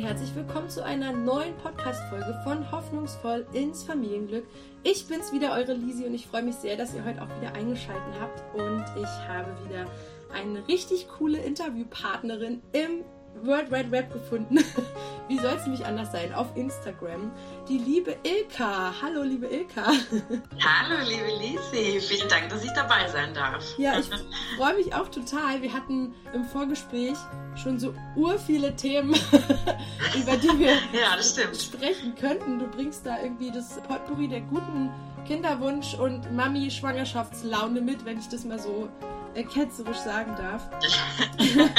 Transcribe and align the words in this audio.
herzlich 0.00 0.34
willkommen 0.34 0.70
zu 0.70 0.82
einer 0.82 1.12
neuen 1.12 1.54
Podcast-Folge 1.58 2.40
von 2.42 2.72
Hoffnungsvoll 2.72 3.46
ins 3.52 3.82
Familienglück. 3.82 4.46
Ich 4.82 5.06
bin's 5.06 5.30
wieder, 5.30 5.52
eure 5.52 5.74
Lisi, 5.74 6.06
und 6.06 6.14
ich 6.14 6.26
freue 6.26 6.42
mich 6.42 6.54
sehr, 6.54 6.78
dass 6.78 6.94
ihr 6.94 7.04
heute 7.04 7.20
auch 7.20 7.28
wieder 7.38 7.52
eingeschaltet 7.52 8.14
habt. 8.18 8.42
Und 8.54 8.82
ich 8.96 9.28
habe 9.28 9.54
wieder 9.68 9.84
eine 10.32 10.66
richtig 10.68 11.06
coole 11.18 11.38
Interviewpartnerin 11.38 12.62
im 12.72 13.04
World 13.42 13.70
Wide 13.70 13.90
Web 13.90 14.12
gefunden. 14.12 14.58
Wie 15.28 15.38
soll 15.38 15.54
es 15.54 15.62
nämlich 15.62 15.86
anders 15.86 16.12
sein? 16.12 16.34
Auf 16.34 16.56
Instagram. 16.56 17.30
Die 17.68 17.78
liebe 17.78 18.16
Ilka. 18.24 18.92
Hallo, 19.00 19.22
liebe 19.22 19.46
Ilka. 19.46 19.84
Hallo, 20.60 21.08
liebe 21.08 21.28
Lisi. 21.38 22.00
Vielen 22.00 22.28
Dank, 22.28 22.48
dass 22.48 22.64
ich 22.64 22.72
dabei 22.72 23.08
sein 23.08 23.32
darf. 23.32 23.64
Ja, 23.78 23.98
ich 23.98 24.10
freue 24.58 24.74
mich 24.74 24.92
auch 24.94 25.08
total. 25.08 25.62
Wir 25.62 25.72
hatten 25.72 26.14
im 26.34 26.44
Vorgespräch 26.44 27.16
schon 27.54 27.78
so 27.78 27.94
ur 28.16 28.38
viele 28.38 28.74
Themen, 28.74 29.14
über 30.16 30.36
die 30.36 30.58
wir 30.58 30.72
ja, 30.92 31.16
sprechen 31.22 32.14
könnten. 32.16 32.58
Du 32.58 32.66
bringst 32.66 33.06
da 33.06 33.22
irgendwie 33.22 33.50
das 33.50 33.80
Potpourri 33.82 34.28
der 34.28 34.40
guten 34.40 34.90
Kinderwunsch 35.26 35.94
und 35.94 36.32
Mami-Schwangerschaftslaune 36.34 37.80
mit, 37.80 38.04
wenn 38.04 38.18
ich 38.18 38.28
das 38.28 38.44
mal 38.44 38.58
so 38.58 38.88
äh, 39.34 39.42
ketzerisch 39.44 39.98
sagen 39.98 40.34
darf. 40.36 40.68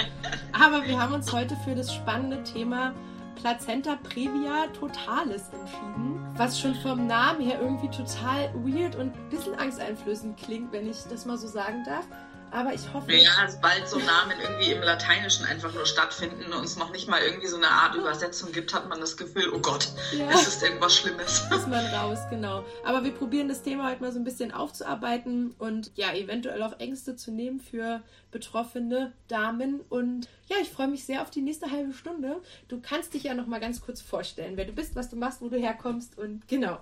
Aber 0.54 0.86
wir 0.86 1.02
haben 1.02 1.14
uns 1.14 1.32
heute 1.32 1.56
für 1.64 1.76
das 1.76 1.94
spannende 1.94 2.44
Thema 2.44 2.94
Plazenta 3.36 3.98
Previa 4.04 4.68
Totalis 4.80 5.50
entschieden, 5.52 6.24
was 6.36 6.60
schon 6.60 6.76
vom 6.76 7.08
Namen 7.08 7.42
her 7.42 7.60
irgendwie 7.60 7.90
total 7.90 8.54
weird 8.54 8.96
und 8.96 9.16
ein 9.16 9.30
bisschen 9.30 9.56
angsteinflößend 9.56 10.38
klingt, 10.38 10.72
wenn 10.72 10.90
ich 10.90 10.98
das 11.10 11.26
mal 11.26 11.38
so 11.38 11.48
sagen 11.48 11.84
darf. 11.86 12.06
Aber 12.52 12.74
ich 12.74 12.82
hoffe. 12.94 13.14
Ja, 13.14 13.48
bald 13.62 13.88
so 13.88 13.98
Namen 13.98 14.34
irgendwie 14.42 14.74
im 14.74 14.82
Lateinischen 14.82 15.46
einfach 15.46 15.74
nur 15.74 15.86
stattfinden 15.86 16.52
und 16.52 16.66
es 16.66 16.76
noch 16.76 16.92
nicht 16.92 17.08
mal 17.08 17.22
irgendwie 17.22 17.48
so 17.48 17.56
eine 17.56 17.70
Art 17.70 17.96
Übersetzung 17.96 18.52
gibt, 18.52 18.74
hat 18.74 18.90
man 18.90 19.00
das 19.00 19.16
Gefühl, 19.16 19.50
oh 19.54 19.60
Gott, 19.60 19.88
ja. 20.12 20.30
es 20.32 20.48
ist 20.48 20.62
irgendwas 20.62 20.96
Schlimmes. 20.96 21.46
Ist 21.52 21.68
man 21.68 21.86
raus, 21.88 22.20
genau. 22.30 22.66
Aber 22.84 23.04
wir 23.04 23.12
probieren 23.12 23.48
das 23.48 23.62
Thema 23.62 23.90
heute 23.90 24.02
mal 24.02 24.12
so 24.12 24.20
ein 24.20 24.26
bisschen 24.26 24.52
aufzuarbeiten 24.52 25.56
und 25.60 25.92
ja, 25.96 26.14
eventuell 26.14 26.62
auch 26.64 26.80
Ängste 26.80 27.16
zu 27.16 27.32
nehmen 27.32 27.60
für 27.60 28.02
betroffene 28.32 29.14
Damen. 29.28 29.80
Und 29.90 30.28
ja, 30.48 30.58
ich 30.62 30.70
freue 30.70 30.88
mich 30.88 31.06
sehr 31.06 31.22
auf 31.22 31.32
die 31.32 31.42
nächste 31.42 31.72
halbe 31.72 31.94
Stunde. 31.94 32.42
Du 32.68 32.82
kannst 32.82 33.14
dich 33.14 33.24
ja 33.24 33.34
noch 33.34 33.48
mal 33.48 33.60
ganz 33.60 33.82
kurz 33.82 34.02
vorstellen, 34.02 34.58
wer 34.58 34.66
du 34.66 34.74
bist, 34.74 34.96
was 34.96 35.10
du 35.10 35.16
machst, 35.16 35.42
wo 35.42 35.48
du 35.48 35.58
herkommst 35.58 36.18
und 36.18 36.48
genau. 36.48 36.80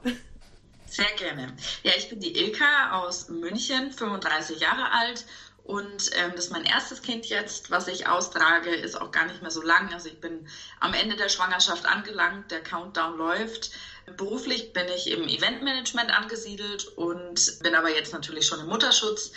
Sehr 0.87 1.05
gerne. 1.17 1.53
Ja, 1.83 1.91
ich 1.95 2.09
bin 2.09 2.19
die 2.19 2.35
Ilka 2.35 2.99
aus 2.99 3.29
München, 3.29 3.91
35 3.91 4.59
Jahre 4.59 4.91
alt 4.91 5.25
und 5.69 6.09
ähm, 6.13 6.35
das 6.35 6.45
ist 6.45 6.51
mein 6.51 6.63
erstes 6.65 7.03
Kind 7.03 7.27
jetzt, 7.27 7.69
was 7.69 7.87
ich 7.87 8.07
austrage, 8.07 8.71
ist 8.71 8.99
auch 8.99 9.11
gar 9.11 9.27
nicht 9.27 9.43
mehr 9.43 9.51
so 9.51 9.61
lang. 9.61 9.93
Also 9.93 10.09
ich 10.09 10.19
bin 10.19 10.47
am 10.79 10.95
Ende 10.95 11.15
der 11.15 11.29
Schwangerschaft 11.29 11.85
angelangt, 11.85 12.49
der 12.49 12.63
Countdown 12.63 13.15
läuft. 13.19 13.69
Beruflich 14.17 14.73
bin 14.73 14.87
ich 14.87 15.11
im 15.11 15.27
Eventmanagement 15.27 16.09
angesiedelt 16.11 16.87
und 16.87 17.59
bin 17.59 17.75
aber 17.75 17.93
jetzt 17.93 18.13
natürlich 18.13 18.47
schon 18.47 18.61
im 18.61 18.65
Mutterschutz 18.65 19.31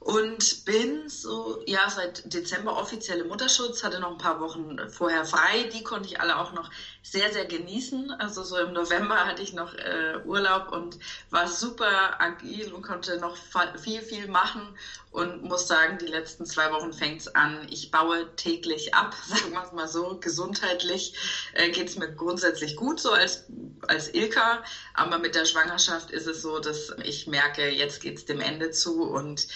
und 0.00 0.66
bin 0.66 1.08
so, 1.08 1.62
ja, 1.64 1.88
seit 1.88 2.30
Dezember 2.30 2.76
offiziell 2.76 3.20
im 3.20 3.28
Mutterschutz, 3.28 3.82
hatte 3.82 4.00
noch 4.00 4.10
ein 4.10 4.18
paar 4.18 4.38
Wochen 4.40 4.76
vorher 4.90 5.24
frei. 5.24 5.64
Die 5.72 5.82
konnte 5.82 6.08
ich 6.08 6.20
alle 6.20 6.36
auch 6.36 6.52
noch 6.52 6.68
sehr, 7.02 7.32
sehr 7.32 7.46
genießen. 7.46 8.10
Also 8.12 8.44
so 8.44 8.56
im 8.58 8.72
November 8.72 9.26
hatte 9.26 9.42
ich 9.42 9.52
noch 9.52 9.74
äh, 9.74 10.18
Urlaub 10.24 10.70
und 10.72 10.98
war 11.30 11.48
super 11.48 12.20
agil 12.20 12.72
und 12.72 12.82
konnte 12.82 13.16
noch 13.18 13.36
viel, 13.82 14.02
viel 14.02 14.28
machen 14.28 14.76
und 15.10 15.42
muss 15.42 15.66
sagen, 15.66 15.98
die 15.98 16.06
letzten 16.06 16.46
zwei 16.46 16.70
Wochen 16.72 16.92
fängt 16.92 17.22
es 17.22 17.34
an. 17.34 17.66
Ich 17.70 17.90
baue 17.90 18.34
täglich 18.36 18.94
ab, 18.94 19.14
sagen 19.26 19.52
wir 19.52 19.64
es 19.64 19.72
mal 19.72 19.88
so. 19.88 20.18
Gesundheitlich 20.20 21.14
äh, 21.54 21.70
geht 21.70 21.88
es 21.88 21.96
mir 21.96 22.12
grundsätzlich 22.12 22.76
gut, 22.76 23.00
so 23.00 23.10
als, 23.10 23.44
als 23.86 24.12
Ilka. 24.12 24.62
Aber 24.94 25.18
mit 25.18 25.34
der 25.34 25.46
Schwangerschaft 25.46 26.10
ist 26.10 26.26
es 26.26 26.42
so, 26.42 26.58
dass 26.58 26.92
ich 27.02 27.26
merke, 27.26 27.68
jetzt 27.70 28.00
geht 28.00 28.18
es 28.18 28.24
dem 28.24 28.40
Ende 28.40 28.70
zu 28.70 29.02
und 29.02 29.48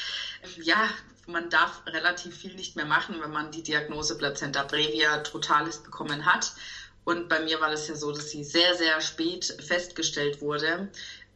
ja, 0.57 0.89
man 1.27 1.49
darf 1.49 1.83
relativ 1.87 2.37
viel 2.37 2.55
nicht 2.55 2.77
mehr 2.77 2.85
machen, 2.85 3.21
wenn 3.21 3.31
man 3.31 3.51
die 3.51 3.63
Diagnose 3.63 4.17
Plazenta 4.17 4.63
Previa 4.65 5.19
totalis 5.19 5.79
bekommen 5.79 6.27
hat. 6.27 6.53
Und 7.05 7.29
bei 7.29 7.41
mir 7.41 7.61
war 7.61 7.71
das 7.71 7.89
ja 7.89 7.97
so, 7.97 8.13
dass 8.13 8.31
sie 8.31 8.45
sehr, 8.45 8.75
sehr 8.75 9.01
spät 9.01 9.45
festgestellt 9.61 10.41
wurde. 10.41 10.89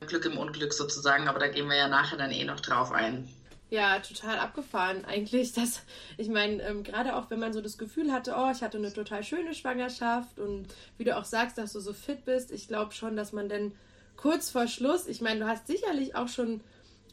Glück 0.07 0.25
im 0.25 0.39
Unglück 0.39 0.73
sozusagen, 0.73 1.29
aber 1.29 1.39
da 1.39 1.49
gehen 1.49 1.69
wir 1.69 1.77
ja 1.77 1.89
nachher 1.89 2.17
dann 2.17 2.31
eh 2.31 2.45
noch 2.45 2.61
drauf 2.61 2.93
ein. 2.93 3.29
Ja, 3.71 3.99
total 3.99 4.39
abgefahren 4.39 5.05
eigentlich. 5.05 5.53
Dass, 5.53 5.83
ich 6.17 6.29
meine, 6.29 6.63
ähm, 6.63 6.85
gerade 6.85 7.17
auch 7.17 7.31
wenn 7.31 7.41
man 7.41 7.53
so 7.53 7.61
das 7.61 7.77
Gefühl 7.77 8.13
hatte, 8.13 8.35
oh, 8.37 8.51
ich 8.51 8.63
hatte 8.63 8.79
eine 8.79 8.93
total 8.93 9.23
schöne 9.23 9.55
Schwangerschaft 9.55 10.39
und 10.39 10.67
wie 10.97 11.05
du 11.05 11.17
auch 11.17 11.25
sagst, 11.25 11.59
dass 11.59 11.75
du 11.75 11.81
so 11.81 11.93
fit 11.93 12.25
bist, 12.25 12.51
ich 12.51 12.69
glaube 12.69 12.95
schon, 12.95 13.17
dass 13.17 13.33
man 13.33 13.49
dann 13.49 13.73
kurz 14.17 14.51
vor 14.51 14.69
Schluss, 14.69 15.07
ich 15.07 15.21
meine, 15.21 15.41
du 15.41 15.47
hast 15.47 15.67
sicherlich 15.67 16.15
auch 16.15 16.29
schon 16.29 16.63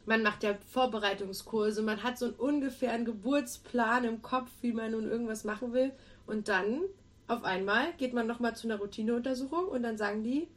man 0.06 0.22
macht 0.22 0.44
ja 0.44 0.56
Vorbereitungskurse, 0.72 1.82
man 1.82 2.04
hat 2.04 2.18
so 2.18 2.26
einen 2.26 2.36
ungefähren 2.36 3.06
Geburtsplan 3.06 4.04
im 4.04 4.22
Kopf, 4.22 4.50
wie 4.62 4.74
man 4.74 4.92
nun 4.92 5.10
irgendwas 5.10 5.44
machen 5.44 5.74
will. 5.74 5.92
Und 6.28 6.48
dann 6.48 6.82
auf 7.28 7.44
einmal 7.44 7.94
geht 7.94 8.14
man 8.14 8.28
nochmal 8.28 8.56
zu 8.56 8.68
einer 8.68 8.78
Routineuntersuchung 8.78 9.68
und 9.68 9.84
dann 9.84 9.98
sagen 9.98 10.24
die, 10.24 10.48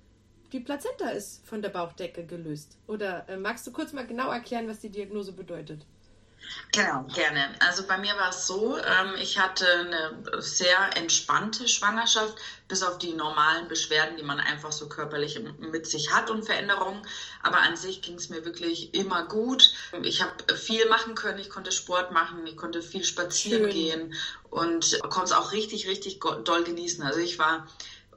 die 0.52 0.60
Plazenta 0.60 1.10
ist 1.10 1.46
von 1.46 1.62
der 1.62 1.68
Bauchdecke 1.68 2.24
gelöst. 2.24 2.78
Oder 2.86 3.28
äh, 3.28 3.36
magst 3.36 3.66
du 3.66 3.72
kurz 3.72 3.92
mal 3.92 4.06
genau 4.06 4.30
erklären, 4.30 4.68
was 4.68 4.80
die 4.80 4.90
Diagnose 4.90 5.32
bedeutet? 5.32 5.86
Genau, 6.72 7.04
gerne. 7.14 7.54
Also 7.60 7.86
bei 7.86 7.98
mir 7.98 8.16
war 8.16 8.28
es 8.30 8.46
so, 8.46 8.76
ähm, 8.78 9.14
ich 9.20 9.38
hatte 9.38 9.66
eine 9.66 10.42
sehr 10.42 10.96
entspannte 10.96 11.66
Schwangerschaft, 11.66 12.38
bis 12.68 12.82
auf 12.82 12.98
die 12.98 13.14
normalen 13.14 13.68
Beschwerden, 13.68 14.16
die 14.16 14.22
man 14.22 14.38
einfach 14.38 14.72
so 14.72 14.88
körperlich 14.88 15.40
mit 15.58 15.86
sich 15.86 16.12
hat 16.12 16.30
und 16.30 16.44
Veränderungen. 16.44 17.02
Aber 17.42 17.58
an 17.58 17.76
sich 17.76 18.02
ging 18.02 18.14
es 18.16 18.28
mir 18.28 18.44
wirklich 18.44 18.94
immer 18.94 19.24
gut. 19.24 19.72
Ich 20.02 20.22
habe 20.22 20.54
viel 20.56 20.88
machen 20.88 21.14
können, 21.14 21.38
ich 21.38 21.50
konnte 21.50 21.72
Sport 21.72 22.12
machen, 22.12 22.46
ich 22.46 22.56
konnte 22.56 22.82
viel 22.82 23.04
spazieren 23.04 23.64
Schön. 23.64 23.72
gehen 23.72 24.14
und 24.50 24.98
konnte 25.02 25.24
es 25.24 25.32
auch 25.32 25.52
richtig, 25.52 25.88
richtig 25.88 26.20
doll 26.20 26.64
genießen. 26.64 27.02
Also 27.02 27.18
ich 27.20 27.38
war 27.38 27.66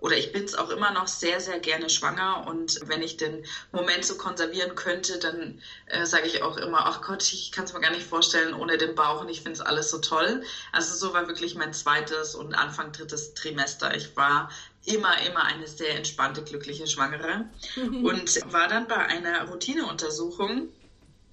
oder 0.01 0.17
ich 0.17 0.31
bin 0.31 0.43
es 0.43 0.55
auch 0.55 0.71
immer 0.71 0.91
noch 0.91 1.07
sehr, 1.07 1.39
sehr 1.39 1.59
gerne 1.59 1.89
schwanger 1.89 2.45
und 2.47 2.79
wenn 2.85 3.03
ich 3.03 3.17
den 3.17 3.45
Moment 3.71 4.03
so 4.03 4.17
konservieren 4.17 4.75
könnte, 4.75 5.19
dann 5.19 5.61
äh, 5.85 6.05
sage 6.05 6.27
ich 6.27 6.41
auch 6.41 6.57
immer, 6.57 6.87
ach 6.87 7.01
Gott, 7.03 7.31
ich 7.31 7.51
kann 7.51 7.65
es 7.65 7.73
mir 7.73 7.79
gar 7.79 7.91
nicht 7.91 8.05
vorstellen 8.05 8.55
ohne 8.55 8.77
den 8.77 8.95
Bauch 8.95 9.21
und 9.21 9.29
ich 9.29 9.41
finde 9.41 9.53
es 9.53 9.61
alles 9.61 9.91
so 9.91 9.99
toll. 9.99 10.43
Also 10.71 10.95
so 10.95 11.13
war 11.13 11.27
wirklich 11.27 11.53
mein 11.53 11.71
zweites 11.71 12.33
und 12.33 12.55
Anfang 12.55 12.91
drittes 12.91 13.35
Trimester. 13.35 13.95
Ich 13.95 14.17
war 14.17 14.49
immer, 14.85 15.21
immer 15.21 15.43
eine 15.43 15.67
sehr 15.67 15.95
entspannte, 15.95 16.43
glückliche 16.43 16.87
Schwangere 16.87 17.45
und 17.75 18.51
war 18.51 18.67
dann 18.67 18.87
bei 18.87 18.97
einer 18.97 19.47
Routineuntersuchung 19.49 20.69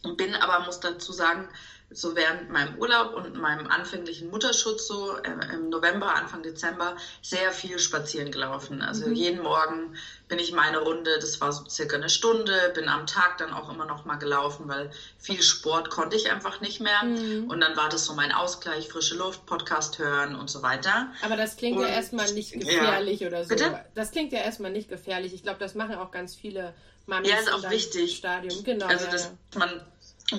und 0.02 0.16
bin 0.18 0.34
aber, 0.34 0.66
muss 0.66 0.80
dazu 0.80 1.12
sagen, 1.12 1.48
so 1.90 2.14
während 2.14 2.50
meinem 2.50 2.76
Urlaub 2.76 3.14
und 3.14 3.34
meinem 3.36 3.66
anfänglichen 3.66 4.30
Mutterschutz 4.30 4.86
so 4.86 5.16
äh, 5.16 5.54
im 5.54 5.70
November, 5.70 6.14
Anfang 6.14 6.42
Dezember 6.42 6.96
sehr 7.22 7.50
viel 7.50 7.78
spazieren 7.78 8.30
gelaufen. 8.30 8.82
Also 8.82 9.06
mhm. 9.06 9.14
jeden 9.14 9.42
Morgen 9.42 9.96
bin 10.28 10.38
ich 10.38 10.52
meine 10.52 10.80
Runde, 10.80 11.18
das 11.18 11.40
war 11.40 11.50
so 11.50 11.66
circa 11.66 11.96
eine 11.96 12.10
Stunde, 12.10 12.72
bin 12.74 12.88
am 12.88 13.06
Tag 13.06 13.38
dann 13.38 13.54
auch 13.54 13.72
immer 13.72 13.86
noch 13.86 14.04
mal 14.04 14.16
gelaufen, 14.16 14.68
weil 14.68 14.90
viel 15.18 15.42
Sport 15.42 15.88
konnte 15.88 16.16
ich 16.16 16.30
einfach 16.30 16.60
nicht 16.60 16.80
mehr. 16.80 17.02
Mhm. 17.04 17.48
Und 17.48 17.60
dann 17.60 17.74
war 17.76 17.88
das 17.88 18.04
so 18.04 18.12
mein 18.12 18.32
Ausgleich, 18.32 18.88
frische 18.88 19.16
Luft, 19.16 19.46
Podcast 19.46 19.98
hören 19.98 20.34
und 20.34 20.50
so 20.50 20.62
weiter. 20.62 21.10
Aber 21.22 21.36
das 21.36 21.56
klingt 21.56 21.78
und, 21.78 21.84
ja 21.84 21.88
erstmal 21.88 22.30
nicht 22.32 22.52
gefährlich 22.52 23.20
ja. 23.20 23.28
oder 23.28 23.44
so. 23.44 23.48
Bitte? 23.48 23.84
Das 23.94 24.10
klingt 24.10 24.32
ja 24.32 24.40
erstmal 24.40 24.72
nicht 24.72 24.90
gefährlich. 24.90 25.32
Ich 25.32 25.42
glaube, 25.42 25.58
das 25.58 25.74
machen 25.74 25.94
auch 25.94 26.10
ganz 26.10 26.34
viele 26.34 26.74
Mamis. 27.06 27.30
Ja, 27.30 27.38
ist 27.38 27.50
auch 27.50 27.70
wichtig. 27.70 28.18
Stadium. 28.18 28.62
Genau. 28.62 28.86
Also, 28.86 29.06
dass 29.06 29.32
man, 29.56 29.80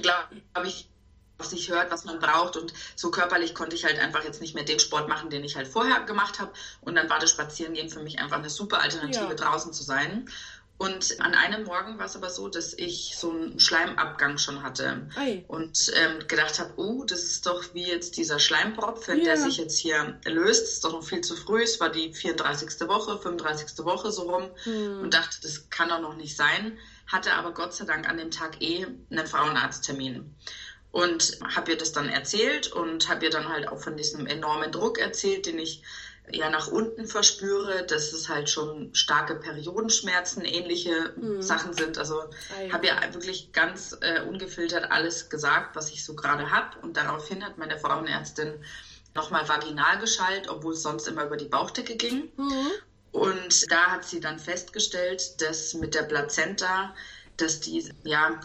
glaube 0.01 0.67
ich, 0.67 0.88
auf 1.39 1.47
sich 1.47 1.69
hört, 1.69 1.91
was 1.91 2.05
man 2.05 2.19
braucht. 2.19 2.57
Und 2.57 2.73
so 2.95 3.09
körperlich 3.11 3.55
konnte 3.55 3.75
ich 3.75 3.85
halt 3.85 3.97
einfach 3.99 4.23
jetzt 4.23 4.41
nicht 4.41 4.55
mehr 4.55 4.63
den 4.63 4.79
Sport 4.79 5.07
machen, 5.07 5.29
den 5.29 5.43
ich 5.43 5.55
halt 5.55 5.67
vorher 5.67 6.01
gemacht 6.01 6.39
habe. 6.39 6.51
Und 6.81 6.95
dann 6.95 7.09
war 7.09 7.19
das 7.19 7.31
Spazierengehen 7.31 7.89
für 7.89 8.01
mich 8.01 8.19
einfach 8.19 8.37
eine 8.37 8.49
super 8.49 8.81
Alternative, 8.81 9.29
ja. 9.29 9.33
draußen 9.33 9.73
zu 9.73 9.83
sein. 9.83 10.29
Und 10.79 11.19
an 11.19 11.35
einem 11.35 11.65
Morgen 11.65 11.99
war 11.99 12.05
es 12.05 12.15
aber 12.15 12.29
so, 12.29 12.47
dass 12.47 12.73
ich 12.73 13.17
so 13.17 13.31
einen 13.31 13.59
Schleimabgang 13.59 14.37
schon 14.37 14.63
hatte 14.63 15.09
Ei. 15.17 15.43
und 15.49 15.91
ähm, 15.93 16.25
gedacht 16.29 16.57
habe, 16.57 16.71
oh, 16.77 17.03
das 17.03 17.23
ist 17.23 17.45
doch 17.45 17.73
wie 17.73 17.85
jetzt 17.85 18.15
dieser 18.15 18.39
Schleimpropf, 18.39 19.09
ja. 19.09 19.15
der 19.15 19.35
sich 19.35 19.57
jetzt 19.57 19.77
hier 19.77 20.17
löst. 20.23 20.63
Das 20.63 20.71
ist 20.71 20.85
doch 20.85 20.93
noch 20.93 21.03
viel 21.03 21.19
zu 21.19 21.35
früh. 21.35 21.63
Es 21.63 21.81
war 21.81 21.89
die 21.89 22.13
34. 22.13 22.79
Woche, 22.87 23.19
35. 23.19 23.77
Woche 23.83 24.09
so 24.13 24.21
rum 24.31 24.49
hm. 24.63 25.01
und 25.01 25.13
dachte, 25.13 25.41
das 25.41 25.69
kann 25.69 25.89
doch 25.89 25.99
noch 25.99 26.15
nicht 26.15 26.37
sein. 26.37 26.77
Hatte 27.07 27.33
aber 27.33 27.53
Gott 27.53 27.73
sei 27.73 27.83
Dank 27.83 28.07
an 28.07 28.15
dem 28.15 28.31
Tag 28.31 28.61
eh 28.61 28.87
einen 29.11 29.27
Frauenarzttermin 29.27 30.33
und 30.91 31.39
habe 31.55 31.71
ihr 31.71 31.77
das 31.77 31.91
dann 31.91 32.09
erzählt 32.09 32.71
und 32.71 33.09
habe 33.09 33.25
ihr 33.25 33.31
dann 33.31 33.49
halt 33.49 33.67
auch 33.67 33.79
von 33.79 33.95
diesem 33.95 34.25
enormen 34.25 34.71
Druck 34.71 34.97
erzählt, 34.97 35.45
den 35.45 35.59
ich 35.59 35.83
ja 36.31 36.49
nach 36.49 36.67
unten 36.67 37.07
verspüre, 37.07 37.85
dass 37.85 38.13
es 38.13 38.29
halt 38.29 38.49
schon 38.49 38.93
starke 38.93 39.35
Periodenschmerzen, 39.35 40.45
ähnliche 40.45 41.13
mhm. 41.15 41.41
Sachen 41.41 41.73
sind. 41.73 41.97
Also 41.97 42.19
ah, 42.19 42.71
habe 42.71 42.87
ihr 42.87 42.95
wirklich 43.13 43.51
ganz 43.51 43.97
äh, 44.01 44.21
ungefiltert 44.21 44.91
alles 44.91 45.29
gesagt, 45.29 45.75
was 45.75 45.89
ich 45.91 46.03
so 46.03 46.15
gerade 46.15 46.51
habe. 46.51 46.77
Und 46.81 46.97
daraufhin 46.97 47.43
hat 47.43 47.57
meine 47.57 47.77
Frauenärztin 47.79 48.53
nochmal 49.15 49.47
vaginal 49.47 49.99
geschallt, 49.99 50.49
obwohl 50.49 50.73
es 50.73 50.83
sonst 50.83 51.07
immer 51.07 51.25
über 51.25 51.37
die 51.37 51.45
Bauchdecke 51.45 51.95
ging. 51.95 52.31
Mhm. 52.37 52.67
Und 53.11 53.71
da 53.71 53.91
hat 53.91 54.05
sie 54.05 54.19
dann 54.19 54.37
festgestellt, 54.37 55.41
dass 55.41 55.73
mit 55.73 55.95
der 55.95 56.03
Plazenta, 56.03 56.93
dass 57.37 57.59
die, 57.59 57.91
ja, 58.03 58.39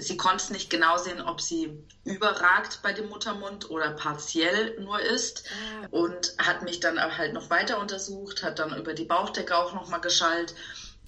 sie 0.00 0.16
konnte 0.16 0.44
es 0.44 0.50
nicht 0.50 0.70
genau 0.70 0.96
sehen, 0.98 1.20
ob 1.20 1.40
sie 1.40 1.84
überragt 2.04 2.80
bei 2.82 2.92
dem 2.92 3.08
Muttermund 3.08 3.70
oder 3.70 3.90
partiell 3.90 4.78
nur 4.80 5.00
ist 5.00 5.44
ah. 5.50 5.86
und 5.90 6.34
hat 6.38 6.62
mich 6.62 6.80
dann 6.80 6.98
halt 7.16 7.32
noch 7.32 7.50
weiter 7.50 7.78
untersucht, 7.78 8.42
hat 8.42 8.58
dann 8.58 8.76
über 8.76 8.94
die 8.94 9.04
Bauchdecke 9.04 9.56
auch 9.56 9.74
noch 9.74 9.88
mal 9.88 9.98
geschallt 9.98 10.54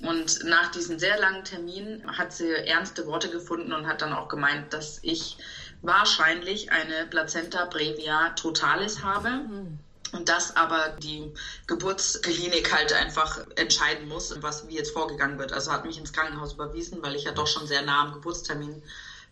und 0.00 0.44
nach 0.44 0.70
diesem 0.70 0.98
sehr 0.98 1.18
langen 1.18 1.44
Termin 1.44 2.02
hat 2.06 2.32
sie 2.32 2.50
ernste 2.50 3.06
Worte 3.06 3.30
gefunden 3.30 3.72
und 3.72 3.86
hat 3.86 4.02
dann 4.02 4.12
auch 4.12 4.28
gemeint, 4.28 4.72
dass 4.72 4.98
ich 5.02 5.36
wahrscheinlich 5.82 6.72
eine 6.72 7.06
Plazenta 7.06 7.66
previa 7.66 8.30
totalis 8.30 9.02
habe. 9.02 9.30
Mhm. 9.30 9.78
Und 10.14 10.28
dass 10.28 10.54
aber 10.54 10.90
die 11.02 11.32
Geburtsklinik 11.66 12.72
halt 12.72 12.92
einfach 12.92 13.44
entscheiden 13.56 14.06
muss, 14.08 14.34
was 14.42 14.68
wie 14.68 14.76
jetzt 14.76 14.92
vorgegangen 14.92 15.38
wird. 15.38 15.52
Also 15.52 15.72
hat 15.72 15.84
mich 15.84 15.98
ins 15.98 16.12
Krankenhaus 16.12 16.52
überwiesen, 16.52 17.02
weil 17.02 17.16
ich 17.16 17.24
ja 17.24 17.32
doch 17.32 17.48
schon 17.48 17.66
sehr 17.66 17.82
nah 17.82 18.02
am 18.02 18.12
Geburtstermin 18.12 18.80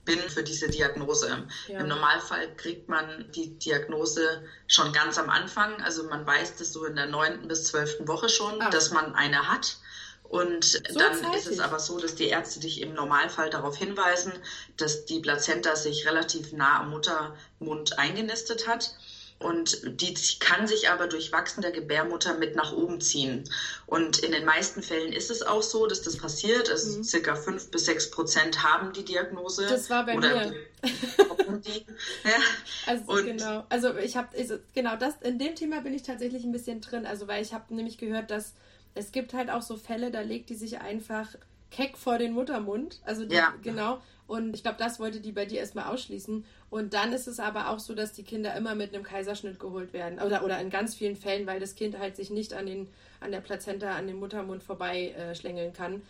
bin 0.05 0.19
für 0.19 0.43
diese 0.43 0.69
Diagnose. 0.69 1.47
Ja. 1.69 1.79
Im 1.79 1.87
Normalfall 1.87 2.55
kriegt 2.57 2.89
man 2.89 3.31
die 3.33 3.57
Diagnose 3.59 4.43
schon 4.67 4.93
ganz 4.93 5.19
am 5.19 5.31
Anfang. 5.31 5.81
Also 5.83 6.03
man 6.05 6.27
weiß 6.27 6.57
das 6.57 6.73
so 6.73 6.85
in 6.85 6.97
der 6.97 7.07
neunten 7.07 7.47
bis 7.47 7.67
zwölften 7.67 8.09
Woche 8.09 8.29
schon, 8.29 8.61
Ach. 8.61 8.71
dass 8.71 8.91
man 8.91 9.15
eine 9.15 9.49
hat. 9.49 9.77
Und 10.25 10.65
so 10.65 10.99
dann 10.99 11.15
zeitig. 11.15 11.37
ist 11.37 11.47
es 11.47 11.61
aber 11.61 11.79
so, 11.79 12.01
dass 12.01 12.15
die 12.15 12.29
Ärzte 12.29 12.59
dich 12.59 12.81
im 12.81 12.95
Normalfall 12.95 13.51
darauf 13.51 13.77
hinweisen, 13.77 14.33
dass 14.79 15.05
die 15.05 15.21
Plazenta 15.21 15.77
sich 15.77 16.07
relativ 16.07 16.53
nah 16.53 16.81
am 16.81 16.91
Muttermund 16.91 17.99
eingenistet 17.99 18.67
hat. 18.67 18.97
Und 19.43 20.01
die 20.01 20.15
kann 20.41 20.67
sich 20.67 20.89
aber 20.91 21.07
durch 21.07 21.33
Wachsen 21.33 21.63
der 21.63 21.73
Gebärmutter 21.73 22.39
mit 22.39 22.57
nach 22.57 22.73
oben 22.73 23.01
ziehen. 23.01 23.45
Und 23.87 24.19
in 24.19 24.33
den 24.33 24.45
meisten 24.45 24.83
Fällen 24.83 25.13
ist 25.13 25.31
es 25.31 25.43
auch 25.43 25.63
so, 25.63 25.87
dass 25.87 26.03
das 26.03 26.17
passiert. 26.17 26.71
Also 26.71 26.99
mhm. 26.99 27.05
circa 27.05 27.35
fünf 27.35 27.71
bis 27.71 27.85
sechs 27.85 28.11
Prozent 28.11 28.63
haben 28.63 28.93
die 28.93 29.05
Diagnose. 29.05 29.67
Das 29.67 29.91
war 29.91 30.07
bei 30.07 30.17
oder 30.17 30.51
mir. 30.51 30.55
Die, 30.83 31.71
ja. 32.25 32.39
Also 32.87 33.13
und 33.13 33.27
genau. 33.27 33.65
Also 33.69 33.97
ich 33.97 34.17
habe 34.17 34.29
also 34.37 34.59
genau 34.75 34.97
das 34.97 35.15
in 35.21 35.39
dem 35.39 35.55
Thema 35.55 35.81
bin 35.81 35.95
ich 35.95 36.03
tatsächlich 36.03 36.45
ein 36.45 36.53
bisschen 36.53 36.81
drin. 36.81 37.07
Also 37.07 37.29
weil 37.29 37.43
ich 37.43 37.53
habe 37.53 37.75
nämlich 37.75 37.99
gehört, 37.99 38.31
dass 38.31 38.55
es 38.95 39.13
gibt 39.13 39.35
halt 39.35 39.51
auch 39.51 39.63
so 39.63 39.77
Fälle, 39.77 40.11
da 40.11 40.21
legt 40.21 40.51
die 40.51 40.55
sich 40.55 40.81
einfach 40.81 41.29
keck 41.71 41.97
vor 41.97 42.19
den 42.19 42.33
Muttermund. 42.33 43.01
Also 43.05 43.25
die, 43.25 43.35
ja. 43.35 43.55
genau. 43.63 44.01
Und 44.27 44.55
ich 44.55 44.63
glaube, 44.63 44.79
das 44.79 45.01
wollte 45.01 45.21
die 45.21 45.33
bei 45.33 45.45
dir 45.45 45.61
erstmal 45.61 45.93
ausschließen. 45.93 46.45
Und 46.71 46.95
dann 46.95 47.13
ist 47.13 47.27
es 47.27 47.41
aber 47.41 47.71
auch 47.71 47.79
so, 47.79 47.95
dass 47.95 48.13
die 48.13 48.23
Kinder 48.23 48.57
immer 48.57 48.75
mit 48.75 48.95
einem 48.95 49.03
Kaiserschnitt 49.03 49.59
geholt 49.59 49.93
werden. 49.93 50.21
Oder, 50.21 50.45
oder 50.45 50.59
in 50.61 50.71
ganz 50.71 50.95
vielen 50.95 51.17
Fällen, 51.17 51.47
weil 51.47 51.61
das 51.61 51.75
Kind 51.75 51.99
halt 51.99 52.17
sich 52.17 52.31
nicht 52.31 52.55
an, 52.55 52.67
den, 52.67 52.89
an 53.21 53.33
der 53.33 53.41
Plazenta, 53.41 53.95
an 53.95 54.07
dem 54.07 54.21
Muttermund 54.21 54.63
vorbei 54.63 55.11
äh, 55.11 55.35
schlängeln 55.35 55.73
kann. 55.73 56.03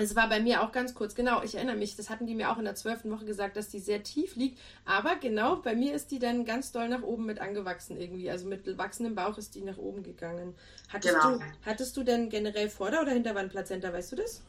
Es 0.00 0.14
war 0.14 0.28
bei 0.28 0.38
mir 0.38 0.62
auch 0.62 0.70
ganz 0.70 0.94
kurz, 0.94 1.16
genau, 1.16 1.42
ich 1.42 1.56
erinnere 1.56 1.74
mich, 1.74 1.96
das 1.96 2.08
hatten 2.08 2.24
die 2.24 2.36
mir 2.36 2.52
auch 2.52 2.58
in 2.58 2.64
der 2.64 2.76
zwölften 2.76 3.10
Woche 3.10 3.24
gesagt, 3.24 3.56
dass 3.56 3.68
die 3.68 3.80
sehr 3.80 4.04
tief 4.04 4.36
liegt. 4.36 4.60
Aber 4.84 5.16
genau, 5.16 5.56
bei 5.56 5.74
mir 5.74 5.92
ist 5.92 6.12
die 6.12 6.20
dann 6.20 6.44
ganz 6.44 6.70
doll 6.70 6.88
nach 6.88 7.02
oben 7.02 7.26
mit 7.26 7.40
angewachsen 7.40 8.00
irgendwie. 8.00 8.30
Also 8.30 8.46
mit 8.46 8.78
wachsendem 8.78 9.16
Bauch 9.16 9.36
ist 9.38 9.56
die 9.56 9.62
nach 9.62 9.76
oben 9.76 10.04
gegangen. 10.04 10.54
Hattest, 10.88 11.14
genau. 11.14 11.38
du, 11.38 11.44
hattest 11.66 11.96
du 11.96 12.04
denn 12.04 12.28
generell 12.28 12.70
Vorder- 12.70 13.02
oder 13.02 13.10
Hinterwandplazenta, 13.10 13.92
weißt 13.92 14.12
du 14.12 14.16
das? 14.16 14.42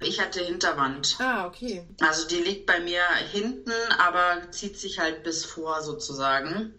Ich 0.00 0.20
hatte 0.20 0.40
Hinterwand. 0.40 1.16
Ah, 1.18 1.46
okay. 1.46 1.84
Also 2.00 2.28
die 2.28 2.36
liegt 2.36 2.66
bei 2.66 2.80
mir 2.80 3.02
hinten, 3.32 3.72
aber 3.98 4.50
zieht 4.50 4.78
sich 4.78 4.98
halt 4.98 5.24
bis 5.24 5.44
vor 5.44 5.82
sozusagen. 5.82 6.74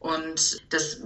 Und 0.00 0.60
das 0.72 1.00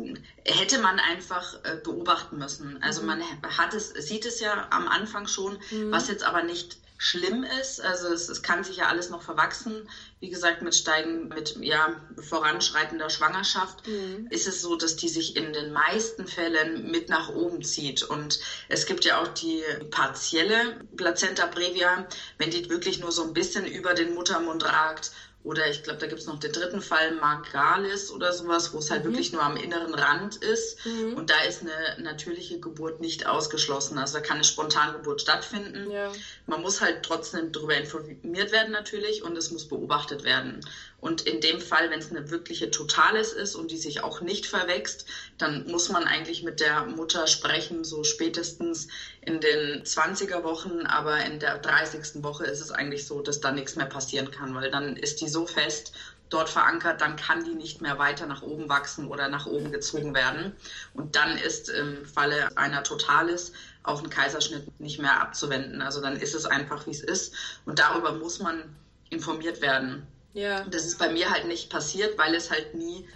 hätte 0.44 0.78
man 0.78 0.98
einfach 0.98 1.54
äh, 1.64 1.76
beobachten 1.82 2.38
müssen. 2.38 2.82
Also 2.82 3.00
mhm. 3.00 3.06
man 3.06 3.22
hat 3.42 3.74
es, 3.74 3.90
sieht 3.90 4.26
es 4.26 4.40
ja 4.40 4.66
am 4.70 4.86
Anfang 4.86 5.26
schon, 5.26 5.58
mhm. 5.70 5.90
was 5.90 6.08
jetzt 6.08 6.24
aber 6.24 6.42
nicht 6.42 6.78
schlimm 7.02 7.44
ist. 7.60 7.80
Also 7.80 8.12
es, 8.12 8.28
es, 8.28 8.42
kann 8.42 8.62
sich 8.62 8.76
ja 8.76 8.86
alles 8.86 9.10
noch 9.10 9.22
verwachsen. 9.22 9.88
Wie 10.20 10.30
gesagt, 10.30 10.62
mit 10.62 10.72
Steigen, 10.72 11.26
mit 11.26 11.56
ja, 11.60 12.00
voranschreitender 12.28 13.10
Schwangerschaft 13.10 13.84
mhm. 13.88 14.28
ist 14.30 14.46
es 14.46 14.62
so, 14.62 14.76
dass 14.76 14.94
die 14.94 15.08
sich 15.08 15.36
in 15.36 15.52
den 15.52 15.72
meisten 15.72 16.28
Fällen 16.28 16.92
mit 16.92 17.08
nach 17.08 17.28
oben 17.28 17.64
zieht. 17.64 18.04
Und 18.04 18.38
es 18.68 18.86
gibt 18.86 19.04
ja 19.04 19.20
auch 19.20 19.26
die 19.26 19.64
partielle 19.90 20.78
Plazenta 20.96 21.48
previa, 21.48 22.06
wenn 22.38 22.50
die 22.50 22.70
wirklich 22.70 23.00
nur 23.00 23.10
so 23.10 23.24
ein 23.24 23.34
bisschen 23.34 23.66
über 23.66 23.94
den 23.94 24.14
Muttermund 24.14 24.64
ragt 24.64 25.10
oder 25.44 25.68
ich 25.68 25.82
glaube, 25.82 25.98
da 25.98 26.06
gibt 26.06 26.20
es 26.20 26.26
noch 26.26 26.38
den 26.38 26.52
dritten 26.52 26.80
Fall, 26.80 27.12
Margalis 27.12 28.10
oder 28.10 28.32
sowas, 28.32 28.72
wo 28.72 28.78
es 28.78 28.90
halt 28.90 29.02
mhm. 29.04 29.08
wirklich 29.08 29.32
nur 29.32 29.42
am 29.42 29.56
inneren 29.56 29.94
Rand 29.94 30.36
ist. 30.36 30.84
Mhm. 30.86 31.14
Und 31.14 31.30
da 31.30 31.40
ist 31.40 31.62
eine 31.62 31.96
natürliche 31.98 32.60
Geburt 32.60 33.00
nicht 33.00 33.26
ausgeschlossen. 33.26 33.98
Also 33.98 34.18
da 34.18 34.20
kann 34.20 34.36
eine 34.36 34.44
Spontangeburt 34.44 35.20
stattfinden. 35.20 35.90
Ja. 35.90 36.12
Man 36.46 36.62
muss 36.62 36.80
halt 36.80 37.02
trotzdem 37.02 37.50
darüber 37.50 37.74
informiert 37.74 38.52
werden 38.52 38.72
natürlich 38.72 39.24
und 39.24 39.36
es 39.36 39.50
muss 39.50 39.66
beobachtet 39.66 40.22
werden. 40.22 40.60
Und 41.02 41.22
in 41.22 41.40
dem 41.40 41.60
Fall, 41.60 41.90
wenn 41.90 41.98
es 41.98 42.12
eine 42.12 42.30
wirkliche 42.30 42.70
Totales 42.70 43.32
ist 43.32 43.56
und 43.56 43.72
die 43.72 43.76
sich 43.76 44.04
auch 44.04 44.20
nicht 44.20 44.46
verwächst, 44.46 45.04
dann 45.36 45.66
muss 45.66 45.88
man 45.88 46.04
eigentlich 46.04 46.44
mit 46.44 46.60
der 46.60 46.84
Mutter 46.84 47.26
sprechen, 47.26 47.82
so 47.82 48.04
spätestens 48.04 48.86
in 49.20 49.40
den 49.40 49.82
20er 49.82 50.44
Wochen. 50.44 50.86
Aber 50.86 51.18
in 51.24 51.40
der 51.40 51.58
30. 51.58 52.22
Woche 52.22 52.44
ist 52.44 52.60
es 52.60 52.70
eigentlich 52.70 53.04
so, 53.04 53.20
dass 53.20 53.40
da 53.40 53.50
nichts 53.50 53.74
mehr 53.74 53.86
passieren 53.86 54.30
kann, 54.30 54.54
weil 54.54 54.70
dann 54.70 54.96
ist 54.96 55.20
die 55.20 55.28
so 55.28 55.44
fest 55.44 55.92
dort 56.30 56.48
verankert, 56.48 57.00
dann 57.00 57.16
kann 57.16 57.44
die 57.44 57.54
nicht 57.54 57.82
mehr 57.82 57.98
weiter 57.98 58.26
nach 58.26 58.42
oben 58.42 58.68
wachsen 58.68 59.08
oder 59.08 59.28
nach 59.28 59.46
oben 59.46 59.72
gezogen 59.72 60.14
werden. 60.14 60.52
Und 60.94 61.16
dann 61.16 61.36
ist 61.36 61.68
im 61.68 62.06
Falle 62.06 62.56
einer 62.56 62.84
Totalis 62.84 63.52
auch 63.82 64.04
ein 64.04 64.08
Kaiserschnitt 64.08 64.80
nicht 64.80 65.00
mehr 65.00 65.20
abzuwenden. 65.20 65.82
Also 65.82 66.00
dann 66.00 66.14
ist 66.16 66.36
es 66.36 66.46
einfach, 66.46 66.86
wie 66.86 66.92
es 66.92 67.02
ist. 67.02 67.34
Und 67.66 67.80
darüber 67.80 68.12
muss 68.12 68.38
man 68.38 68.76
informiert 69.10 69.60
werden. 69.60 70.06
Ja. 70.34 70.64
Das 70.64 70.84
ist 70.84 70.98
bei 70.98 71.10
mir 71.10 71.30
halt 71.30 71.46
nicht 71.46 71.70
passiert, 71.70 72.16
weil 72.18 72.34
es 72.34 72.50
halt 72.50 72.74
nie, 72.74 73.08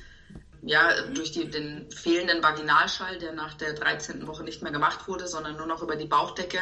ja, 0.62 1.02
durch 1.14 1.32
die, 1.32 1.48
den 1.48 1.90
fehlenden 1.90 2.42
Vaginalschall, 2.42 3.18
der 3.18 3.32
nach 3.32 3.54
der 3.54 3.72
13. 3.74 4.26
Woche 4.26 4.44
nicht 4.44 4.62
mehr 4.62 4.72
gemacht 4.72 5.08
wurde, 5.08 5.26
sondern 5.26 5.56
nur 5.56 5.66
noch 5.66 5.82
über 5.82 5.96
die 5.96 6.06
Bauchdecke, 6.06 6.58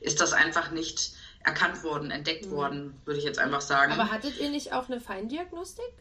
ist 0.00 0.20
das 0.20 0.32
einfach 0.32 0.70
nicht 0.70 1.12
erkannt 1.44 1.82
worden, 1.82 2.10
entdeckt 2.10 2.46
mhm. 2.46 2.50
worden, 2.50 3.00
würde 3.04 3.18
ich 3.18 3.24
jetzt 3.24 3.38
einfach 3.38 3.60
sagen. 3.60 3.92
Aber 3.92 4.10
hattet 4.10 4.38
ihr 4.38 4.50
nicht 4.50 4.72
auch 4.72 4.88
eine 4.88 5.00
Feindiagnostik? 5.00 5.92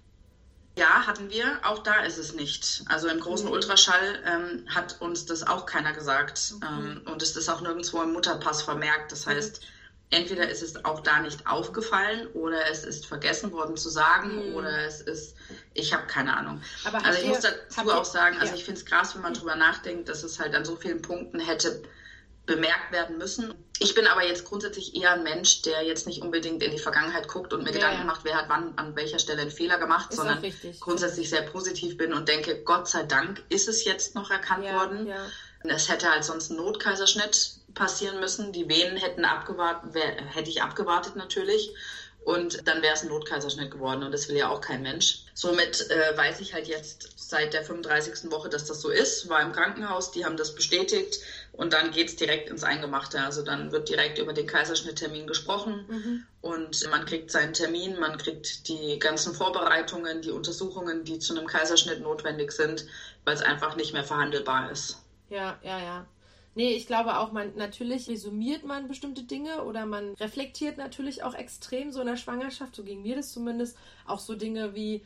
Ja, 0.75 1.05
hatten 1.05 1.29
wir. 1.29 1.60
Auch 1.63 1.79
da 1.79 2.01
ist 2.01 2.17
es 2.17 2.33
nicht. 2.33 2.83
Also 2.88 3.07
im 3.07 3.19
großen 3.19 3.45
mhm. 3.45 3.53
Ultraschall 3.53 4.24
ähm, 4.25 4.65
hat 4.67 5.00
uns 5.01 5.25
das 5.25 5.45
auch 5.45 5.65
keiner 5.65 5.93
gesagt. 5.93 6.55
Mhm. 6.55 6.63
Ähm, 6.63 7.01
und 7.05 7.22
es 7.22 7.36
ist 7.36 7.50
auch 7.50 7.62
nirgendwo 7.62 8.01
im 8.01 8.13
Mutterpass 8.13 8.63
vermerkt. 8.63 9.12
Das 9.12 9.27
heißt, 9.27 9.62
entweder 10.13 10.50
ist 10.50 10.62
es 10.62 10.86
auch 10.86 11.01
da 11.01 11.20
nicht 11.20 11.46
aufgefallen 11.48 12.27
oder 12.34 12.70
es 12.70 12.84
ist 12.84 13.05
vergessen 13.05 13.51
worden 13.51 13.75
zu 13.75 13.89
sagen 13.89 14.50
mhm. 14.50 14.55
oder 14.55 14.86
es 14.86 15.01
ist, 15.01 15.36
ich 15.74 15.93
habe 15.93 16.08
keine 16.08 16.36
Ahnung. 16.36 16.62
Aber 16.86 17.03
also 17.03 17.20
ich 17.20 17.25
ihr, 17.25 17.29
muss 17.29 17.41
dazu 17.41 17.91
auch 17.91 18.05
sagen, 18.05 18.38
also 18.39 18.53
ja. 18.53 18.58
ich 18.58 18.63
finde 18.63 18.79
es 18.79 18.86
krass, 18.86 19.15
wenn 19.15 19.22
man 19.22 19.34
drüber 19.34 19.55
nachdenkt, 19.55 20.10
dass 20.10 20.24
es 20.24 20.39
halt 20.39 20.55
an 20.55 20.65
so 20.65 20.75
vielen 20.75 21.01
Punkten 21.01 21.39
hätte 21.39 21.84
bemerkt 22.46 22.91
werden 22.91 23.17
müssen. 23.17 23.53
Ich 23.79 23.96
bin 23.96 24.05
aber 24.05 24.25
jetzt 24.25 24.46
grundsätzlich 24.46 24.96
eher 24.96 25.13
ein 25.13 25.24
Mensch, 25.24 25.62
der 25.62 25.84
jetzt 25.84 26.08
nicht 26.08 26.22
unbedingt 26.22 26.62
in 26.62 26.72
die 26.72 26.79
Vergangenheit 26.79 27.27
guckt 27.27 27.53
und 27.53 27.63
mir 27.63 27.70
ja, 27.70 27.75
Gedanken 27.75 28.00
ja. 28.00 28.05
macht, 28.05 28.25
wer 28.25 28.36
hat 28.36 28.50
wann 28.50 28.77
an 28.77 28.96
welcher 28.96 29.20
Stelle 29.20 29.41
einen 29.41 29.51
Fehler 29.51 29.77
gemacht, 29.77 30.12
ist 30.12 30.17
sondern 30.17 30.43
grundsätzlich 30.79 31.29
sehr 31.29 31.43
positiv 31.43 31.98
bin 31.98 32.13
und 32.13 32.27
denke, 32.27 32.63
Gott 32.63 32.88
sei 32.88 33.03
Dank 33.03 33.43
ist 33.50 33.67
es 33.67 33.86
jetzt 33.86 34.15
noch 34.15 34.29
erkannt 34.29 34.65
worden. 34.65 35.08
Es 35.63 35.89
hätte 35.89 36.12
halt 36.12 36.24
sonst 36.24 36.51
ein 36.51 36.58
Notkaiserschnitt 36.58 37.58
passieren 37.74 38.20
müssen. 38.20 38.51
Die 38.51 38.67
Venen 38.67 38.98
hätten 38.98 39.25
abgewartet, 39.25 39.96
hätte 40.34 40.50
ich 40.50 40.62
abgewartet 40.62 41.15
natürlich. 41.15 41.74
Und 42.25 42.65
dann 42.67 42.82
wäre 42.82 42.93
es 42.93 43.01
ein 43.01 43.10
Notkaiserschnitt 43.10 43.70
geworden 43.70 44.03
und 44.03 44.13
das 44.13 44.29
will 44.29 44.38
ja 44.38 44.50
auch 44.50 44.62
kein 44.62 44.82
Mensch. 44.82 45.25
Somit 45.34 45.89
äh, 45.89 46.15
weiß 46.17 46.39
ich 46.39 46.53
halt 46.53 46.67
jetzt 46.67 47.10
seit 47.17 47.53
der 47.53 47.63
35. 47.63 48.32
Woche, 48.32 48.48
dass 48.48 48.65
das 48.65 48.79
so 48.79 48.89
ist. 48.89 49.27
War 49.27 49.41
im 49.41 49.51
Krankenhaus, 49.51 50.12
die 50.12 50.24
haben 50.24 50.38
das 50.38 50.55
bestätigt 50.55 51.20
und 51.51 51.74
dann 51.74 51.91
geht 51.91 52.10
es 52.10 52.15
direkt 52.15 52.50
ins 52.50 52.63
Eingemachte. 52.63 53.20
Also 53.20 53.41
dann 53.41 53.74
wird 53.74 53.89
direkt 53.89 54.20
über 54.20 54.32
den 54.32 54.48
Kaiserschnitttermin 54.48 55.27
gesprochen 55.27 55.86
mhm. 55.88 56.25
und 56.41 56.89
man 56.89 57.05
kriegt 57.05 57.29
seinen 57.29 57.53
Termin, 57.53 58.00
man 58.00 58.17
kriegt 58.17 58.70
die 58.70 59.00
ganzen 59.00 59.34
Vorbereitungen, 59.36 60.22
die 60.22 60.32
Untersuchungen, 60.32 61.03
die 61.03 61.20
zu 61.20 61.36
einem 61.36 61.48
Kaiserschnitt 61.48 62.01
notwendig 62.01 62.53
sind, 62.53 62.86
weil 63.25 63.36
es 63.36 63.41
einfach 63.41 63.75
nicht 63.75 63.91
mehr 63.91 64.05
verhandelbar 64.05 64.72
ist. 64.72 65.02
Ja, 65.33 65.57
ja, 65.63 65.79
ja. 65.79 66.05
Nee, 66.55 66.73
ich 66.75 66.85
glaube 66.85 67.17
auch, 67.17 67.31
man 67.31 67.55
natürlich 67.55 68.07
resümiert 68.07 68.63
man 68.63 68.87
bestimmte 68.87 69.23
Dinge 69.23 69.63
oder 69.63 69.87
man 69.87 70.13
reflektiert 70.15 70.77
natürlich 70.77 71.23
auch 71.23 71.33
extrem 71.33 71.91
so 71.91 72.01
in 72.01 72.05
der 72.07 72.17
Schwangerschaft, 72.17 72.75
so 72.75 72.83
ging 72.83 73.01
mir 73.01 73.15
das 73.15 73.31
zumindest, 73.31 73.75
auch 74.05 74.19
so 74.19 74.35
Dinge 74.35 74.75
wie 74.75 75.01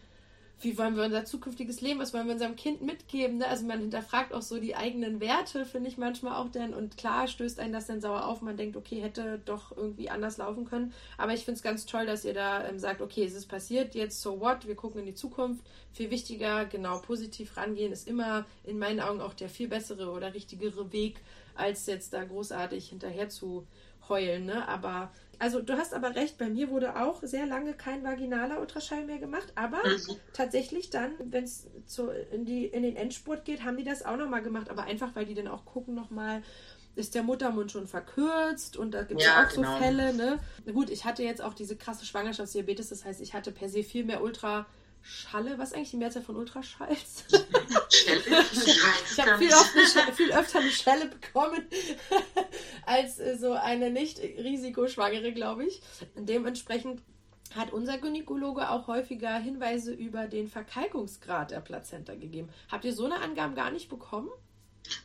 wie 0.60 0.78
wollen 0.78 0.96
wir 0.96 1.04
unser 1.04 1.24
zukünftiges 1.24 1.82
Leben, 1.82 2.00
was 2.00 2.14
wollen 2.14 2.26
wir 2.26 2.34
unserem 2.34 2.56
Kind 2.56 2.82
mitgeben? 2.82 3.38
Ne? 3.38 3.48
Also 3.48 3.66
man 3.66 3.80
hinterfragt 3.80 4.34
auch 4.34 4.42
so 4.42 4.60
die 4.60 4.76
eigenen 4.76 5.20
Werte, 5.20 5.66
finde 5.66 5.90
ich 5.90 5.98
manchmal 5.98 6.36
auch 6.36 6.50
dann. 6.50 6.74
Und 6.74 6.98
klar 6.98 7.28
stößt 7.28 7.60
einen 7.60 7.74
das 7.74 7.86
dann 7.86 8.02
sauer 8.02 8.26
auf. 8.26 8.42
Man 8.42 8.58
denkt, 8.58 8.76
okay, 8.76 9.00
hätte 9.00 9.40
doch 9.46 9.76
irgendwie 9.76 10.10
anders 10.10 10.38
laufen 10.38 10.66
können. 10.66 10.94
Aber 11.18 11.34
ich 11.34 11.46
finde 11.46 11.58
es 11.58 11.64
ganz 11.64 11.86
toll, 11.86 12.08
dass 12.08 12.26
ihr 12.26 12.34
da 12.34 12.68
ähm, 12.68 12.80
sagt, 12.80 13.02
okay, 13.02 13.24
es 13.24 13.36
ist 13.36 13.46
passiert, 13.46 13.94
jetzt 13.94 14.20
so 14.22 14.40
what, 14.40 14.68
wir 14.68 14.76
gucken 14.76 15.02
in 15.02 15.06
die 15.06 15.14
Zukunft. 15.14 15.64
Viel 15.94 16.10
wichtiger, 16.10 16.66
genau, 16.66 17.00
positiv 17.00 17.56
rangehen 17.56 17.92
ist 17.92 18.08
immer 18.08 18.46
in 18.64 18.80
meinen 18.80 19.00
Augen 19.00 19.22
auch 19.22 19.36
der 19.36 19.50
viel 19.50 19.68
bessere 19.68 20.10
oder 20.10 20.34
richtigere 20.34 20.92
Weg, 20.92 21.22
als 21.54 21.86
jetzt 21.86 22.14
da 22.14 22.24
großartig 22.24 22.90
hinterher 22.90 23.30
zu 23.30 23.68
heulen. 24.10 24.46
Ne? 24.46 24.68
Aber 24.68 25.12
also 25.40 25.62
du 25.62 25.78
hast 25.78 25.94
aber 25.94 26.16
recht, 26.16 26.38
bei 26.38 26.50
mir 26.50 26.70
wurde 26.70 27.00
auch 27.00 27.22
sehr 27.24 27.46
lange 27.46 27.74
kein 27.74 28.04
vaginaler 28.04 28.60
Ultraschall 28.60 29.06
mehr 29.06 29.20
gemacht, 29.20 29.52
aber 29.56 29.78
mhm. 29.86 30.18
tatsächlich 30.34 30.90
dann, 30.90 31.12
wenn 31.20 31.44
es 31.44 31.68
in, 32.32 32.46
in 32.48 32.84
den 32.84 32.96
Endspurt 32.96 33.46
geht, 33.46 33.64
haben 33.64 33.78
die 33.78 33.84
das 33.84 34.04
auch 34.04 34.18
nochmal 34.18 34.42
gemacht, 34.42 34.70
aber 34.70 34.84
einfach, 34.84 35.16
weil 35.16 35.26
die 35.26 35.36
dann 35.36 35.48
auch 35.48 35.66
gucken 35.66 35.94
nochmal, 35.94 36.42
ist 36.96 37.14
der 37.14 37.24
Muttermund 37.24 37.72
schon 37.72 37.88
verkürzt 37.88 38.76
und 38.76 38.92
da 38.92 39.04
gibt 39.04 39.22
es 39.22 39.28
ja, 39.28 39.46
auch 39.46 39.50
genau. 39.54 39.74
so 39.74 39.84
Fälle, 39.84 40.14
ne? 40.14 40.40
Gut, 40.74 40.90
ich 40.90 41.06
hatte 41.06 41.24
jetzt 41.24 41.42
auch 41.42 41.54
diese 41.54 41.76
krasse 41.76 42.06
Schwangerschaftsdiabetes, 42.06 42.90
das 42.90 43.06
heißt, 43.06 43.22
ich 43.22 43.34
hatte 43.34 43.52
per 43.52 43.70
se 43.70 43.84
viel 43.84 44.04
mehr 44.04 44.24
Ultra- 44.24 44.66
Schalle, 45.10 45.58
was 45.58 45.70
ist 45.70 45.76
eigentlich 45.76 45.92
die 45.92 45.98
Mehrzahl 45.98 46.22
von 46.22 46.36
Ultraschalls? 46.36 47.24
ich 47.32 49.20
habe 49.20 49.38
viel, 49.38 49.52
viel, 50.14 50.34
öfter 50.34 50.60
eine 50.60 50.70
Schelle 50.70 51.06
bekommen 51.06 51.66
als 52.86 53.18
äh, 53.18 53.38
so 53.38 53.54
eine 53.54 53.90
nicht 53.90 54.20
risikoschwangere, 54.20 55.32
glaube 55.32 55.66
ich. 55.66 55.82
Dementsprechend 56.16 57.02
hat 57.56 57.72
unser 57.72 57.98
Gynäkologe 58.00 58.70
auch 58.70 58.88
häufiger 58.88 59.38
Hinweise 59.40 59.94
über 59.94 60.28
den 60.28 60.50
Verkalkungsgrad 60.50 61.52
der 61.52 61.62
Plazenta 61.62 62.16
gegeben. 62.16 62.50
Habt 62.70 62.84
ihr 62.84 62.94
so 62.94 63.06
eine 63.06 63.22
Angabe 63.22 63.56
gar 63.56 63.72
nicht 63.72 63.88
bekommen? 63.88 64.30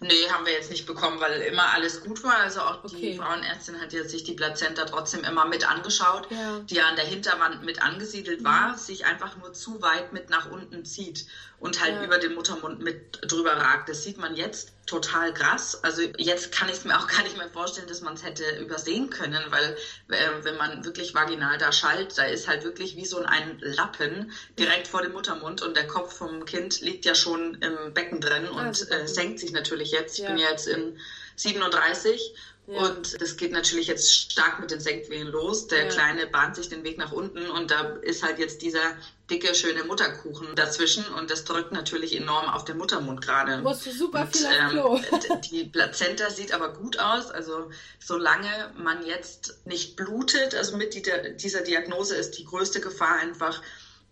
Nee, 0.01 0.29
haben 0.31 0.47
wir 0.47 0.53
jetzt 0.53 0.71
nicht 0.71 0.87
bekommen, 0.87 1.21
weil 1.21 1.41
immer 1.43 1.73
alles 1.73 2.03
gut 2.03 2.23
war. 2.25 2.37
Also 2.37 2.61
auch 2.61 2.85
okay. 2.85 3.13
die 3.13 3.17
Frauenärztin 3.17 3.81
hat 3.81 3.93
jetzt 3.93 4.11
sich 4.11 4.25
die 4.25 4.35
Plazenta 4.35 4.85
trotzdem 4.85 5.25
immer 5.25 5.45
mit 5.47 5.69
angeschaut, 5.69 6.29
ja. 6.31 6.61
die 6.61 6.77
ja 6.77 6.89
an 6.89 6.97
der 6.97 7.05
Hinterwand 7.05 7.65
mit 7.65 7.83
angesiedelt 7.83 8.45
war, 8.45 8.73
mhm. 8.73 8.77
sich 8.77 9.05
einfach 9.05 9.37
nur 9.37 9.53
zu 9.53 9.83
weit 9.83 10.13
mit 10.13 10.31
nach 10.31 10.51
unten 10.51 10.85
zieht 10.85 11.27
und 11.59 11.81
halt 11.81 11.95
ja. 11.95 12.05
über 12.05 12.19
den 12.19 12.35
Muttermund 12.35 12.81
mit 12.81 13.19
drüber 13.23 13.53
ragt. 13.53 13.89
Das 13.89 14.03
sieht 14.03 14.19
man 14.19 14.35
jetzt 14.35 14.73
total 14.87 15.33
krass. 15.33 15.83
Also 15.83 16.03
jetzt 16.19 16.53
kann 16.53 16.69
ich 16.69 16.77
es 16.77 16.85
mir 16.85 16.99
auch 16.99 17.07
gar 17.09 17.23
nicht 17.23 17.37
mehr 17.37 17.49
vorstellen, 17.49 17.89
dass 17.89 18.01
man 18.01 18.15
es 18.15 18.23
hätte 18.23 18.57
übersehen 18.57 19.11
können, 19.11 19.43
weil 19.51 19.77
äh, 20.09 20.29
wenn 20.43 20.57
man 20.57 20.85
wirklich 20.85 21.15
vaginal 21.15 21.59
da 21.59 21.73
schallt, 21.73 22.19
da 22.19 22.25
ist 22.25 22.49
halt 22.49 22.65
wirklich 22.65 22.97
wie 22.97 23.05
so 23.05 23.23
ein 23.23 23.59
Lappen 23.61 24.33
direkt 24.59 24.89
vor 24.89 25.03
dem 25.03 25.13
Muttermund 25.13 25.63
und 25.63 25.77
der 25.77 25.87
Kopf 25.87 26.17
vom 26.17 26.45
Kind 26.45 26.81
liegt 26.81 27.05
ja 27.05 27.15
schon 27.15 27.55
im 27.61 27.95
Becken 27.95 28.21
drin 28.21 28.49
ah, 28.53 28.61
und 28.61 28.91
äh, 28.91 29.07
senkt 29.07 29.41
sich 29.41 29.53
natürlich 29.53 29.93
jetzt. 29.93 30.19
Ich 30.19 30.25
ja. 30.25 30.31
bin 30.31 30.39
jetzt 30.39 30.67
in 30.67 30.99
37 31.37 32.35
ja. 32.73 32.87
Und 32.87 33.21
das 33.21 33.37
geht 33.37 33.53
natürlich 33.53 33.87
jetzt 33.87 34.13
stark 34.13 34.61
mit 34.61 34.71
den 34.71 34.81
Senkwehen 34.81 35.29
los. 35.29 35.67
Der 35.69 35.85
ja. 35.85 35.89
Kleine 35.89 36.27
bahnt 36.27 36.57
sich 36.57 36.69
den 36.69 36.85
Weg 36.85 36.99
nach 36.99 37.13
unten 37.13 37.51
und 37.51 37.71
da 37.71 37.97
ist 38.03 38.23
halt 38.23 38.39
jetzt 38.39 38.63
dieser 38.63 38.97
dicke, 39.31 39.55
schöne 39.55 39.85
Mutterkuchen 39.85 40.55
dazwischen 40.55 41.05
und 41.15 41.31
das 41.31 41.45
drückt 41.45 41.73
natürlich 41.73 42.17
enorm 42.17 42.49
auf 42.49 42.65
den 42.65 42.79
Muttermund 42.79 43.23
gerade. 43.23 43.59
Musst 43.59 43.87
du 43.87 43.91
super 43.91 44.23
und, 44.23 44.37
viel 44.37 44.47
ähm, 44.47 45.41
die 45.51 45.65
Plazenta 45.65 46.31
sieht 46.31 46.53
aber 46.53 46.73
gut 46.73 46.99
aus. 46.99 47.31
Also 47.31 47.71
solange 47.99 48.73
man 48.77 49.05
jetzt 49.07 49.59
nicht 49.65 49.97
blutet, 49.97 50.55
also 50.55 50.77
mit 50.77 50.95
dieser 50.95 51.61
Diagnose 51.63 52.17
ist 52.17 52.39
die 52.39 52.45
größte 52.45 52.81
Gefahr 52.81 53.17
einfach, 53.17 53.63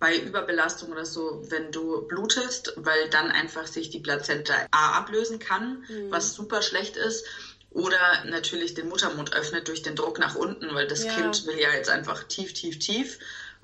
bei 0.00 0.16
Überbelastung 0.16 0.90
oder 0.90 1.04
so, 1.04 1.42
wenn 1.50 1.70
du 1.70 2.08
blutest, 2.08 2.72
weil 2.76 3.10
dann 3.10 3.30
einfach 3.30 3.66
sich 3.66 3.90
die 3.90 4.00
Plazenta 4.00 4.54
A 4.70 4.98
ablösen 4.98 5.38
kann, 5.38 5.84
mhm. 5.88 6.10
was 6.10 6.32
super 6.32 6.62
schlecht 6.62 6.96
ist 6.96 7.26
oder 7.70 8.24
natürlich 8.24 8.74
den 8.74 8.88
Muttermund 8.88 9.32
öffnet 9.32 9.68
durch 9.68 9.82
den 9.82 9.94
Druck 9.94 10.18
nach 10.18 10.34
unten, 10.34 10.74
weil 10.74 10.86
das 10.86 11.04
ja. 11.04 11.14
Kind 11.14 11.46
will 11.46 11.58
ja 11.58 11.72
jetzt 11.72 11.88
einfach 11.88 12.24
tief, 12.24 12.52
tief, 12.52 12.78
tief. 12.78 13.18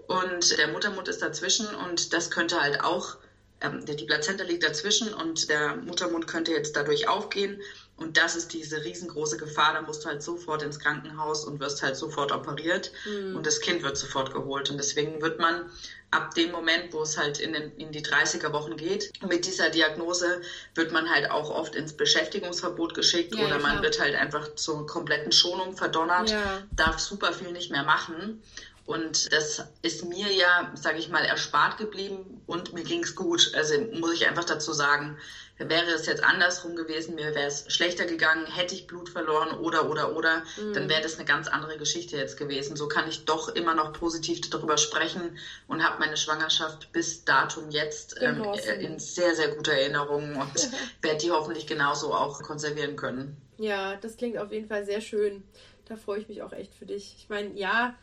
Und 0.06 0.56
der 0.56 0.68
Muttermund 0.68 1.08
ist 1.08 1.22
dazwischen 1.22 1.74
und 1.74 2.12
das 2.12 2.30
könnte 2.30 2.60
halt 2.60 2.80
auch, 2.80 3.16
ähm, 3.60 3.84
die 3.84 4.04
Plazenta 4.04 4.44
liegt 4.44 4.62
dazwischen 4.62 5.14
und 5.14 5.48
der 5.48 5.76
Muttermund 5.76 6.26
könnte 6.26 6.52
jetzt 6.52 6.76
dadurch 6.76 7.08
aufgehen. 7.08 7.60
Und 7.96 8.18
das 8.18 8.36
ist 8.36 8.52
diese 8.52 8.84
riesengroße 8.84 9.38
Gefahr. 9.38 9.72
Da 9.72 9.80
musst 9.80 10.04
du 10.04 10.08
halt 10.08 10.22
sofort 10.22 10.62
ins 10.62 10.78
Krankenhaus 10.78 11.46
und 11.46 11.60
wirst 11.60 11.82
halt 11.82 11.96
sofort 11.96 12.30
operiert. 12.30 12.92
Mhm. 13.06 13.36
Und 13.36 13.46
das 13.46 13.60
Kind 13.60 13.82
wird 13.82 13.96
sofort 13.96 14.34
geholt. 14.34 14.68
Und 14.68 14.76
deswegen 14.76 15.22
wird 15.22 15.38
man 15.38 15.70
ab 16.10 16.34
dem 16.34 16.52
Moment, 16.52 16.92
wo 16.92 17.02
es 17.02 17.16
halt 17.16 17.40
in, 17.40 17.54
den, 17.54 17.74
in 17.76 17.92
die 17.92 18.02
30er 18.02 18.52
Wochen 18.52 18.76
geht, 18.76 19.10
mit 19.26 19.46
dieser 19.46 19.70
Diagnose 19.70 20.42
wird 20.74 20.92
man 20.92 21.08
halt 21.08 21.30
auch 21.30 21.50
oft 21.50 21.74
ins 21.74 21.94
Beschäftigungsverbot 21.94 22.94
geschickt 22.94 23.34
ja, 23.34 23.46
oder 23.46 23.58
man 23.58 23.72
klar. 23.72 23.82
wird 23.82 24.00
halt 24.00 24.14
einfach 24.14 24.54
zur 24.54 24.86
kompletten 24.86 25.32
Schonung 25.32 25.76
verdonnert, 25.76 26.30
ja. 26.30 26.62
darf 26.72 26.98
super 26.98 27.32
viel 27.32 27.52
nicht 27.52 27.70
mehr 27.70 27.82
machen. 27.82 28.42
Und 28.86 29.32
das 29.32 29.64
ist 29.82 30.04
mir 30.04 30.32
ja, 30.32 30.70
sage 30.74 30.98
ich 30.98 31.08
mal, 31.08 31.24
erspart 31.24 31.76
geblieben 31.76 32.40
und 32.46 32.72
mir 32.72 32.84
ging 32.84 33.02
es 33.02 33.16
gut. 33.16 33.52
Also 33.54 33.74
muss 33.92 34.14
ich 34.14 34.28
einfach 34.28 34.44
dazu 34.44 34.72
sagen, 34.72 35.18
wäre 35.58 35.90
es 35.90 36.06
jetzt 36.06 36.22
andersrum 36.22 36.76
gewesen, 36.76 37.16
mir 37.16 37.34
wäre 37.34 37.46
es 37.46 37.64
schlechter 37.68 38.04
gegangen, 38.04 38.46
hätte 38.46 38.74
ich 38.74 38.86
Blut 38.86 39.08
verloren 39.08 39.58
oder, 39.58 39.90
oder, 39.90 40.14
oder, 40.14 40.42
mhm. 40.56 40.74
dann 40.74 40.88
wäre 40.88 41.00
das 41.00 41.16
eine 41.16 41.24
ganz 41.24 41.48
andere 41.48 41.78
Geschichte 41.78 42.16
jetzt 42.16 42.36
gewesen. 42.36 42.76
So 42.76 42.86
kann 42.86 43.08
ich 43.08 43.24
doch 43.24 43.48
immer 43.48 43.74
noch 43.74 43.92
positiv 43.92 44.48
darüber 44.50 44.76
sprechen 44.76 45.36
und 45.66 45.82
habe 45.82 45.98
meine 45.98 46.16
Schwangerschaft 46.16 46.92
bis 46.92 47.24
Datum 47.24 47.70
jetzt 47.70 48.16
ähm, 48.20 48.42
äh, 48.42 48.84
in 48.84 48.98
sehr, 49.00 49.34
sehr 49.34 49.48
guter 49.48 49.72
Erinnerung 49.72 50.36
und 50.36 50.70
werde 51.02 51.18
die 51.18 51.30
hoffentlich 51.32 51.66
genauso 51.66 52.14
auch 52.14 52.40
konservieren 52.42 52.94
können. 52.94 53.36
Ja, 53.58 53.96
das 53.96 54.16
klingt 54.16 54.38
auf 54.38 54.52
jeden 54.52 54.68
Fall 54.68 54.84
sehr 54.84 55.00
schön. 55.00 55.42
Da 55.86 55.96
freue 55.96 56.20
ich 56.20 56.28
mich 56.28 56.42
auch 56.42 56.52
echt 56.52 56.74
für 56.74 56.84
dich. 56.84 57.14
Ich 57.18 57.28
meine, 57.28 57.54
ja, 57.54 57.96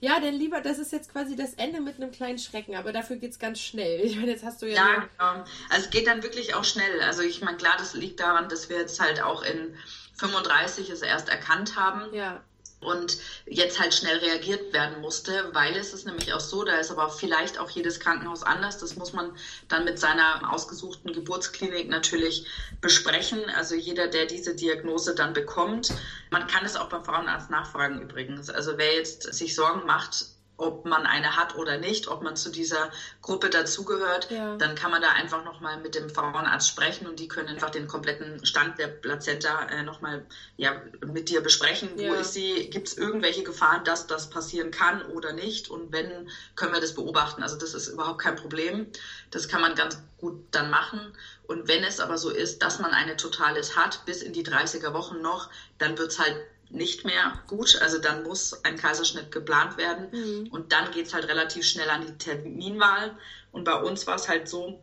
ja, 0.00 0.20
denn 0.20 0.34
lieber, 0.34 0.60
das 0.60 0.78
ist 0.78 0.92
jetzt 0.92 1.12
quasi 1.12 1.36
das 1.36 1.54
Ende 1.54 1.80
mit 1.80 1.96
einem 1.96 2.10
kleinen 2.10 2.38
Schrecken, 2.38 2.76
aber 2.76 2.92
dafür 2.92 3.16
geht 3.16 3.32
es 3.32 3.38
ganz 3.38 3.60
schnell. 3.60 4.00
Ich 4.00 4.16
meine, 4.16 4.30
jetzt 4.30 4.44
hast 4.44 4.62
du 4.62 4.66
ja. 4.66 4.74
Ja, 4.74 4.94
genau. 4.94 5.44
Also 5.70 5.86
es 5.86 5.90
geht 5.90 6.06
dann 6.06 6.22
wirklich 6.22 6.54
auch 6.54 6.64
schnell. 6.64 7.00
Also 7.02 7.22
ich 7.22 7.40
meine, 7.42 7.56
klar, 7.56 7.74
das 7.78 7.94
liegt 7.94 8.20
daran, 8.20 8.48
dass 8.48 8.68
wir 8.68 8.78
jetzt 8.78 9.00
halt 9.00 9.22
auch 9.22 9.42
in 9.42 9.74
35 10.18 10.90
es 10.90 11.02
erst 11.02 11.28
erkannt 11.28 11.76
haben. 11.76 12.14
Ja 12.14 12.42
und 12.80 13.18
jetzt 13.46 13.78
halt 13.78 13.92
schnell 13.92 14.18
reagiert 14.18 14.72
werden 14.72 15.00
musste, 15.00 15.50
weil 15.52 15.76
es 15.76 15.92
ist 15.92 16.06
nämlich 16.06 16.32
auch 16.32 16.40
so, 16.40 16.62
da 16.64 16.76
ist 16.76 16.90
aber 16.90 17.08
vielleicht 17.10 17.58
auch 17.58 17.70
jedes 17.70 17.98
Krankenhaus 17.98 18.42
anders. 18.42 18.78
Das 18.78 18.96
muss 18.96 19.12
man 19.12 19.36
dann 19.68 19.84
mit 19.84 19.98
seiner 19.98 20.52
ausgesuchten 20.52 21.12
Geburtsklinik 21.12 21.88
natürlich 21.88 22.46
besprechen. 22.80 23.50
Also 23.50 23.74
jeder, 23.74 24.06
der 24.06 24.26
diese 24.26 24.54
Diagnose 24.54 25.14
dann 25.14 25.32
bekommt, 25.32 25.92
man 26.30 26.46
kann 26.46 26.64
es 26.64 26.76
auch 26.76 26.88
beim 26.88 27.04
Frauenarzt 27.04 27.50
nachfragen 27.50 28.00
übrigens. 28.00 28.48
Also 28.48 28.78
wer 28.78 28.94
jetzt 28.94 29.32
sich 29.34 29.54
Sorgen 29.54 29.84
macht, 29.84 30.26
ob 30.58 30.84
man 30.84 31.06
eine 31.06 31.36
hat 31.36 31.54
oder 31.54 31.78
nicht, 31.78 32.08
ob 32.08 32.22
man 32.22 32.36
zu 32.36 32.50
dieser 32.50 32.90
Gruppe 33.22 33.48
dazugehört, 33.48 34.30
ja. 34.30 34.56
dann 34.56 34.74
kann 34.74 34.90
man 34.90 35.00
da 35.00 35.10
einfach 35.12 35.44
nochmal 35.44 35.80
mit 35.80 35.94
dem 35.94 36.10
Frauenarzt 36.10 36.68
sprechen 36.68 37.06
und 37.06 37.20
die 37.20 37.28
können 37.28 37.48
einfach 37.48 37.70
den 37.70 37.86
kompletten 37.86 38.44
Stand 38.44 38.76
der 38.78 38.88
Plazenta 38.88 39.66
äh, 39.66 39.84
nochmal 39.84 40.26
ja, 40.56 40.82
mit 41.06 41.28
dir 41.28 41.40
besprechen. 41.40 41.96
Ja. 41.96 42.10
Wo 42.10 42.14
ist 42.14 42.34
sie? 42.34 42.68
Gibt 42.70 42.88
es 42.88 42.98
irgendwelche 42.98 43.44
Gefahren, 43.44 43.84
dass 43.84 44.08
das 44.08 44.30
passieren 44.30 44.72
kann 44.72 45.02
oder 45.06 45.32
nicht? 45.32 45.70
Und 45.70 45.92
wenn, 45.92 46.28
können 46.56 46.72
wir 46.72 46.80
das 46.80 46.94
beobachten. 46.94 47.42
Also 47.42 47.56
das 47.56 47.72
ist 47.72 47.86
überhaupt 47.86 48.20
kein 48.20 48.34
Problem. 48.34 48.88
Das 49.30 49.48
kann 49.48 49.60
man 49.60 49.76
ganz 49.76 50.02
gut 50.18 50.44
dann 50.50 50.70
machen. 50.70 51.00
Und 51.46 51.68
wenn 51.68 51.84
es 51.84 52.00
aber 52.00 52.18
so 52.18 52.30
ist, 52.30 52.62
dass 52.62 52.80
man 52.80 52.90
eine 52.90 53.16
Totales 53.16 53.76
hat, 53.76 54.04
bis 54.06 54.22
in 54.22 54.32
die 54.32 54.44
30er 54.44 54.92
Wochen 54.92 55.22
noch, 55.22 55.50
dann 55.78 55.96
wird 55.96 56.10
es 56.10 56.18
halt 56.18 56.36
nicht 56.70 57.04
mehr 57.04 57.42
gut. 57.46 57.80
Also 57.80 57.98
dann 57.98 58.22
muss 58.22 58.64
ein 58.64 58.76
Kaiserschnitt 58.76 59.32
geplant 59.32 59.76
werden 59.76 60.08
mhm. 60.10 60.48
und 60.48 60.72
dann 60.72 60.90
geht 60.90 61.06
es 61.06 61.14
halt 61.14 61.28
relativ 61.28 61.64
schnell 61.64 61.88
an 61.90 62.06
die 62.06 62.18
Terminwahl. 62.18 63.16
Und 63.52 63.64
bei 63.64 63.74
uns 63.74 64.06
war 64.06 64.16
es 64.16 64.28
halt 64.28 64.48
so, 64.48 64.82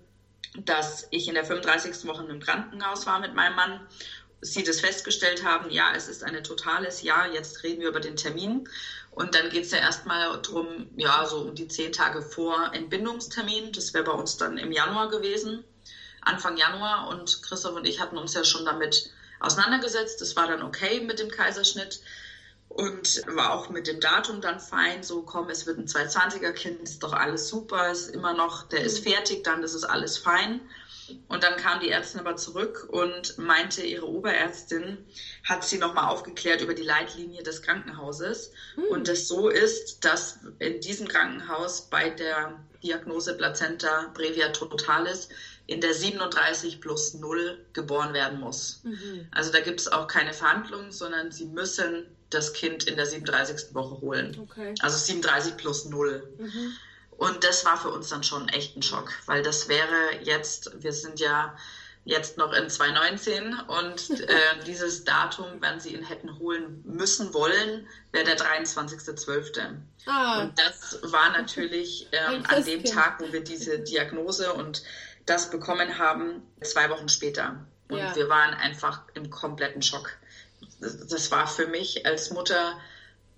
dass 0.58 1.08
ich 1.12 1.28
in 1.28 1.36
der 1.36 1.46
35. 1.46 2.08
Woche 2.08 2.26
im 2.26 2.40
Krankenhaus 2.40 3.06
war 3.06 3.20
mit 3.20 3.36
meinem 3.36 3.56
Mann. 3.56 3.88
Sie 4.42 4.64
das 4.64 4.80
festgestellt 4.80 5.44
haben, 5.44 5.70
ja, 5.72 5.94
es 5.96 6.08
ist 6.08 6.24
ein 6.24 6.44
totales 6.44 7.02
Ja, 7.02 7.26
jetzt 7.26 7.64
reden 7.64 7.82
wir 7.82 7.90
über 7.90 8.00
den 8.00 8.16
Termin. 8.16 8.68
Und 9.12 9.34
dann 9.34 9.50
geht 9.50 9.64
es 9.64 9.72
ja 9.72 9.78
erstmal 9.78 10.42
darum, 10.42 10.90
ja, 10.98 11.26
so 11.26 11.38
um 11.38 11.56
die 11.56 11.68
zehn 11.68 11.92
Tage 11.92 12.22
vor 12.22 12.72
Entbindungstermin. 12.74 13.72
Das 13.72 13.94
wäre 13.94 14.04
bei 14.04 14.12
uns 14.12 14.38
dann 14.38 14.58
im 14.58 14.72
Januar 14.72 15.10
gewesen, 15.10 15.64
Anfang 16.22 16.58
Januar. 16.58 17.08
Und 17.08 17.42
Christoph 17.44 17.76
und 17.76 17.88
ich 17.88 18.00
hatten 18.02 18.18
uns 18.18 18.34
ja 18.34 18.44
schon 18.44 18.66
damit 18.66 19.10
auseinandergesetzt. 19.40 20.22
Das 20.22 20.36
war 20.36 20.48
dann 20.48 20.64
okay 20.64 21.02
mit 21.02 21.20
dem 21.20 21.30
Kaiserschnitt 21.30 22.02
und 22.76 23.22
war 23.28 23.54
auch 23.54 23.70
mit 23.70 23.88
dem 23.88 24.00
Datum 24.00 24.42
dann 24.42 24.60
fein. 24.60 25.02
So, 25.02 25.22
komm, 25.22 25.50
es 25.50 25.66
wird 25.66 25.78
ein 25.78 25.88
220er 25.88 26.52
Kind, 26.52 26.82
ist 26.82 27.04
doch 27.04 27.14
alles 27.14 27.48
super, 27.48 27.90
ist 27.90 28.10
immer 28.10 28.34
noch, 28.34 28.68
der 28.68 28.82
ist 28.82 29.06
mhm. 29.06 29.12
fertig, 29.12 29.44
dann 29.44 29.62
das 29.62 29.74
ist 29.74 29.86
alles 29.86 30.18
fein. 30.18 30.62
Und 31.28 31.44
dann 31.44 31.56
kam 31.58 31.80
die 31.80 31.90
Ärztin 31.90 32.20
aber 32.20 32.36
zurück 32.36 32.88
und 32.90 33.38
meinte, 33.38 33.84
ihre 33.84 34.08
Oberärztin 34.08 34.98
hat 35.44 35.64
sie 35.64 35.78
nochmal 35.78 36.06
aufgeklärt 36.06 36.62
über 36.62 36.74
die 36.74 36.84
Leitlinie 36.84 37.44
des 37.44 37.62
Krankenhauses. 37.62 38.52
Mhm. 38.76 38.84
Und 38.86 39.08
es 39.08 39.28
so 39.28 39.50
ist, 39.50 40.04
dass 40.04 40.40
in 40.60 40.82
diesem 40.82 41.08
Krankenhaus 41.08 41.90
bei 41.90 42.10
der 42.10 42.60
Diagnose 42.84 43.36
Plazenta 43.36 44.12
Brevia 44.14 44.50
totalis 44.50 45.30
in 45.68 45.82
der 45.82 45.94
37 45.94 46.80
plus 46.80 47.16
0 47.16 47.66
geboren 47.74 48.14
werden 48.14 48.40
muss. 48.40 48.82
Mhm. 48.84 49.28
Also 49.32 49.52
da 49.52 49.62
gibt 49.62 49.80
es 49.80 49.88
auch 49.88 50.08
keine 50.08 50.34
Verhandlungen, 50.34 50.92
sondern 50.92 51.32
sie 51.32 51.46
müssen 51.46 52.06
das 52.30 52.54
Kind 52.54 52.84
in 52.86 52.96
der 52.96 53.06
37. 53.06 53.74
Woche 53.74 54.02
holen. 54.02 54.38
Okay. 54.40 54.76
Also 54.82 54.98
37 54.98 55.58
plus 55.58 55.86
0. 55.86 56.28
Mhm. 56.38 56.74
Und 57.18 57.44
das 57.44 57.66
war 57.66 57.78
für 57.78 57.90
uns 57.90 58.10
dann 58.10 58.24
schon 58.24 58.50
echt 58.50 58.76
ein 58.76 58.84
Schock, 58.84 59.12
weil 59.26 59.42
das 59.42 59.70
wäre 59.70 60.20
jetzt, 60.24 60.72
wir 60.84 60.92
sind 60.92 61.20
ja 61.20 61.56
jetzt 62.04 62.38
noch 62.38 62.54
in 62.54 62.70
2019 62.70 63.60
und 63.68 64.20
äh, 64.30 64.36
dieses 64.68 65.04
Datum, 65.06 65.48
wenn 65.60 65.80
sie 65.80 65.96
ihn 65.96 66.04
hätten 66.04 66.38
holen 66.38 66.84
müssen 66.86 67.34
wollen, 67.34 67.88
wäre 68.12 68.26
der 68.26 68.38
23.12. 68.38 69.76
Ah. 70.06 70.42
Und 70.42 70.60
das 70.60 71.00
war 71.02 71.32
natürlich 71.32 72.08
ähm, 72.12 72.44
an 72.48 72.64
dem 72.64 72.84
Tag, 72.84 73.20
wo 73.20 73.32
wir 73.34 73.44
diese 73.44 73.80
Diagnose 73.80 74.54
und 74.54 74.84
das 75.26 75.50
bekommen 75.50 75.98
haben, 75.98 76.42
zwei 76.62 76.90
Wochen 76.90 77.10
später. 77.10 77.66
Und 77.90 77.98
ja. 77.98 78.16
wir 78.16 78.30
waren 78.30 78.54
einfach 78.54 79.02
im 79.14 79.30
kompletten 79.30 79.82
Schock. 79.82 80.10
Das, 80.80 81.08
das 81.08 81.32
war 81.32 81.48
für 81.48 81.68
mich 81.68 82.06
als 82.06 82.32
Mutter 82.32 82.78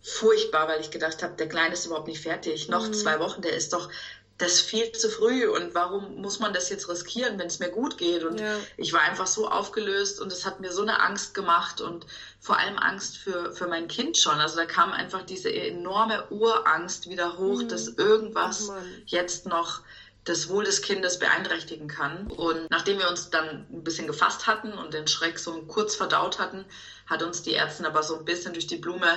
furchtbar, 0.01 0.67
weil 0.67 0.79
ich 0.81 0.91
gedacht 0.91 1.23
habe, 1.23 1.35
der 1.35 1.49
Kleine 1.49 1.73
ist 1.73 1.85
überhaupt 1.85 2.07
nicht 2.07 2.21
fertig. 2.21 2.69
Noch 2.69 2.87
mhm. 2.87 2.93
zwei 2.93 3.19
Wochen, 3.19 3.41
der 3.41 3.53
ist 3.53 3.73
doch 3.73 3.89
das 4.37 4.61
viel 4.61 4.91
zu 4.91 5.09
früh 5.09 5.47
und 5.47 5.73
warum 5.73 6.21
muss 6.21 6.39
man 6.39 6.53
das 6.53 6.69
jetzt 6.69 6.87
riskieren, 6.89 7.39
wenn 7.39 7.47
es 7.47 7.57
mir 7.59 7.69
gut 7.69 7.97
geht? 7.97 8.23
Und 8.23 8.39
ja. 8.39 8.55
ich 8.77 8.93
war 8.93 9.01
einfach 9.01 9.25
so 9.25 9.47
aufgelöst 9.47 10.21
und 10.21 10.31
es 10.31 10.45
hat 10.45 10.59
mir 10.59 10.71
so 10.71 10.83
eine 10.83 11.01
Angst 11.01 11.33
gemacht 11.33 11.81
und 11.81 12.05
vor 12.39 12.59
allem 12.59 12.77
Angst 12.77 13.17
für, 13.17 13.51
für 13.53 13.67
mein 13.67 13.87
Kind 13.87 14.17
schon. 14.17 14.35
Also 14.35 14.57
da 14.57 14.65
kam 14.65 14.91
einfach 14.91 15.23
diese 15.23 15.51
enorme 15.51 16.29
Urangst 16.29 17.09
wieder 17.09 17.37
hoch, 17.37 17.63
mhm. 17.63 17.67
dass 17.67 17.87
irgendwas 17.87 18.71
jetzt 19.07 19.47
noch 19.47 19.81
das 20.27 20.49
Wohl 20.49 20.65
des 20.65 20.81
Kindes 20.81 21.19
beeinträchtigen 21.19 21.87
kann. 21.87 22.27
Und 22.27 22.69
nachdem 22.69 22.99
wir 22.99 23.09
uns 23.09 23.29
dann 23.29 23.65
ein 23.71 23.83
bisschen 23.83 24.07
gefasst 24.07 24.47
hatten 24.47 24.73
und 24.73 24.93
den 24.93 25.07
Schreck 25.07 25.39
so 25.39 25.61
kurz 25.63 25.95
verdaut 25.95 26.39
hatten, 26.39 26.65
hat 27.05 27.23
uns 27.23 27.43
die 27.43 27.53
Ärztin 27.53 27.85
aber 27.85 28.03
so 28.03 28.17
ein 28.17 28.25
bisschen 28.25 28.53
durch 28.53 28.67
die 28.67 28.77
Blume 28.77 29.07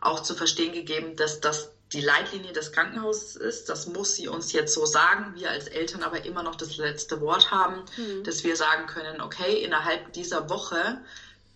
auch 0.00 0.20
zu 0.20 0.34
verstehen 0.34 0.72
gegeben, 0.72 1.16
dass 1.16 1.40
das 1.40 1.70
die 1.92 2.00
Leitlinie 2.00 2.52
des 2.52 2.72
Krankenhauses 2.72 3.36
ist. 3.36 3.68
Das 3.68 3.86
muss 3.86 4.14
sie 4.14 4.26
uns 4.26 4.52
jetzt 4.52 4.74
so 4.74 4.86
sagen. 4.86 5.34
Wir 5.36 5.50
als 5.50 5.68
Eltern 5.68 6.02
aber 6.02 6.24
immer 6.24 6.42
noch 6.42 6.56
das 6.56 6.76
letzte 6.78 7.20
Wort 7.20 7.52
haben, 7.52 7.84
mhm. 7.96 8.24
dass 8.24 8.42
wir 8.42 8.56
sagen 8.56 8.86
können, 8.86 9.20
okay, 9.20 9.62
innerhalb 9.62 10.12
dieser 10.12 10.50
Woche 10.50 10.98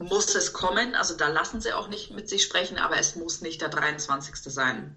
muss 0.01 0.35
es 0.35 0.53
kommen. 0.53 0.95
Also 0.95 1.15
da 1.15 1.29
lassen 1.29 1.61
sie 1.61 1.73
auch 1.73 1.89
nicht 1.89 2.11
mit 2.11 2.29
sich 2.29 2.43
sprechen, 2.43 2.79
aber 2.79 2.97
es 2.99 3.17
muss 3.17 3.43
nicht 3.43 3.61
der 3.61 3.69
23. 3.69 4.35
sein. 4.37 4.97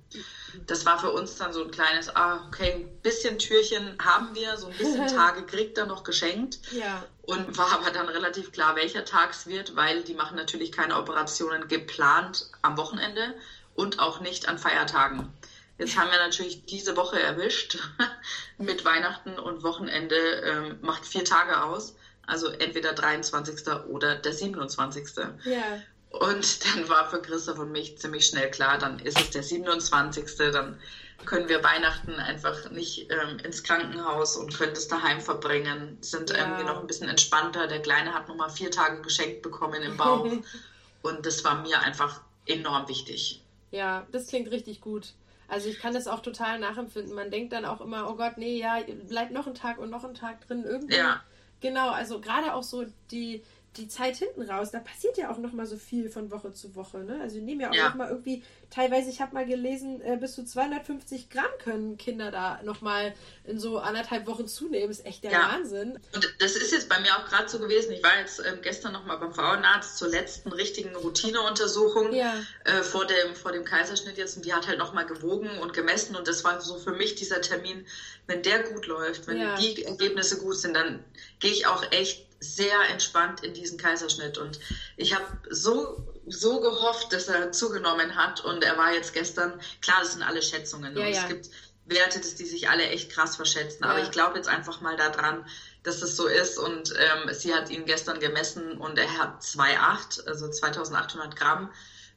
Das 0.66 0.86
war 0.86 0.98
für 0.98 1.12
uns 1.12 1.36
dann 1.36 1.52
so 1.52 1.62
ein 1.62 1.72
kleines, 1.72 2.16
ah, 2.16 2.46
okay, 2.48 2.72
ein 2.72 3.02
bisschen 3.02 3.38
Türchen 3.38 3.98
haben 4.02 4.34
wir, 4.34 4.56
so 4.58 4.68
ein 4.68 4.78
bisschen 4.78 5.08
Tage 5.16 5.44
kriegt 5.44 5.78
er 5.78 5.86
noch 5.86 6.04
geschenkt. 6.04 6.60
Ja. 6.72 7.04
Und 7.24 7.58
war 7.58 7.74
aber 7.74 7.92
dann 7.92 8.08
relativ 8.08 8.52
klar, 8.54 8.76
welcher 8.76 9.04
Tag 9.04 9.32
es 9.32 9.46
wird, 9.46 9.76
weil 9.76 10.04
die 10.04 10.14
machen 10.14 10.38
natürlich 10.38 10.72
keine 10.72 10.98
Operationen 10.98 11.68
geplant 11.68 12.50
am 12.62 12.78
Wochenende 12.78 13.34
und 13.76 14.00
auch 14.00 14.22
nicht 14.22 14.48
an 14.48 14.58
Feiertagen. 14.58 15.34
Jetzt 15.78 15.98
haben 15.98 16.12
wir 16.12 16.20
natürlich 16.20 16.66
diese 16.66 16.96
Woche 16.96 17.20
erwischt 17.20 17.78
mit 18.58 18.86
Weihnachten 18.86 19.38
und 19.38 19.64
Wochenende, 19.64 20.16
ähm, 20.16 20.78
macht 20.82 21.06
vier 21.06 21.26
Tage 21.26 21.62
aus. 21.62 21.96
Also 22.26 22.48
entweder 22.48 22.94
23. 22.94 23.68
oder 23.88 24.16
der 24.16 24.34
27. 24.34 25.08
Ja. 25.46 25.62
Und 26.10 26.66
dann 26.66 26.88
war 26.90 27.10
für 27.10 27.22
Christoph 27.22 27.60
und 27.60 27.72
mich 27.72 27.98
ziemlich 27.98 28.28
schnell 28.28 28.50
klar, 28.52 28.78
dann 28.78 29.00
ist 29.00 29.20
es 29.20 29.32
der 29.32 29.44
27. 29.44 30.26
Dann 30.38 30.80
können 31.26 31.50
wir 31.50 31.64
Weihnachten 31.64 32.14
einfach 32.14 32.70
nicht 32.70 33.12
ähm, 33.12 33.40
ins 33.40 33.64
Krankenhaus 33.64 34.38
und 34.38 34.56
können 34.56 34.74
es 34.74 34.88
daheim 34.88 35.22
verbringen. 35.22 35.98
Sind 36.02 36.30
ja. 36.30 36.38
irgendwie 36.38 36.64
noch 36.64 36.80
ein 36.80 36.88
bisschen 36.88 37.10
entspannter. 37.10 37.68
Der 37.68 37.82
Kleine 37.82 38.14
hat 38.14 38.28
nochmal 38.28 38.50
vier 38.50 38.72
Tage 38.72 39.02
geschenkt 39.02 39.42
bekommen 39.42 39.82
im 39.82 39.98
Bauch. 39.98 40.32
und 41.02 41.26
das 41.26 41.44
war 41.44 41.62
mir 41.62 41.82
einfach 41.82 42.22
enorm 42.46 42.88
wichtig. 42.88 43.42
Ja, 43.72 44.06
das 44.12 44.28
klingt 44.28 44.52
richtig 44.52 44.82
gut. 44.82 45.14
Also 45.48 45.68
ich 45.68 45.80
kann 45.80 45.94
das 45.94 46.08
auch 46.08 46.22
total 46.22 46.60
nachempfinden. 46.60 47.16
Man 47.16 47.32
denkt 47.32 47.54
dann 47.54 47.66
auch 47.66 47.82
immer, 47.82 48.10
oh 48.10 48.16
Gott, 48.16 48.38
nee, 48.38 48.60
ja, 48.60 48.80
bleibt 49.08 49.32
noch 49.32 49.48
ein 49.48 49.56
Tag 49.56 49.78
und 49.78 49.90
noch 49.90 50.04
ein 50.04 50.14
Tag 50.14 50.48
drin. 50.48 50.64
Irgendwie. 50.64 50.96
Ja. 50.96 51.22
Genau, 51.64 51.92
also 51.92 52.20
gerade 52.20 52.54
auch 52.54 52.62
so 52.62 52.86
die, 53.10 53.42
die 53.78 53.88
Zeit 53.88 54.18
hinten 54.18 54.44
raus, 54.44 54.72
da 54.72 54.80
passiert 54.80 55.18
ja 55.18 55.32
auch 55.32 55.38
noch 55.38 55.52
mal 55.52 55.66
so 55.66 55.78
viel 55.78 56.10
von 56.10 56.32
Woche 56.32 56.54
zu 56.54 56.76
Woche. 56.76 57.00
Ne? 57.00 57.20
Also 57.22 57.36
wir 57.36 57.42
nehmen 57.42 57.62
ja 57.62 57.70
auch 57.70 57.74
ja. 57.74 57.90
noch 57.90 57.96
mal 57.96 58.10
irgendwie, 58.10 58.44
teilweise, 58.70 59.10
ich 59.10 59.20
habe 59.20 59.34
mal 59.34 59.46
gelesen, 59.46 60.02
äh, 60.02 60.18
bis 60.18 60.36
zu 60.36 60.46
250 60.46 61.30
Gramm 61.30 61.50
können 61.64 61.98
Kinder 61.98 62.30
da 62.30 62.62
noch 62.64 62.82
mal 62.82 63.14
in 63.46 63.60
so 63.60 63.80
anderthalb 63.80 64.28
Wochen 64.28 64.48
zunehmen. 64.48 64.92
Ist 64.92 65.06
echt 65.06 65.24
der 65.24 65.32
ja. 65.32 65.54
Wahnsinn. 65.54 66.00
Und 66.14 66.36
das 66.40 66.56
ist 66.56 66.72
jetzt 66.72 66.88
bei 66.88 67.00
mir 67.00 67.12
auch 67.18 67.26
gerade 67.26 67.50
so 67.50 67.58
gewesen. 67.58 67.94
Ich 67.94 68.04
war 68.04 68.20
jetzt 68.20 68.40
ähm, 68.40 68.60
gestern 68.62 68.94
noch 68.94 69.06
mal 69.06 69.18
beim 69.18 69.34
Frauenarzt 69.34 69.98
zur 69.98 70.10
letzten 70.10 70.52
richtigen 70.52 70.96
Routineuntersuchung 70.96 72.14
ja. 72.14 72.36
äh, 72.66 72.84
vor, 72.84 73.06
dem, 73.06 73.36
vor 73.36 73.52
dem 73.52 73.66
Kaiserschnitt 73.66 74.18
jetzt 74.18 74.38
und 74.38 74.46
die 74.46 74.54
hat 74.54 74.68
halt 74.68 74.78
noch 74.78 74.94
mal 74.94 75.06
gewogen 75.06 75.50
und 75.60 75.74
gemessen 75.74 76.16
und 76.16 76.28
das 76.28 76.44
war 76.44 76.62
so 76.62 76.78
für 76.78 76.92
mich 76.92 77.16
dieser 77.16 77.42
Termin, 77.42 77.86
wenn 78.28 78.44
der 78.44 78.64
gut 78.64 78.86
läuft, 78.86 79.28
wenn 79.28 79.38
die 79.60 79.84
Ergebnisse 79.84 80.38
gut 80.40 80.58
sind, 80.58 80.76
dann 80.76 81.04
gehe 81.40 81.52
ich 81.52 81.66
auch 81.68 81.92
echt 81.92 82.26
sehr 82.44 82.80
entspannt 82.90 83.42
in 83.42 83.54
diesen 83.54 83.78
Kaiserschnitt. 83.78 84.38
Und 84.38 84.60
ich 84.98 85.14
habe 85.14 85.26
so, 85.50 86.06
so 86.28 86.60
gehofft, 86.60 87.14
dass 87.14 87.28
er 87.28 87.52
zugenommen 87.52 88.16
hat. 88.16 88.44
Und 88.44 88.64
er 88.64 88.78
war 88.78 88.94
jetzt 88.94 89.14
gestern, 89.14 89.60
klar, 89.82 89.98
das 90.02 90.14
sind 90.14 90.24
alle 90.24 90.42
Schätzungen. 90.42 90.96
Ja, 90.96 91.06
und 91.06 91.14
ja. 91.14 91.22
es 91.22 91.28
gibt 91.28 91.50
Werte, 91.86 92.20
dass 92.20 92.36
die 92.36 92.46
sich 92.46 92.70
alle 92.70 92.88
echt 92.88 93.12
krass 93.12 93.36
verschätzen. 93.36 93.84
Ja. 93.84 93.90
Aber 93.90 94.02
ich 94.02 94.12
glaube 94.12 94.38
jetzt 94.38 94.48
einfach 94.48 94.82
mal 94.82 94.96
daran, 94.96 95.46
dass 95.84 96.00
das 96.00 96.16
so 96.16 96.28
ist. 96.28 96.58
Und 96.58 96.94
ähm, 96.98 97.34
sie 97.34 97.54
hat 97.54 97.70
ihn 97.70 97.86
gestern 97.86 98.20
gemessen 98.20 98.78
und 98.78 98.98
er 98.98 99.18
hat 99.18 99.42
2,8, 99.42 100.28
also 100.28 100.50
2800 100.50 101.36
Gramm 101.36 101.70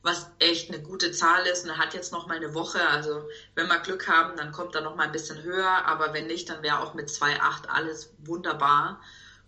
was 0.07 0.31
echt 0.39 0.71
eine 0.71 0.81
gute 0.81 1.11
Zahl 1.11 1.45
ist. 1.47 1.65
Und 1.65 1.71
er 1.71 1.79
hat 1.79 1.93
jetzt 1.93 2.13
noch 2.13 2.29
mal 2.29 2.37
eine 2.37 2.55
Woche. 2.55 2.81
Also 2.89 3.29
wenn 3.55 3.67
wir 3.67 3.79
Glück 3.81 4.09
haben, 4.09 4.37
dann 4.37 4.53
kommt 4.53 4.75
er 4.75 4.81
noch 4.81 4.95
mal 4.95 5.03
ein 5.03 5.13
bisschen 5.13 5.43
höher. 5.43 5.85
Aber 5.85 6.15
wenn 6.15 6.29
nicht, 6.29 6.49
dann 6.49 6.63
wäre 6.63 6.81
auch 6.81 6.95
mit 6.95 7.09
2,8 7.09 7.67
alles 7.69 8.15
wunderbar. 8.19 9.03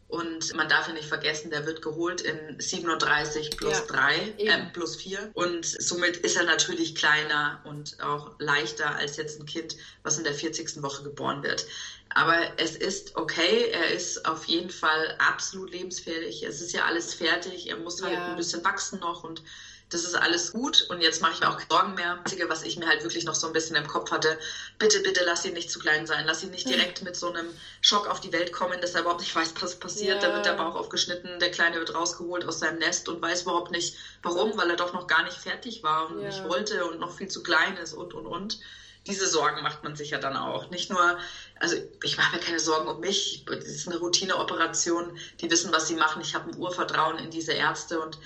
Und 0.09 0.55
man 0.55 0.71
darf 0.71 0.89
ja 0.89 0.95
nicht 0.95 1.07
vergessen, 1.07 1.51
der 1.51 1.67
wird 1.67 1.83
geholt 1.83 2.23
in 2.23 2.59
37 2.59 3.51
plus 3.59 3.79
ja, 3.79 3.85
3, 3.85 4.35
äh, 4.39 4.67
plus 4.73 4.97
4. 4.97 5.31
Und 5.35 5.67
somit 5.67 6.17
ist 6.17 6.37
er 6.37 6.45
natürlich 6.45 6.95
kleiner 6.95 7.61
und 7.65 8.03
auch 8.03 8.33
leichter 8.39 8.97
als 8.97 9.19
jetzt 9.19 9.39
ein 9.39 9.45
Kind, 9.45 9.77
was 10.03 10.17
in 10.17 10.25
der 10.25 10.33
40. 10.33 10.83
Woche 10.83 11.03
geboren 11.03 11.43
wird. 11.43 11.67
Aber 12.09 12.39
es 12.57 12.75
ist 12.75 13.17
okay, 13.17 13.69
er 13.71 13.91
ist 13.91 14.25
auf 14.25 14.47
jeden 14.47 14.71
Fall 14.71 15.15
absolut 15.19 15.73
lebensfähig. 15.73 16.43
Es 16.43 16.63
ist 16.63 16.73
ja 16.73 16.87
alles 16.87 17.13
fertig, 17.13 17.69
er 17.69 17.77
muss 17.77 18.03
halt 18.03 18.15
ja. 18.15 18.29
ein 18.29 18.37
bisschen 18.37 18.65
wachsen 18.65 19.01
noch 19.01 19.25
und 19.25 19.43
das 19.91 20.05
ist 20.05 20.15
alles 20.15 20.53
gut 20.53 20.83
und 20.91 21.01
jetzt 21.01 21.23
mache 21.23 21.33
ich 21.33 21.41
mir 21.41 21.49
auch 21.49 21.57
keine 21.57 21.71
Sorgen 21.71 21.95
mehr. 21.95 22.15
Das 22.17 22.19
Einzige, 22.33 22.49
was 22.49 22.63
ich 22.63 22.77
mir 22.77 22.87
halt 22.87 23.03
wirklich 23.03 23.25
noch 23.25 23.35
so 23.35 23.47
ein 23.47 23.53
bisschen 23.55 23.75
im 23.75 23.87
Kopf 23.87 24.11
hatte, 24.11 24.39
bitte, 24.79 25.01
bitte 25.01 25.23
lass 25.25 25.45
ihn 25.47 25.55
nicht 25.55 25.71
zu 25.71 25.79
klein 25.79 26.07
sein. 26.07 26.27
Lass 26.27 26.43
ihn 26.43 26.51
nicht 26.51 26.67
hm. 26.67 26.73
direkt 26.73 27.03
mit 27.03 27.17
so 27.17 27.29
einem 27.29 27.49
Schock 27.81 28.07
auf 28.07 28.21
die 28.21 28.33
Welt 28.33 28.53
kommen, 28.53 28.81
dass 28.81 28.95
er 28.95 29.01
überhaupt 29.01 29.21
nicht 29.21 29.35
weiß, 29.35 29.55
was 29.61 29.77
passiert. 29.77 30.23
Ja. 30.23 30.29
Da 30.29 30.35
wird 30.35 30.47
der 30.47 30.53
Bauch 30.55 30.75
aufgeschnitten, 30.75 31.39
der 31.39 31.51
Kleine 31.51 31.79
wird 31.79 31.95
rausgeholt 31.95 32.45
aus 32.45 32.59
seinem 32.59 32.79
Nest 32.79 33.09
und 33.09 33.23
weiß 33.23 33.43
überhaupt 33.43 33.71
nicht, 33.71 33.95
warum, 34.23 34.57
weil 34.59 34.69
er 34.69 34.77
doch 34.77 34.93
noch 34.93 35.07
gar 35.07 35.23
nicht 35.23 35.39
fertig 35.39 35.83
war 35.83 36.09
und 36.11 36.21
ja. 36.21 36.29
nicht 36.29 36.45
wollte 36.45 36.85
und 36.85 37.01
noch 37.01 37.17
viel 37.17 37.29
zu 37.29 37.43
klein 37.43 37.77
ist 37.79 37.95
und, 37.95 38.13
und, 38.13 38.27
und 38.27 38.59
diese 39.07 39.27
Sorgen 39.27 39.63
macht 39.63 39.83
man 39.85 39.97
sich 39.97 40.11
ja 40.11 40.19
dann 40.19 40.37
auch. 40.37 40.69
Nicht 40.69 40.91
nur, 40.91 41.19
also 41.59 41.77
ich 42.03 42.19
mache 42.19 42.37
mir 42.37 42.43
keine 42.43 42.61
Sorgen 42.61 42.89
um 42.89 43.01
mich. 43.01 43.45
Das 43.47 43.65
ist 43.65 43.89
eine 43.89 43.97
Routineoperation. 43.97 45.19
Die 45.41 45.51
wissen, 45.51 45.73
was 45.73 45.89
sie 45.89 45.95
machen. 45.95 46.21
Ich 46.21 46.35
habe 46.35 46.51
ein 46.51 46.59
Urvertrauen 46.59 47.19
in 47.19 47.31
diese 47.31 47.53
Ärzte 47.53 48.01
und 48.01 48.19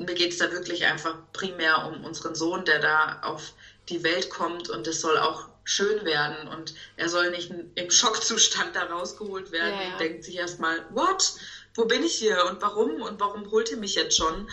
mir 0.00 0.14
geht 0.14 0.32
es 0.32 0.38
da 0.38 0.50
wirklich 0.50 0.84
einfach 0.86 1.18
primär 1.32 1.84
um 1.86 2.04
unseren 2.04 2.34
Sohn, 2.34 2.64
der 2.64 2.80
da 2.80 3.20
auf 3.22 3.52
die 3.88 4.02
Welt 4.02 4.30
kommt 4.30 4.68
und 4.68 4.86
es 4.86 5.00
soll 5.00 5.18
auch 5.18 5.48
schön 5.64 6.04
werden 6.04 6.48
und 6.48 6.74
er 6.96 7.08
soll 7.08 7.30
nicht 7.30 7.50
im 7.74 7.90
Schockzustand 7.90 8.74
da 8.74 8.84
rausgeholt 8.84 9.52
werden 9.52 9.74
ja, 9.76 9.82
ja. 9.82 9.92
und 9.92 10.00
denkt 10.00 10.24
sich 10.24 10.36
erstmal, 10.36 10.84
what? 10.90 11.32
Wo 11.74 11.84
bin 11.84 12.02
ich 12.02 12.14
hier 12.14 12.44
und 12.46 12.60
warum 12.60 13.02
und 13.02 13.20
warum 13.20 13.50
holt 13.50 13.70
ihr 13.70 13.76
mich 13.76 13.94
jetzt 13.94 14.16
schon? 14.16 14.50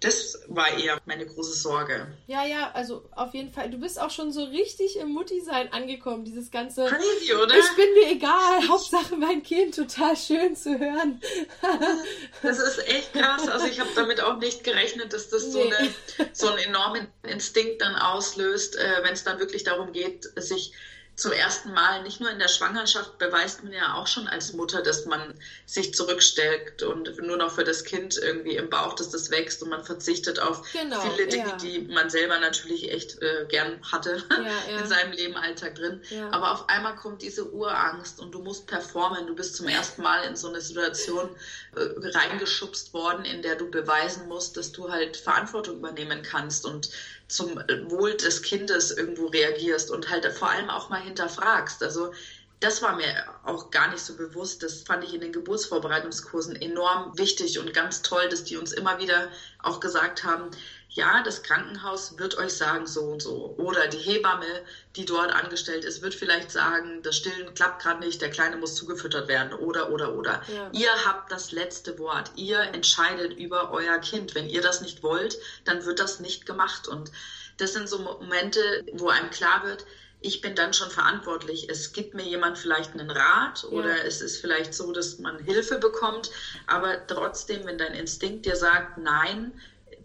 Das 0.00 0.38
war 0.48 0.78
eher 0.78 1.00
meine 1.06 1.24
große 1.24 1.54
Sorge. 1.54 2.06
Ja, 2.26 2.44
ja, 2.44 2.70
also 2.72 3.08
auf 3.12 3.32
jeden 3.32 3.50
Fall. 3.50 3.70
Du 3.70 3.78
bist 3.78 3.98
auch 3.98 4.10
schon 4.10 4.32
so 4.32 4.44
richtig 4.44 4.98
im 4.98 5.10
Mutti-Sein 5.12 5.72
angekommen. 5.72 6.24
Dieses 6.24 6.50
ganze. 6.50 6.84
Crazy, 6.84 7.32
oder? 7.32 7.56
Ich 7.56 7.76
bin 7.76 7.92
mir 7.94 8.10
egal. 8.10 8.68
Hauptsache 8.68 9.16
mein 9.16 9.42
Kind. 9.42 9.74
Total 9.74 10.14
schön 10.16 10.56
zu 10.56 10.78
hören. 10.78 11.22
das 12.42 12.58
ist 12.58 12.86
echt 12.86 13.14
krass. 13.14 13.48
Also 13.48 13.66
ich 13.66 13.80
habe 13.80 13.90
damit 13.94 14.20
auch 14.20 14.38
nicht 14.38 14.62
gerechnet, 14.62 15.12
dass 15.12 15.30
das 15.30 15.46
nee. 15.46 15.52
so, 15.52 15.60
eine, 15.60 15.94
so 16.32 16.48
einen 16.48 16.58
enormen 16.58 17.06
Instinkt 17.22 17.80
dann 17.80 17.96
auslöst, 17.96 18.76
äh, 18.76 19.02
wenn 19.02 19.14
es 19.14 19.24
dann 19.24 19.38
wirklich 19.38 19.64
darum 19.64 19.92
geht, 19.92 20.28
sich 20.36 20.74
zum 21.16 21.30
ersten 21.30 21.72
Mal, 21.72 22.02
nicht 22.02 22.20
nur 22.20 22.30
in 22.30 22.40
der 22.40 22.48
Schwangerschaft, 22.48 23.18
beweist 23.18 23.62
man 23.62 23.72
ja 23.72 23.94
auch 23.94 24.08
schon 24.08 24.26
als 24.26 24.52
Mutter, 24.52 24.82
dass 24.82 25.06
man 25.06 25.34
sich 25.64 25.94
zurückstellt 25.94 26.82
und 26.82 27.16
nur 27.22 27.36
noch 27.36 27.52
für 27.52 27.62
das 27.62 27.84
Kind 27.84 28.16
irgendwie 28.16 28.56
im 28.56 28.68
Bauch, 28.68 28.94
dass 28.94 29.10
das 29.10 29.30
wächst 29.30 29.62
und 29.62 29.68
man 29.68 29.84
verzichtet 29.84 30.40
auf 30.40 30.62
genau, 30.72 31.00
viele 31.00 31.28
Dinge, 31.28 31.50
ja. 31.50 31.56
die 31.56 31.80
man 31.82 32.10
selber 32.10 32.40
natürlich 32.40 32.90
echt 32.90 33.22
äh, 33.22 33.46
gern 33.48 33.80
hatte 33.92 34.24
ja, 34.28 34.36
ja. 34.72 34.80
in 34.80 34.86
seinem 34.88 35.12
Leben 35.12 35.36
Alltag 35.36 35.76
drin. 35.76 36.02
Aber 36.32 36.52
auf 36.52 36.68
einmal 36.68 36.96
kommt 36.96 37.22
diese 37.22 37.48
Urangst 37.52 38.18
und 38.18 38.32
du 38.32 38.40
musst 38.40 38.66
performen. 38.66 39.26
Du 39.26 39.36
bist 39.36 39.54
zum 39.54 39.68
ersten 39.68 40.02
Mal 40.02 40.24
in 40.24 40.34
so 40.34 40.48
eine 40.48 40.60
Situation 40.60 41.28
äh, 41.76 42.08
reingeschubst 42.08 42.92
worden, 42.92 43.24
in 43.24 43.42
der 43.42 43.54
du 43.54 43.70
beweisen 43.70 44.26
musst, 44.26 44.56
dass 44.56 44.72
du 44.72 44.90
halt 44.90 45.16
Verantwortung 45.16 45.76
übernehmen 45.76 46.22
kannst 46.22 46.64
und 46.66 46.90
zum 47.28 47.56
Wohl 47.90 48.16
des 48.16 48.42
Kindes 48.42 48.90
irgendwo 48.90 49.26
reagierst 49.26 49.90
und 49.90 50.10
halt 50.10 50.26
vor 50.26 50.50
allem 50.50 50.68
auch 50.68 50.90
mal 50.90 51.03
hinterfragst. 51.04 51.82
Also 51.82 52.12
das 52.60 52.80
war 52.80 52.96
mir 52.96 53.24
auch 53.44 53.70
gar 53.70 53.90
nicht 53.90 54.02
so 54.02 54.16
bewusst. 54.16 54.62
Das 54.62 54.82
fand 54.82 55.04
ich 55.04 55.12
in 55.12 55.20
den 55.20 55.32
Geburtsvorbereitungskursen 55.32 56.56
enorm 56.56 57.16
wichtig 57.18 57.58
und 57.58 57.74
ganz 57.74 58.02
toll, 58.02 58.28
dass 58.28 58.44
die 58.44 58.56
uns 58.56 58.72
immer 58.72 58.98
wieder 58.98 59.28
auch 59.62 59.80
gesagt 59.80 60.24
haben, 60.24 60.50
ja, 60.88 61.24
das 61.24 61.42
Krankenhaus 61.42 62.18
wird 62.18 62.38
euch 62.38 62.54
sagen 62.54 62.86
so 62.86 63.02
und 63.02 63.20
so. 63.20 63.54
Oder 63.58 63.88
die 63.88 63.98
Hebamme, 63.98 64.46
die 64.94 65.04
dort 65.04 65.32
angestellt 65.32 65.84
ist, 65.84 66.02
wird 66.02 66.14
vielleicht 66.14 66.52
sagen, 66.52 67.02
das 67.02 67.16
Stillen 67.16 67.52
klappt 67.54 67.82
gerade 67.82 67.98
nicht, 67.98 68.22
der 68.22 68.30
Kleine 68.30 68.56
muss 68.56 68.76
zugefüttert 68.76 69.26
werden. 69.26 69.52
Oder, 69.54 69.90
oder, 69.90 70.14
oder. 70.14 70.40
Ja. 70.46 70.70
Ihr 70.72 71.04
habt 71.04 71.32
das 71.32 71.50
letzte 71.50 71.98
Wort. 71.98 72.30
Ihr 72.36 72.60
entscheidet 72.60 73.32
über 73.36 73.72
euer 73.72 73.98
Kind. 73.98 74.36
Wenn 74.36 74.48
ihr 74.48 74.62
das 74.62 74.82
nicht 74.82 75.02
wollt, 75.02 75.36
dann 75.64 75.84
wird 75.84 75.98
das 75.98 76.20
nicht 76.20 76.46
gemacht. 76.46 76.86
Und 76.86 77.10
das 77.56 77.72
sind 77.72 77.88
so 77.88 77.98
Momente, 77.98 78.60
wo 78.92 79.08
einem 79.08 79.30
klar 79.30 79.64
wird, 79.64 79.84
ich 80.24 80.40
bin 80.40 80.54
dann 80.54 80.72
schon 80.72 80.90
verantwortlich. 80.90 81.68
Es 81.68 81.92
gibt 81.92 82.14
mir 82.14 82.24
jemand 82.24 82.58
vielleicht 82.58 82.92
einen 82.94 83.10
Rat 83.10 83.64
oder 83.64 83.94
ja. 83.94 84.04
es 84.04 84.22
ist 84.22 84.40
vielleicht 84.40 84.72
so, 84.72 84.90
dass 84.90 85.18
man 85.18 85.38
Hilfe 85.38 85.78
bekommt, 85.78 86.30
aber 86.66 87.06
trotzdem, 87.06 87.66
wenn 87.66 87.76
dein 87.76 87.92
Instinkt 87.92 88.46
dir 88.46 88.56
sagt, 88.56 88.96
nein, 88.96 89.52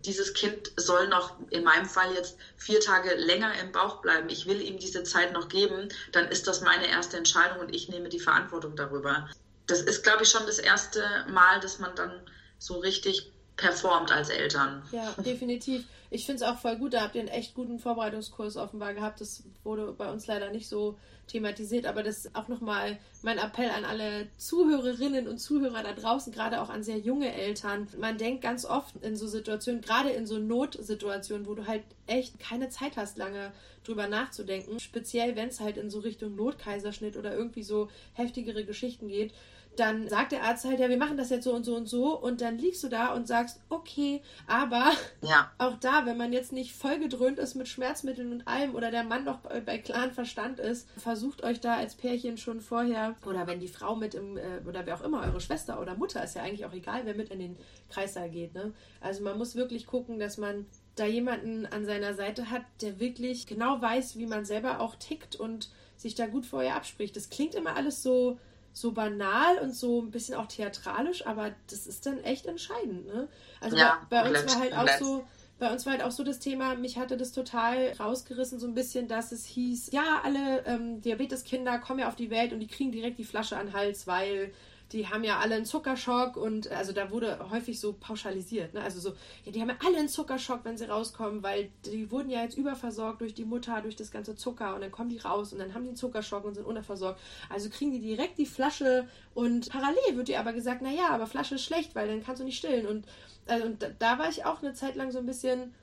dieses 0.03 0.33
Kind 0.33 0.71
soll 0.75 1.07
noch 1.07 1.37
in 1.51 1.63
meinem 1.63 1.85
Fall 1.85 2.13
jetzt 2.15 2.37
vier 2.57 2.81
Tage 2.81 3.15
länger 3.15 3.53
im 3.61 3.71
Bauch 3.71 4.01
bleiben, 4.01 4.29
ich 4.29 4.45
will 4.45 4.61
ihm 4.61 4.77
diese 4.77 5.03
Zeit 5.03 5.31
noch 5.31 5.47
geben, 5.47 5.87
dann 6.11 6.27
ist 6.27 6.47
das 6.47 6.61
meine 6.61 6.87
erste 6.89 7.15
Entscheidung 7.15 7.59
und 7.59 7.73
ich 7.73 7.87
nehme 7.87 8.09
die 8.09 8.19
Verantwortung 8.19 8.75
darüber. 8.75 9.29
Das 9.67 9.81
ist, 9.81 10.03
glaube 10.03 10.23
ich, 10.23 10.29
schon 10.29 10.45
das 10.45 10.59
erste 10.59 11.01
Mal, 11.29 11.61
dass 11.61 11.79
man 11.79 11.95
dann 11.95 12.29
so 12.57 12.79
richtig 12.79 13.31
performt 13.59 14.11
als 14.11 14.29
Eltern. 14.29 14.81
Ja, 14.91 15.13
definitiv. 15.23 15.85
Ich 16.09 16.25
finde 16.25 16.43
es 16.43 16.49
auch 16.49 16.57
voll 16.57 16.77
gut, 16.77 16.93
da 16.93 17.01
habt 17.01 17.15
ihr 17.15 17.21
einen 17.21 17.29
echt 17.29 17.53
guten 17.53 17.77
Vorbereitungskurs 17.77 18.57
offenbar 18.57 18.93
gehabt. 18.93 19.21
Das 19.21 19.43
wurde 19.63 19.91
bei 19.91 20.11
uns 20.11 20.25
leider 20.25 20.49
nicht 20.49 20.67
so 20.67 20.97
thematisiert, 21.27 21.85
aber 21.85 22.01
das 22.01 22.25
ist 22.25 22.35
auch 22.35 22.47
nochmal 22.47 22.97
mein 23.21 23.37
Appell 23.37 23.69
an 23.69 23.85
alle 23.85 24.27
Zuhörerinnen 24.37 25.27
und 25.27 25.37
Zuhörer 25.37 25.83
da 25.83 25.93
draußen, 25.93 26.33
gerade 26.33 26.61
auch 26.61 26.69
an 26.69 26.83
sehr 26.83 26.97
junge 26.97 27.31
Eltern. 27.31 27.87
Man 27.99 28.17
denkt 28.17 28.41
ganz 28.41 28.65
oft 28.65 28.95
in 29.03 29.15
so 29.15 29.27
Situationen, 29.27 29.81
gerade 29.81 30.09
in 30.09 30.25
so 30.25 30.39
Notsituationen, 30.39 31.45
wo 31.45 31.53
du 31.53 31.67
halt 31.67 31.83
echt 32.07 32.39
keine 32.39 32.69
Zeit 32.69 32.97
hast, 32.97 33.17
lange 33.17 33.51
drüber 33.83 34.07
nachzudenken, 34.07 34.79
speziell 34.79 35.35
wenn 35.35 35.49
es 35.49 35.59
halt 35.59 35.77
in 35.77 35.89
so 35.89 35.99
Richtung 35.99 36.35
Notkaiserschnitt 36.35 37.17
oder 37.17 37.33
irgendwie 37.35 37.63
so 37.63 37.89
heftigere 38.13 38.65
Geschichten 38.65 39.07
geht 39.09 39.33
dann 39.79 40.09
sagt 40.09 40.31
der 40.31 40.43
Arzt 40.43 40.65
halt, 40.65 40.79
ja, 40.79 40.89
wir 40.89 40.97
machen 40.97 41.17
das 41.17 41.29
jetzt 41.29 41.45
so 41.45 41.53
und 41.53 41.63
so 41.63 41.75
und 41.75 41.87
so 41.87 42.17
und 42.19 42.41
dann 42.41 42.57
liegst 42.57 42.83
du 42.83 42.89
da 42.89 43.13
und 43.13 43.27
sagst, 43.27 43.61
okay, 43.69 44.21
aber 44.47 44.91
ja. 45.21 45.51
auch 45.57 45.77
da, 45.79 46.05
wenn 46.05 46.17
man 46.17 46.33
jetzt 46.33 46.51
nicht 46.51 46.73
vollgedröhnt 46.73 47.39
ist 47.39 47.55
mit 47.55 47.67
Schmerzmitteln 47.67 48.31
und 48.31 48.47
allem 48.47 48.75
oder 48.75 48.91
der 48.91 49.03
Mann 49.03 49.23
noch 49.23 49.39
bei, 49.39 49.61
bei 49.61 49.77
klaren 49.77 50.11
Verstand 50.11 50.59
ist, 50.59 50.89
versucht 50.97 51.43
euch 51.43 51.59
da 51.59 51.75
als 51.75 51.95
Pärchen 51.95 52.37
schon 52.37 52.61
vorher 52.61 53.15
oder 53.25 53.47
wenn 53.47 53.59
die 53.59 53.67
Frau 53.67 53.95
mit 53.95 54.15
im, 54.15 54.37
äh, 54.37 54.61
oder 54.67 54.85
wer 54.85 54.95
auch 54.95 55.03
immer, 55.03 55.21
eure 55.21 55.41
Schwester 55.41 55.81
oder 55.81 55.95
Mutter, 55.95 56.23
ist 56.23 56.35
ja 56.35 56.43
eigentlich 56.43 56.65
auch 56.65 56.73
egal, 56.73 57.01
wer 57.05 57.15
mit 57.15 57.29
in 57.29 57.39
den 57.39 57.57
Kreissaal 57.89 58.29
geht, 58.29 58.53
ne? 58.53 58.73
Also 59.01 59.23
man 59.23 59.37
muss 59.37 59.55
wirklich 59.55 59.87
gucken, 59.87 60.19
dass 60.19 60.37
man 60.37 60.65
da 60.95 61.05
jemanden 61.05 61.65
an 61.65 61.85
seiner 61.85 62.13
Seite 62.13 62.51
hat, 62.51 62.63
der 62.81 62.99
wirklich 62.99 63.47
genau 63.47 63.81
weiß, 63.81 64.17
wie 64.17 64.25
man 64.25 64.45
selber 64.45 64.81
auch 64.81 64.95
tickt 64.95 65.35
und 65.37 65.69
sich 65.95 66.15
da 66.15 66.27
gut 66.27 66.45
vorher 66.45 66.75
abspricht. 66.75 67.15
Das 67.15 67.29
klingt 67.29 67.55
immer 67.55 67.75
alles 67.75 68.03
so 68.03 68.37
so 68.79 68.91
banal 68.93 69.57
und 69.59 69.75
so 69.75 70.01
ein 70.01 70.11
bisschen 70.11 70.35
auch 70.35 70.47
theatralisch, 70.47 71.25
aber 71.27 71.51
das 71.69 71.85
ist 71.85 72.05
dann 72.05 72.23
echt 72.23 72.45
entscheidend, 72.45 73.05
ne? 73.07 73.27
Also 73.59 73.77
ja, 73.77 74.01
bei, 74.09 74.23
bei 74.23 74.29
uns 74.29 74.47
war 74.47 74.59
halt 74.61 74.73
auch 74.73 74.97
so, 74.97 75.25
bei 75.59 75.71
uns 75.71 75.85
war 75.85 75.93
halt 75.93 76.03
auch 76.03 76.11
so 76.11 76.23
das 76.23 76.39
Thema, 76.39 76.75
mich 76.75 76.97
hatte 76.97 77.17
das 77.17 77.33
total 77.33 77.93
rausgerissen, 77.99 78.59
so 78.59 78.67
ein 78.67 78.73
bisschen, 78.73 79.07
dass 79.09 79.33
es 79.33 79.45
hieß, 79.45 79.91
ja, 79.91 80.21
alle 80.23 80.65
ähm, 80.65 81.01
Diabeteskinder 81.01 81.79
kommen 81.79 81.99
ja 81.99 82.07
auf 82.07 82.15
die 82.15 82.29
Welt 82.29 82.53
und 82.53 82.61
die 82.61 82.67
kriegen 82.67 82.91
direkt 82.91 83.19
die 83.19 83.25
Flasche 83.25 83.57
an 83.57 83.67
den 83.67 83.75
Hals, 83.75 84.07
weil 84.07 84.53
die 84.91 85.07
haben 85.07 85.23
ja 85.23 85.39
alle 85.39 85.55
einen 85.55 85.65
Zuckerschock 85.65 86.35
und 86.35 86.71
also 86.71 86.93
da 86.93 87.11
wurde 87.11 87.37
häufig 87.51 87.79
so 87.79 87.93
pauschalisiert, 87.93 88.73
ne? 88.73 88.81
Also 88.81 88.99
so, 88.99 89.09
ja, 89.45 89.51
die 89.51 89.61
haben 89.61 89.69
ja 89.69 89.75
alle 89.85 89.99
einen 89.99 90.09
Zuckerschock, 90.09 90.61
wenn 90.63 90.77
sie 90.77 90.89
rauskommen, 90.89 91.43
weil 91.43 91.69
die 91.85 92.09
wurden 92.11 92.29
ja 92.29 92.41
jetzt 92.41 92.57
überversorgt 92.57 93.21
durch 93.21 93.33
die 93.33 93.45
Mutter, 93.45 93.81
durch 93.81 93.95
das 93.95 94.11
ganze 94.11 94.35
Zucker 94.35 94.75
und 94.75 94.81
dann 94.81 94.91
kommen 94.91 95.09
die 95.09 95.19
raus 95.19 95.53
und 95.53 95.59
dann 95.59 95.73
haben 95.73 95.83
die 95.83 95.89
einen 95.89 95.97
Zuckerschock 95.97 96.43
und 96.43 96.55
sind 96.55 96.65
unterversorgt. 96.65 97.19
Also 97.49 97.69
kriegen 97.69 97.91
die 97.91 97.99
direkt 97.99 98.37
die 98.39 98.45
Flasche 98.45 99.07
und 99.33 99.69
parallel 99.69 100.15
wird 100.15 100.27
dir 100.27 100.39
aber 100.39 100.53
gesagt, 100.53 100.81
naja, 100.81 101.09
aber 101.09 101.27
Flasche 101.27 101.55
ist 101.55 101.63
schlecht, 101.63 101.93
weil 101.93 102.07
dann 102.07 102.23
kannst 102.23 102.41
du 102.41 102.45
nicht 102.45 102.57
stillen. 102.57 102.87
Und, 102.87 103.05
also, 103.45 103.65
und 103.65 103.95
da 103.99 104.17
war 104.17 104.29
ich 104.29 104.45
auch 104.45 104.61
eine 104.61 104.73
Zeit 104.73 104.95
lang 104.95 105.11
so 105.11 105.19
ein 105.19 105.25
bisschen, 105.25 105.73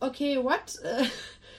okay, 0.00 0.42
what? 0.42 0.78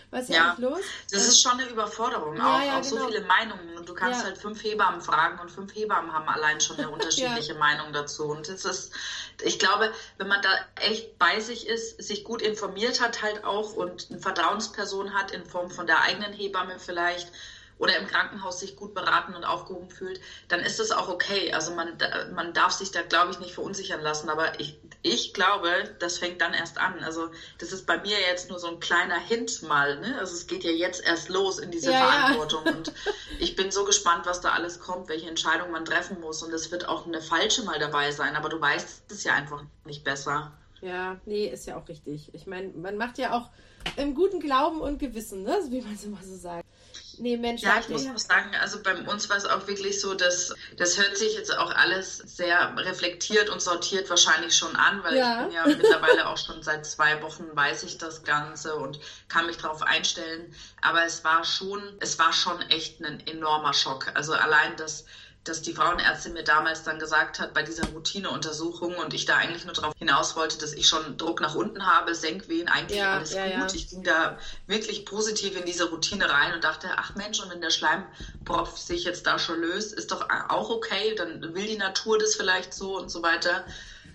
Was 0.09 0.23
ist 0.23 0.35
ja, 0.35 0.55
los? 0.57 0.79
Das 1.11 1.27
ist 1.27 1.41
schon 1.41 1.59
eine 1.59 1.69
Überforderung 1.69 2.37
ja, 2.37 2.43
auch. 2.43 2.61
Ja, 2.63 2.79
auch 2.79 2.81
genau. 2.81 3.01
so 3.01 3.07
viele 3.07 3.25
Meinungen. 3.25 3.77
Und 3.77 3.89
du 3.89 3.93
kannst 3.93 4.21
ja. 4.21 4.27
halt 4.27 4.37
fünf 4.37 4.63
Hebammen 4.63 5.01
fragen 5.01 5.37
und 5.39 5.51
fünf 5.51 5.75
Hebammen 5.75 6.13
haben 6.13 6.29
allein 6.29 6.61
schon 6.61 6.77
eine 6.77 6.89
unterschiedliche 6.91 7.55
Meinung 7.55 7.91
dazu. 7.91 8.25
Und 8.25 8.47
es 8.47 8.63
ist, 8.63 8.93
ich 9.43 9.59
glaube, 9.59 9.91
wenn 10.17 10.29
man 10.29 10.41
da 10.41 10.49
echt 10.79 11.17
bei 11.19 11.41
sich 11.41 11.67
ist, 11.67 12.01
sich 12.01 12.23
gut 12.23 12.41
informiert 12.41 13.01
hat 13.01 13.21
halt 13.21 13.43
auch 13.43 13.73
und 13.73 14.07
eine 14.09 14.19
Vertrauensperson 14.19 15.13
hat 15.13 15.31
in 15.31 15.45
Form 15.45 15.69
von 15.69 15.87
der 15.87 16.01
eigenen 16.01 16.31
Hebamme 16.31 16.79
vielleicht, 16.79 17.29
oder 17.79 17.97
im 17.97 18.07
Krankenhaus 18.07 18.59
sich 18.59 18.75
gut 18.75 18.93
beraten 18.93 19.35
und 19.35 19.43
aufgehoben 19.43 19.89
fühlt, 19.89 20.19
dann 20.47 20.59
ist 20.61 20.79
das 20.79 20.91
auch 20.91 21.09
okay. 21.09 21.53
Also 21.53 21.73
man, 21.73 21.97
man 22.33 22.53
darf 22.53 22.71
sich 22.71 22.91
da, 22.91 23.01
glaube 23.01 23.31
ich, 23.31 23.39
nicht 23.39 23.53
verunsichern 23.53 24.01
lassen. 24.01 24.29
Aber 24.29 24.59
ich, 24.59 24.79
ich 25.03 25.33
glaube, 25.33 25.69
das 25.99 26.17
fängt 26.17 26.41
dann 26.41 26.53
erst 26.53 26.79
an. 26.79 26.99
Also 27.03 27.29
das 27.59 27.71
ist 27.71 27.85
bei 27.85 27.99
mir 27.99 28.19
jetzt 28.19 28.49
nur 28.49 28.59
so 28.59 28.67
ein 28.67 28.79
kleiner 28.79 29.19
Hint 29.19 29.61
mal. 29.63 29.99
Ne? 29.99 30.17
Also 30.19 30.33
es 30.33 30.47
geht 30.47 30.63
ja 30.63 30.71
jetzt 30.71 31.03
erst 31.03 31.29
los 31.29 31.59
in 31.59 31.71
diese 31.71 31.91
ja, 31.91 31.99
Verantwortung. 31.99 32.65
Ja. 32.65 32.71
Und 32.71 32.93
ich 33.39 33.55
bin 33.55 33.71
so 33.71 33.85
gespannt, 33.85 34.25
was 34.25 34.41
da 34.41 34.51
alles 34.51 34.79
kommt, 34.79 35.09
welche 35.09 35.29
Entscheidung 35.29 35.71
man 35.71 35.85
treffen 35.85 36.19
muss. 36.19 36.41
Und 36.41 36.53
es 36.53 36.71
wird 36.71 36.87
auch 36.87 37.05
eine 37.05 37.21
falsche 37.21 37.63
mal 37.63 37.79
dabei 37.79 38.11
sein. 38.11 38.35
Aber 38.35 38.49
du 38.49 38.59
weißt 38.59 39.11
es 39.11 39.23
ja 39.23 39.33
einfach 39.33 39.63
nicht 39.85 40.03
besser. 40.03 40.51
Ja, 40.81 41.19
nee, 41.25 41.47
ist 41.47 41.65
ja 41.65 41.77
auch 41.77 41.87
richtig. 41.87 42.33
Ich 42.33 42.45
meine, 42.45 42.69
man 42.69 42.97
macht 42.97 43.17
ja 43.17 43.37
auch 43.37 43.49
im 43.95 44.13
guten 44.13 44.39
Glauben 44.39 44.81
und 44.81 44.99
Gewissen, 44.99 45.43
ne? 45.43 45.57
wie 45.69 45.81
man 45.81 45.93
es 45.93 46.03
immer 46.03 46.21
so 46.21 46.35
sagt. 46.35 46.66
Nee, 47.19 47.37
Mensch, 47.37 47.61
ja, 47.61 47.79
ich 47.79 47.89
muss 47.89 48.07
auch 48.07 48.17
sagen, 48.17 48.55
also 48.55 48.81
bei 48.81 48.95
uns 48.95 49.29
war 49.29 49.37
es 49.37 49.45
auch 49.45 49.67
wirklich 49.67 49.99
so, 49.99 50.13
dass 50.13 50.53
das 50.75 50.97
hört 50.97 51.17
sich 51.17 51.33
jetzt 51.33 51.55
auch 51.55 51.71
alles 51.71 52.17
sehr 52.17 52.75
reflektiert 52.77 53.49
und 53.49 53.61
sortiert 53.61 54.09
wahrscheinlich 54.09 54.55
schon 54.55 54.75
an, 54.75 55.03
weil 55.03 55.17
ja. 55.17 55.41
ich 55.41 55.45
bin 55.45 55.55
ja 55.55 55.65
mittlerweile 55.77 56.27
auch 56.27 56.37
schon 56.37 56.61
seit 56.61 56.85
zwei 56.85 57.21
Wochen 57.21 57.55
weiß 57.55 57.83
ich 57.83 57.97
das 57.97 58.23
Ganze 58.23 58.75
und 58.75 58.99
kann 59.27 59.45
mich 59.47 59.57
darauf 59.57 59.81
einstellen. 59.81 60.53
Aber 60.81 61.03
es 61.03 61.23
war 61.23 61.43
schon, 61.43 61.81
es 61.99 62.19
war 62.19 62.33
schon 62.33 62.61
echt 62.69 62.99
ein 63.01 63.25
enormer 63.25 63.73
Schock. 63.73 64.11
Also 64.13 64.33
allein 64.33 64.75
das 64.77 65.05
dass 65.47 65.61
die 65.61 65.73
Frauenärztin 65.73 66.33
mir 66.33 66.43
damals 66.43 66.83
dann 66.83 66.99
gesagt 66.99 67.39
hat, 67.39 67.53
bei 67.53 67.63
dieser 67.63 67.87
Routineuntersuchung 67.87 68.95
und 68.95 69.13
ich 69.13 69.25
da 69.25 69.37
eigentlich 69.37 69.65
nur 69.65 69.73
darauf 69.73 69.93
hinaus 69.97 70.35
wollte, 70.35 70.57
dass 70.57 70.73
ich 70.73 70.87
schon 70.87 71.17
Druck 71.17 71.41
nach 71.41 71.55
unten 71.55 71.85
habe, 71.85 72.15
Senkwehen, 72.15 72.67
eigentlich 72.67 72.99
ja, 72.99 73.15
alles 73.15 73.33
ja, 73.33 73.45
gut. 73.45 73.71
Ja. 73.71 73.75
Ich 73.75 73.89
ging 73.89 74.03
da 74.03 74.37
wirklich 74.65 75.05
positiv 75.05 75.57
in 75.57 75.65
diese 75.65 75.89
Routine 75.89 76.29
rein 76.29 76.53
und 76.53 76.63
dachte, 76.63 76.87
ach 76.97 77.15
Mensch, 77.15 77.39
und 77.39 77.49
wenn 77.49 77.61
der 77.61 77.69
Schleimpropf 77.69 78.77
sich 78.77 79.03
jetzt 79.03 79.25
da 79.25 79.39
schon 79.39 79.61
löst, 79.61 79.93
ist 79.93 80.11
doch 80.11 80.27
auch 80.49 80.69
okay, 80.69 81.15
dann 81.15 81.53
will 81.53 81.67
die 81.67 81.77
Natur 81.77 82.17
das 82.17 82.35
vielleicht 82.35 82.73
so 82.73 82.97
und 82.97 83.09
so 83.09 83.23
weiter. 83.23 83.65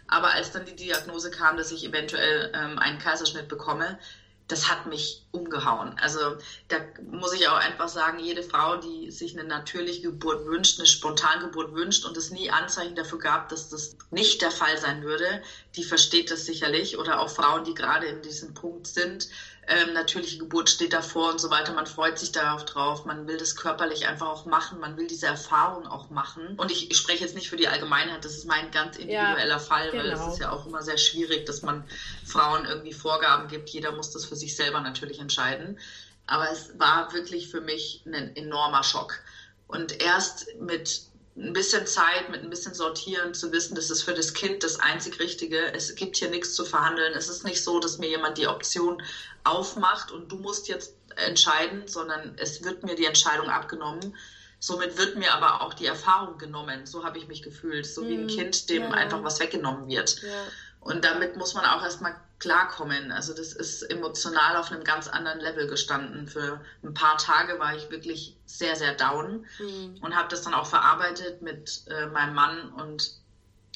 Aber 0.08 0.32
als 0.32 0.52
dann 0.52 0.66
die 0.66 0.76
Diagnose 0.76 1.30
kam, 1.30 1.56
dass 1.56 1.72
ich 1.72 1.84
eventuell 1.86 2.52
ähm, 2.54 2.78
einen 2.78 2.98
Kaiserschnitt 2.98 3.48
bekomme, 3.48 3.98
das 4.48 4.68
hat 4.68 4.86
mich 4.86 5.24
umgehauen. 5.30 5.96
Also 5.98 6.36
da 6.68 6.76
muss 7.10 7.32
ich 7.32 7.48
auch 7.48 7.56
einfach 7.56 7.88
sagen, 7.88 8.18
jede 8.18 8.42
Frau, 8.42 8.76
die 8.76 9.10
sich 9.10 9.38
eine 9.38 9.48
natürliche 9.48 10.02
Geburt 10.02 10.44
wünscht, 10.46 10.78
eine 10.78 10.86
Spontangeburt 10.86 11.72
wünscht 11.72 12.04
und 12.04 12.16
es 12.16 12.30
nie 12.30 12.50
Anzeichen 12.50 12.94
dafür 12.94 13.18
gab, 13.18 13.48
dass 13.48 13.68
das 13.68 13.96
nicht 14.10 14.42
der 14.42 14.50
Fall 14.50 14.76
sein 14.78 15.02
würde, 15.02 15.42
die 15.76 15.84
versteht 15.84 16.30
das 16.30 16.44
sicherlich. 16.44 16.98
Oder 16.98 17.20
auch 17.20 17.30
Frauen, 17.30 17.64
die 17.64 17.74
gerade 17.74 18.06
in 18.06 18.22
diesem 18.22 18.52
Punkt 18.52 18.86
sind, 18.86 19.28
ähm, 19.68 19.92
natürliche 19.92 20.38
Geburt 20.38 20.70
steht 20.70 20.92
davor 20.92 21.30
und 21.30 21.40
so 21.40 21.48
weiter. 21.50 21.72
Man 21.72 21.86
freut 21.86 22.18
sich 22.18 22.32
darauf 22.32 22.64
drauf. 22.64 23.04
Man 23.04 23.28
will 23.28 23.36
das 23.36 23.54
körperlich 23.54 24.06
einfach 24.06 24.26
auch 24.26 24.44
machen. 24.44 24.80
Man 24.80 24.96
will 24.96 25.06
diese 25.06 25.26
Erfahrung 25.26 25.86
auch 25.86 26.10
machen. 26.10 26.54
Und 26.56 26.72
ich, 26.72 26.90
ich 26.90 26.96
spreche 26.96 27.22
jetzt 27.22 27.36
nicht 27.36 27.48
für 27.48 27.56
die 27.56 27.68
Allgemeinheit. 27.68 28.24
Das 28.24 28.36
ist 28.36 28.44
mein 28.44 28.72
ganz 28.72 28.96
individueller 28.96 29.46
ja, 29.46 29.58
Fall, 29.60 29.90
genau. 29.92 30.02
weil 30.02 30.12
es 30.12 30.26
ist 30.26 30.40
ja 30.40 30.50
auch 30.50 30.66
immer 30.66 30.82
sehr 30.82 30.98
schwierig, 30.98 31.46
dass 31.46 31.62
man 31.62 31.84
Frauen 32.26 32.64
irgendwie 32.64 32.92
Vorgaben 32.92 33.46
gibt. 33.46 33.68
Jeder 33.70 33.92
muss 33.92 34.10
das 34.10 34.24
für 34.24 34.36
sich 34.36 34.56
selber 34.56 34.80
natürlich 34.80 35.20
entscheiden. 35.20 35.78
Aber 36.26 36.50
es 36.50 36.76
war 36.78 37.12
wirklich 37.12 37.48
für 37.48 37.60
mich 37.60 38.02
ein 38.04 38.34
enormer 38.34 38.82
Schock. 38.82 39.20
Und 39.68 40.02
erst 40.02 40.46
mit 40.58 41.02
ein 41.36 41.52
bisschen 41.52 41.86
Zeit, 41.86 42.28
mit 42.28 42.42
ein 42.42 42.50
bisschen 42.50 42.74
Sortieren 42.74 43.32
zu 43.32 43.52
wissen, 43.52 43.74
das 43.74 43.90
ist 43.90 44.02
für 44.02 44.12
das 44.12 44.34
Kind 44.34 44.62
das 44.62 44.78
einzig 44.78 45.18
Richtige. 45.18 45.72
Es 45.72 45.94
gibt 45.94 46.16
hier 46.16 46.28
nichts 46.28 46.54
zu 46.54 46.64
verhandeln. 46.64 47.14
Es 47.14 47.28
ist 47.28 47.44
nicht 47.44 47.62
so, 47.62 47.80
dass 47.80 47.98
mir 47.98 48.08
jemand 48.08 48.36
die 48.36 48.46
Option 48.46 49.02
aufmacht 49.44 50.10
und 50.10 50.30
du 50.30 50.36
musst 50.36 50.68
jetzt 50.68 50.94
entscheiden, 51.16 51.88
sondern 51.88 52.34
es 52.36 52.62
wird 52.62 52.82
mir 52.82 52.94
die 52.94 53.06
Entscheidung 53.06 53.48
abgenommen. 53.48 54.14
Somit 54.58 54.96
wird 54.96 55.16
mir 55.16 55.32
aber 55.32 55.62
auch 55.62 55.74
die 55.74 55.86
Erfahrung 55.86 56.38
genommen. 56.38 56.86
So 56.86 57.02
habe 57.02 57.18
ich 57.18 57.26
mich 57.26 57.42
gefühlt. 57.42 57.86
So 57.86 58.06
wie 58.06 58.14
ein 58.14 58.24
mhm. 58.24 58.28
Kind, 58.28 58.68
dem 58.68 58.82
ja. 58.82 58.90
einfach 58.90 59.24
was 59.24 59.40
weggenommen 59.40 59.88
wird. 59.88 60.22
Ja. 60.22 60.44
Und 60.82 61.04
damit 61.04 61.36
muss 61.36 61.54
man 61.54 61.64
auch 61.64 61.82
erstmal 61.82 62.14
klarkommen. 62.40 63.12
Also 63.12 63.32
das 63.32 63.52
ist 63.52 63.82
emotional 63.82 64.56
auf 64.56 64.72
einem 64.72 64.82
ganz 64.82 65.06
anderen 65.06 65.38
Level 65.38 65.68
gestanden. 65.68 66.26
Für 66.26 66.60
ein 66.82 66.92
paar 66.92 67.16
Tage 67.16 67.58
war 67.60 67.76
ich 67.76 67.88
wirklich 67.90 68.36
sehr, 68.46 68.74
sehr 68.74 68.94
down 68.94 69.46
mhm. 69.60 69.98
und 70.02 70.16
habe 70.16 70.28
das 70.28 70.42
dann 70.42 70.52
auch 70.52 70.66
verarbeitet 70.66 71.40
mit 71.40 71.82
äh, 71.86 72.06
meinem 72.06 72.34
Mann 72.34 72.72
und 72.72 73.12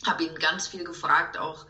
habe 0.04 0.24
ihn 0.24 0.34
ganz 0.34 0.66
viel 0.66 0.82
gefragt, 0.82 1.38
auch 1.38 1.66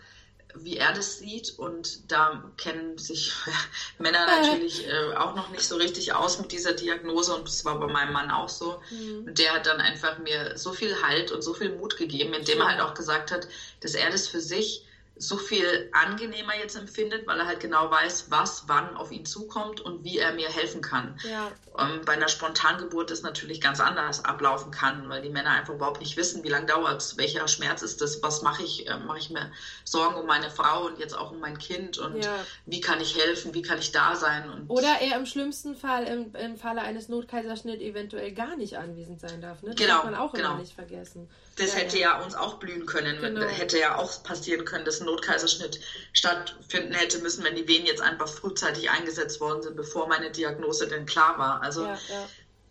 wie 0.55 0.79
er 0.79 0.95
das 0.95 1.19
sieht. 1.19 1.59
Und 1.59 2.11
da 2.11 2.51
kennen 2.57 2.97
sich 2.97 3.35
Männer 3.99 4.25
natürlich 4.41 4.89
äh, 4.89 5.17
auch 5.17 5.35
noch 5.35 5.51
nicht 5.51 5.65
so 5.65 5.77
richtig 5.77 6.15
aus 6.15 6.39
mit 6.39 6.51
dieser 6.51 6.73
Diagnose. 6.73 7.35
Und 7.35 7.47
das 7.47 7.63
war 7.67 7.79
bei 7.79 7.89
meinem 7.89 8.15
Mann 8.15 8.31
auch 8.31 8.49
so. 8.49 8.81
Mhm. 8.91 9.27
Und 9.27 9.39
der 9.39 9.53
hat 9.53 9.67
dann 9.67 9.83
einfach 9.83 10.17
mir 10.17 10.57
so 10.57 10.73
viel 10.73 11.03
Halt 11.03 11.31
und 11.31 11.43
so 11.43 11.53
viel 11.53 11.77
Mut 11.77 11.99
gegeben, 11.99 12.33
indem 12.33 12.63
er 12.63 12.69
halt 12.69 12.81
auch 12.81 12.95
gesagt 12.95 13.31
hat, 13.33 13.49
dass 13.81 13.95
er 13.95 14.11
das 14.11 14.29
für 14.29 14.41
sich 14.41 14.87
so 15.19 15.37
viel 15.39 15.91
angenehmer 15.93 16.55
jetzt 16.57 16.77
empfindet, 16.77 17.27
weil 17.27 17.39
er 17.39 17.47
halt 17.47 17.61
genau 17.61 17.91
weiß, 17.91 18.27
was 18.31 18.65
wann 18.67 18.97
auf 18.97 19.11
ihn 19.11 19.25
zukommt 19.25 19.81
und 19.81 20.05
wie 20.05 20.19
er 20.19 20.33
mir 20.35 20.49
helfen 20.49 20.83
kann. 20.83 21.19
Ja. 21.23 21.51
Ähm, 21.79 22.03
bei 22.05 22.15
einer 22.15 22.29
Spontangeburt 22.29 23.11
das 23.11 23.23
natürlich 23.23 23.61
ganz 23.61 23.81
anders 23.81 24.25
ablaufen 24.25 24.71
kann, 24.71 25.09
weil 25.09 25.23
die 25.23 25.31
Männer 25.31 25.51
einfach 25.51 25.75
überhaupt 25.75 26.01
nicht 26.01 26.17
wissen, 26.17 26.45
wie 26.45 26.49
lange 26.49 26.67
dauert 26.67 27.01
es, 27.01 27.17
welcher 27.17 27.49
Schmerz 27.49 27.83
ist 27.83 28.01
das, 28.03 28.23
was 28.23 28.43
mache 28.43 28.63
ich, 28.63 28.87
äh, 28.89 28.99
mache 28.99 29.19
ich 29.19 29.31
mir 29.31 29.51
Sorgen 29.85 30.17
um 30.17 30.27
meine 30.27 30.51
Frau 30.51 30.87
und 30.87 30.99
jetzt 30.99 31.17
auch 31.17 31.33
um 31.33 31.41
mein 31.41 31.59
Kind 31.59 31.99
und 31.99 32.23
ja. 32.23 32.35
wie 32.67 32.81
kann 32.81 33.01
ich 33.01 33.17
helfen, 33.17 33.55
wie 33.55 33.63
kann 33.63 33.79
ich 33.79 33.93
da 33.93 34.17
sein. 34.17 34.51
Und 34.51 34.69
Oder 34.69 35.01
er 35.01 35.17
im 35.17 35.27
schlimmsten 35.27 35.77
Fall, 35.77 36.05
im, 36.05 36.35
im 36.35 36.57
Falle 36.57 36.83
eines 36.83 37.09
Notkaiserschnitts 37.09 37.83
eventuell 37.83 38.33
gar 38.33 38.57
nicht 38.57 38.77
anwesend 38.77 39.21
sein 39.21 39.41
darf. 39.41 39.63
Ne? 39.63 39.71
Das 39.71 39.77
genau, 39.77 39.95
darf 39.95 40.05
man 40.05 40.15
auch 40.15 40.33
genau. 40.33 40.51
immer 40.51 40.61
nicht 40.61 40.75
vergessen. 40.75 41.29
Das 41.57 41.73
ja, 41.73 41.81
hätte 41.81 41.99
ja. 41.99 42.19
ja 42.19 42.23
uns 42.23 42.35
auch 42.35 42.55
blühen 42.55 42.87
können, 42.87 43.21
genau. 43.21 43.47
hätte 43.47 43.79
ja 43.79 43.97
auch 43.97 44.23
passieren 44.23 44.65
können, 44.65 44.85
dass 44.85 45.01
Notkaiserschnitt 45.01 45.81
stattfinden 46.13 46.93
hätte 46.93 47.19
müssen, 47.19 47.45
wenn 47.45 47.57
die 47.57 47.67
Venen 47.67 47.87
jetzt 47.87 48.03
einfach 48.03 48.29
frühzeitig 48.29 48.91
eingesetzt 48.91 49.41
worden 49.41 49.63
sind, 49.63 49.77
bevor 49.77 50.07
meine 50.07 50.31
Diagnose 50.31 50.87
denn 50.87 51.07
klar 51.07 51.39
war. 51.39 51.63
Also 51.63 51.87
ja 51.87 51.99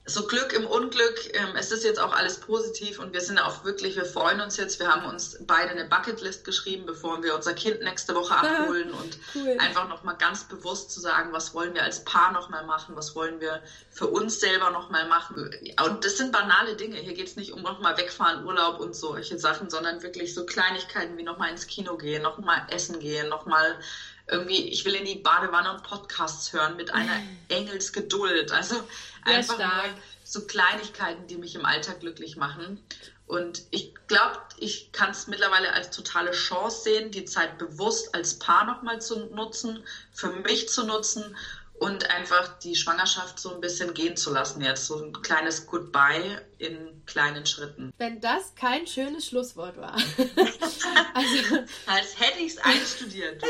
so 0.08 0.28
Glück 0.28 0.54
im 0.54 0.68
Unglück. 0.68 1.34
Ähm, 1.34 1.56
es 1.56 1.72
ist 1.72 1.84
jetzt 1.84 2.00
auch 2.00 2.14
alles 2.14 2.40
positiv 2.40 3.00
und 3.00 3.12
wir 3.14 3.22
sind 3.22 3.40
auch 3.40 3.64
wirklich, 3.64 3.96
wir 3.96 4.06
freuen 4.06 4.40
uns 4.40 4.56
jetzt. 4.58 4.80
Wir 4.80 4.88
haben 4.88 5.06
uns 5.06 5.38
beide 5.42 5.72
eine 5.72 5.86
Bucketlist 5.86 6.44
geschrieben, 6.44 6.86
bevor 6.86 7.24
wir 7.24 7.34
unser 7.34 7.54
Kind 7.54 7.82
nächste 7.82 8.14
Woche 8.14 8.36
abholen 8.36 8.92
und 8.92 9.18
cool. 9.34 9.58
einfach 9.60 9.90
nochmal 9.90 10.16
ganz 10.18 10.44
bewusst 10.44 10.92
zu 10.92 11.00
sagen, 11.00 11.34
was 11.34 11.56
wollen 11.56 11.74
wir 11.74 11.84
als 11.84 12.04
Paar 12.04 12.32
nochmal 12.32 12.66
machen, 12.66 12.96
was 12.96 13.16
wollen 13.16 13.40
wir 13.40 13.64
für 13.90 14.08
uns 14.08 14.40
selber 14.40 14.70
nochmal 14.70 15.08
machen. 15.08 15.50
Und 15.84 16.06
das 16.06 16.18
sind 16.18 16.32
banale 16.32 16.76
Dinge. 16.76 16.98
Hier 16.98 17.14
geht 17.14 17.28
es 17.28 17.36
nicht 17.36 17.52
um 17.52 17.64
nochmal 17.64 17.98
wegfahren, 17.98 18.46
Urlaub 18.46 18.80
und 18.80 18.96
solche 18.96 19.40
Sachen, 19.40 19.72
sondern 19.72 20.04
wirklich 20.04 20.36
so 20.36 20.46
Kleinigkeiten 20.46 21.18
wie 21.18 21.24
nochmal 21.24 21.50
ins 21.50 21.66
Kino 21.66 21.98
gehen, 21.98 22.22
nochmal 22.22 22.62
essen 22.70 23.00
gehen, 23.00 23.28
nochmal 23.28 23.80
irgendwie, 24.28 24.70
ich 24.70 24.86
will 24.86 24.96
in 24.96 25.06
die 25.06 25.16
Badewanne 25.16 25.72
und 25.72 25.84
Podcasts 25.84 26.52
hören 26.54 26.76
mit 26.76 26.92
einer 26.92 27.22
Engelsgeduld. 27.50 28.52
Also 28.52 28.84
einfach 29.24 29.58
nur 29.58 29.96
so 30.24 30.46
Kleinigkeiten, 30.46 31.28
die 31.28 31.38
mich 31.38 31.56
im 31.56 31.66
Alltag 31.66 32.00
glücklich 32.00 32.36
machen. 32.36 32.84
Und 33.28 33.64
ich 33.72 33.94
glaube, 34.08 34.40
ich 34.58 34.92
kann 34.92 35.12
es 35.12 35.28
mittlerweile 35.28 35.74
als 35.74 35.90
totale 35.90 36.32
Chance 36.32 36.84
sehen, 36.84 37.12
die 37.12 37.26
Zeit 37.26 37.58
bewusst 37.58 38.14
als 38.14 38.38
Paar 38.38 38.66
nochmal 38.66 39.02
zu 39.02 39.18
nutzen, 39.34 39.84
für 40.12 40.30
mich 40.30 40.70
zu 40.70 40.84
nutzen 40.84 41.36
und 41.80 42.10
einfach 42.10 42.58
die 42.60 42.76
Schwangerschaft 42.76 43.40
so 43.40 43.54
ein 43.54 43.60
bisschen 43.60 43.94
gehen 43.94 44.16
zu 44.16 44.32
lassen 44.32 44.62
jetzt. 44.62 44.86
So 44.86 45.04
ein 45.04 45.14
kleines 45.22 45.68
Goodbye 45.68 46.42
in 46.58 47.04
kleinen 47.06 47.46
Schritten. 47.46 47.92
Wenn 47.98 48.22
das 48.22 48.56
kein 48.56 48.88
schönes 48.88 49.28
Schlusswort 49.28 49.78
war. 49.78 49.96
also, 51.14 51.56
Als 51.86 52.20
hätte 52.20 52.40
ich 52.40 52.54
es 52.54 52.58
einstudiert. 52.60 53.44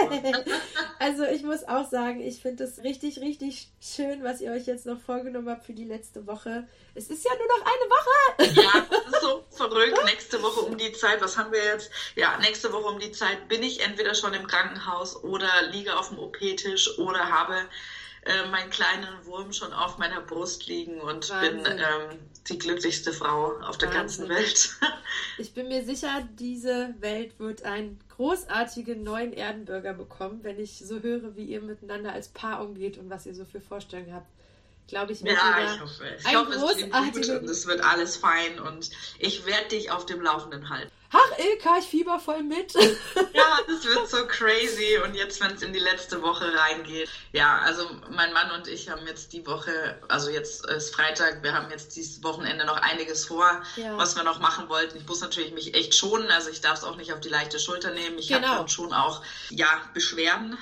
also 1.00 1.24
ich 1.24 1.44
muss 1.44 1.64
auch 1.66 1.90
sagen, 1.90 2.20
ich 2.20 2.42
finde 2.42 2.64
es 2.64 2.84
richtig, 2.84 3.20
richtig 3.20 3.70
schön, 3.80 4.24
was 4.24 4.42
ihr 4.42 4.52
euch 4.52 4.66
jetzt 4.66 4.88
noch 4.88 5.00
vorgenommen 5.00 5.50
habt 5.50 5.66
für 5.66 5.74
die 5.74 5.86
letzte 5.86 6.26
Woche. 6.26 6.68
Es 6.96 7.10
ist 7.10 7.24
ja 7.26 7.32
nur 7.36 7.48
noch 7.48 7.66
eine 7.66 8.50
Woche. 8.50 8.62
ja, 8.62 8.86
das 8.90 9.14
ist 9.14 9.22
so 9.22 9.46
verrückt. 9.52 10.00
Nächste 10.06 10.42
Woche 10.42 10.62
um 10.62 10.78
die 10.78 10.92
Zeit, 10.94 11.22
was 11.22 11.38
haben 11.38 11.52
wir 11.52 11.64
jetzt? 11.64 11.92
Ja, 12.16 12.38
nächste 12.40 12.74
Woche 12.74 12.88
um 12.88 13.00
die 13.00 13.12
Zeit 13.12 13.48
bin 13.48 13.62
ich 13.62 13.82
entweder 13.82 14.16
schon 14.16 14.34
im 14.34 14.48
Krankenhaus 14.48 15.24
oder 15.24 15.50
liege 15.72 15.96
auf 15.96 16.10
dem 16.10 16.20
OP-Tisch 16.20 16.98
oder 16.98 17.30
habe 17.30 17.56
äh, 18.26 18.50
meinen 18.50 18.70
kleinen 18.70 19.08
Wurm 19.26 19.54
schon 19.54 19.72
auf 19.74 19.98
meiner 19.98 20.22
Brust 20.22 20.68
liegen 20.68 21.00
und 21.00 21.30
Wahnsinn. 21.30 21.64
bin 21.64 21.78
ähm, 21.78 22.20
die 22.48 22.58
glücklichste 22.58 23.14
Frau 23.14 23.54
auf 23.62 23.78
der 23.78 23.90
Wahnsinn. 23.94 24.28
ganzen 24.28 24.30
Welt. 24.30 24.70
ich 25.38 25.54
bin 25.54 25.68
mir 25.68 25.86
sicher, 25.86 26.28
diese 26.38 26.94
Welt 27.00 27.40
wird 27.40 27.64
einen 27.64 28.00
großartigen 28.16 29.04
neuen 29.04 29.34
Erdenbürger 29.34 29.94
bekommen, 29.94 30.40
wenn 30.44 30.60
ich 30.60 30.80
so 30.80 31.00
höre, 31.02 31.36
wie 31.36 31.46
ihr 31.46 31.62
miteinander 31.62 32.14
als 32.14 32.30
Paar 32.30 32.64
umgeht 32.64 32.98
und 32.98 33.10
was 33.10 33.26
ihr 33.26 33.36
so 33.36 33.46
für 33.46 33.62
Vorstellungen 33.62 34.14
habt 34.14 34.28
glaube 34.88 35.14
ich, 35.14 35.22
mit 35.22 35.34
Ja, 35.34 35.74
ich 35.74 35.82
hoffe. 35.82 36.18
Ich 36.20 36.36
hoffe, 36.36 36.54
es 36.54 36.62
wird 36.62 36.92
gut 36.92 37.42
und 37.42 37.50
es 37.50 37.66
wird 37.66 37.82
alles 37.84 38.18
fein 38.18 38.60
und 38.60 38.92
ich 39.20 39.46
werde 39.46 39.70
dich 39.70 39.92
auf 39.92 40.06
dem 40.06 40.22
Laufenden 40.22 40.70
halten. 40.70 40.92
Ach, 41.12 41.40
Ilka, 41.40 41.78
ich 41.80 41.86
fieber 41.86 42.20
voll 42.20 42.44
mit. 42.44 42.74
ja, 42.74 43.60
das 43.68 43.86
wird 43.86 44.10
so 44.10 44.26
crazy. 44.28 44.98
Und 45.04 45.16
jetzt, 45.16 45.42
wenn 45.42 45.52
es 45.52 45.62
in 45.62 45.72
die 45.72 45.80
letzte 45.80 46.22
Woche 46.22 46.54
reingeht. 46.54 47.10
Ja, 47.32 47.60
also 47.60 47.90
mein 48.10 48.34
Mann 48.34 48.52
und 48.52 48.68
ich 48.68 48.90
haben 48.90 49.06
jetzt 49.08 49.34
die 49.34 49.46
Woche, 49.46 50.00
also 50.08 50.30
jetzt 50.30 50.66
ist 50.66 50.96
Freitag, 50.96 51.44
wir 51.44 51.54
haben 51.54 51.70
jetzt 51.70 51.96
dieses 51.96 52.24
Wochenende 52.24 52.66
noch 52.66 52.78
einiges 52.78 53.26
vor, 53.26 53.62
ja. 53.76 53.98
was 53.98 54.16
wir 54.16 54.24
noch 54.24 54.40
machen 54.40 54.70
wollten. 54.70 54.98
Ich 54.98 55.08
muss 55.08 55.22
natürlich 55.22 55.54
mich 55.54 55.74
echt 55.74 55.96
schonen, 55.96 56.30
also 56.32 56.50
ich 56.50 56.62
darf 56.62 56.80
es 56.80 56.84
auch 56.84 56.96
nicht 56.96 57.14
auf 57.14 57.20
die 57.20 57.30
leichte 57.30 57.60
Schulter 57.60 57.92
nehmen. 57.92 58.18
Ich 58.18 58.30
genau. 58.30 58.48
habe 58.48 58.70
schon 58.70 58.94
auch, 58.94 59.22
ja, 59.50 59.68
Beschwerden 59.94 60.58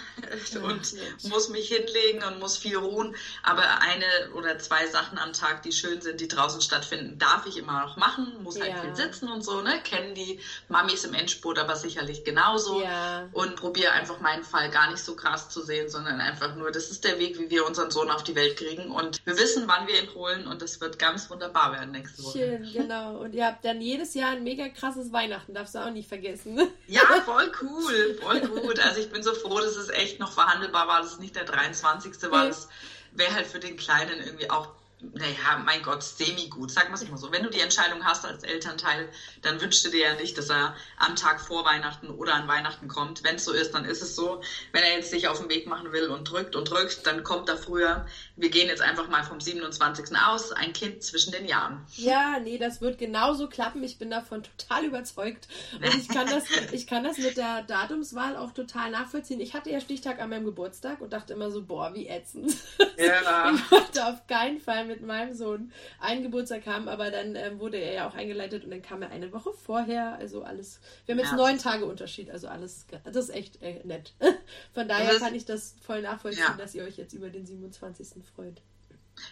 ja, 0.52 0.60
und 0.62 0.94
nicht. 0.94 1.24
muss 1.30 1.50
mich 1.50 1.70
hinlegen 1.70 2.24
und 2.24 2.40
muss 2.40 2.58
viel 2.58 2.78
ruhen. 2.78 3.16
Aber 3.44 3.64
eine 3.82 4.32
oder 4.34 4.60
zwei 4.60 4.88
Sachen 4.88 5.18
am 5.18 5.34
Tag, 5.34 5.64
die 5.64 5.72
schön 5.72 6.02
sind, 6.02 6.20
die 6.20 6.28
draußen 6.28 6.62
stattfinden, 6.62 7.18
darf 7.18 7.46
ich 7.46 7.58
immer 7.58 7.82
noch 7.82 7.98
machen. 7.98 8.34
Muss 8.44 8.60
halt 8.60 8.72
ja. 8.72 8.82
viel 8.82 8.96
sitzen 8.96 9.30
und 9.30 9.44
so, 9.44 9.62
ne? 9.62 9.82
Kennen 9.84 10.16
die 10.16 10.33
Mamis 10.70 11.04
im 11.04 11.14
Endspurt 11.14 11.60
aber 11.60 11.76
sicherlich 11.76 12.24
genauso. 12.24 12.82
Ja. 12.82 13.30
Und 13.32 13.56
probiere 13.56 13.92
einfach 13.92 14.20
meinen 14.20 14.44
Fall 14.44 14.70
gar 14.70 14.92
nicht 14.92 15.04
so 15.04 15.16
krass 15.16 15.50
zu 15.50 15.62
sehen, 15.62 15.90
sondern 15.90 16.22
einfach 16.22 16.56
nur, 16.56 16.72
das 16.72 16.90
ist 16.92 17.04
der 17.04 17.20
Weg, 17.20 17.40
wie 17.40 17.50
wir 17.50 17.66
unseren 17.66 17.92
Sohn 17.92 18.12
auf 18.12 18.24
die 18.24 18.36
Welt 18.36 18.58
kriegen. 18.58 18.92
Und 18.92 19.26
wir 19.26 19.38
wissen, 19.38 19.68
wann 19.68 19.88
wir 19.88 20.02
ihn 20.02 20.14
holen 20.14 20.48
und 20.48 20.62
das 20.62 20.82
wird 20.82 21.00
ganz 21.00 21.30
wunderbar 21.30 21.74
werden 21.74 21.92
nächste 21.92 22.24
Woche. 22.24 22.38
Schön, 22.38 22.74
genau. 22.74 23.18
Und 23.18 23.34
ihr 23.34 23.46
habt 23.46 23.64
dann 23.66 23.82
jedes 23.82 24.14
Jahr 24.14 24.32
ein 24.32 24.44
mega 24.44 24.70
krasses 24.70 25.12
Weihnachten, 25.12 25.54
darfst 25.54 25.76
du 25.76 25.80
auch 25.80 25.92
nicht 25.92 26.08
vergessen. 26.08 26.60
Ja, 26.88 27.02
voll 27.26 27.52
cool, 27.62 28.20
voll 28.22 28.40
gut. 28.42 28.80
Also 28.80 29.00
ich 29.00 29.10
bin 29.10 29.24
so 29.24 29.34
froh, 29.34 29.60
dass 29.60 29.76
es 29.76 29.90
echt 29.90 30.20
noch 30.20 30.32
verhandelbar 30.32 30.88
war, 30.88 31.02
dass 31.02 31.14
es 31.14 31.20
nicht 31.20 31.36
der 31.36 31.46
23. 31.46 32.32
war. 32.32 32.48
Das 32.48 32.70
wäre 33.12 33.34
halt 33.34 33.48
für 33.48 33.60
den 33.60 33.78
Kleinen 33.78 34.20
irgendwie 34.20 34.50
auch 34.50 34.70
naja, 35.12 35.62
mein 35.64 35.82
Gott, 35.82 36.04
semi-gut. 36.04 36.72
Sag 36.72 36.90
mal 36.90 36.96
es 36.96 37.08
mal 37.10 37.18
so. 37.18 37.32
Wenn 37.32 37.44
du 37.44 37.50
die 37.50 37.60
Entscheidung 37.60 38.04
hast 38.06 38.26
als 38.26 38.44
Elternteil, 38.44 39.10
dann 39.42 39.60
wünschst 39.60 39.86
du 39.86 39.90
dir 39.90 40.08
ja 40.08 40.16
nicht, 40.16 40.38
dass 40.38 40.50
er 40.50 40.76
am 40.98 41.16
Tag 41.16 41.42
vor 41.42 41.66
Weihnachten 41.66 42.10
oder 42.10 42.34
an 42.36 42.48
Weihnachten 42.48 42.88
kommt. 42.88 43.24
Wenn 43.24 43.36
es 43.36 43.46
so 43.46 43.52
ist, 43.52 43.74
dann 43.74 43.86
ist 43.86 44.02
es 44.02 44.16
so. 44.16 44.42
Wenn 44.72 44.84
er 44.84 44.96
jetzt 44.96 45.12
sich 45.12 45.28
auf 45.28 45.40
den 45.40 45.50
Weg 45.50 45.68
machen 45.68 45.92
will 45.92 46.10
und 46.10 46.30
drückt 46.30 46.56
und 46.56 46.70
drückt, 46.70 47.06
dann 47.06 47.24
kommt 47.24 47.50
er 47.50 47.58
früher. 47.58 48.06
Wir 48.36 48.50
gehen 48.50 48.68
jetzt 48.68 48.82
einfach 48.82 49.10
mal 49.10 49.24
vom 49.24 49.42
27. 49.42 50.16
aus. 50.18 50.52
Ein 50.54 50.74
Kind 50.74 51.04
zwischen 51.04 51.32
den 51.32 51.46
Jahren. 51.46 51.86
Ja, 51.96 52.40
nee, 52.40 52.58
das 52.58 52.80
wird 52.80 52.98
genauso 52.98 53.48
klappen. 53.48 53.84
Ich 53.84 53.98
bin 53.98 54.10
davon 54.10 54.44
total 54.44 54.86
überzeugt. 54.86 55.48
Und 55.74 55.96
ich 55.96 56.08
kann 56.08 56.28
das, 56.28 56.46
ich 56.72 56.88
kann 56.88 57.04
das 57.04 57.18
mit 57.18 57.36
der 57.38 57.64
Datumswahl 57.64 58.38
auch 58.38 58.54
total 58.54 58.92
nachvollziehen. 58.92 59.42
Ich 59.42 59.54
hatte 59.54 59.70
ja 59.70 59.82
Stichtag 59.82 60.20
an 60.20 60.30
meinem 60.30 60.46
Geburtstag 60.46 61.02
und 61.02 61.12
dachte 61.12 61.34
immer 61.34 61.52
so, 61.52 61.64
boah, 61.64 61.94
wie 61.94 62.08
ätzend. 62.08 62.56
Ja. 62.98 63.54
Ich 63.64 63.72
wollte 63.72 64.06
auf 64.06 64.28
keinen 64.28 64.60
Fall 64.60 64.86
mehr 64.86 64.93
mit 65.00 65.08
meinem 65.08 65.34
Sohn 65.34 65.72
einen 66.00 66.24
Geburtstag 66.24 66.66
haben, 66.66 66.88
aber 66.88 67.12
dann 67.12 67.36
ähm, 67.36 67.60
wurde 67.60 67.78
er 67.78 67.94
ja 67.94 68.08
auch 68.08 68.14
eingeleitet 68.14 68.64
und 68.64 68.72
dann 68.72 68.82
kam 68.82 69.02
er 69.02 69.10
eine 69.10 69.32
Woche 69.32 69.52
vorher. 69.54 70.16
Also 70.20 70.44
alles. 70.44 70.80
Wir 71.06 71.14
haben 71.14 71.20
jetzt 71.20 71.32
ja. 71.32 71.38
neun 71.38 71.58
Tage 71.58 71.86
Unterschied, 71.86 72.30
also 72.30 72.48
alles. 72.48 72.86
Das 73.04 73.16
ist 73.16 73.30
echt 73.30 73.62
äh, 73.62 73.82
nett. 73.84 74.14
Von 74.74 74.88
daher 74.88 75.20
kann 75.20 75.36
ich 75.36 75.46
das 75.46 75.76
voll 75.86 76.02
nachvollziehen, 76.02 76.44
ja. 76.48 76.56
dass 76.58 76.76
ihr 76.76 76.84
euch 76.84 76.98
jetzt 76.98 77.14
über 77.14 77.30
den 77.30 77.46
27. 77.46 78.08
freut. 78.36 78.62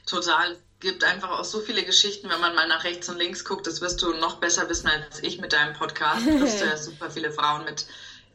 Total. 0.05 0.57
Gibt 0.79 1.03
einfach 1.03 1.29
auch 1.29 1.43
so 1.43 1.59
viele 1.59 1.83
Geschichten, 1.83 2.29
wenn 2.29 2.39
man 2.39 2.55
mal 2.55 2.67
nach 2.67 2.83
rechts 2.83 3.07
und 3.09 3.17
links 3.17 3.45
guckt. 3.45 3.67
Das 3.67 3.81
wirst 3.81 4.01
du 4.01 4.13
noch 4.13 4.39
besser 4.39 4.67
wissen 4.69 4.87
als 4.87 5.21
ich 5.21 5.39
mit 5.39 5.53
deinem 5.53 5.73
Podcast. 5.73 6.25
Du 6.25 6.39
hast 6.39 6.59
ja 6.59 6.75
super 6.77 7.11
viele 7.11 7.31
Frauen 7.31 7.65
mit 7.65 7.85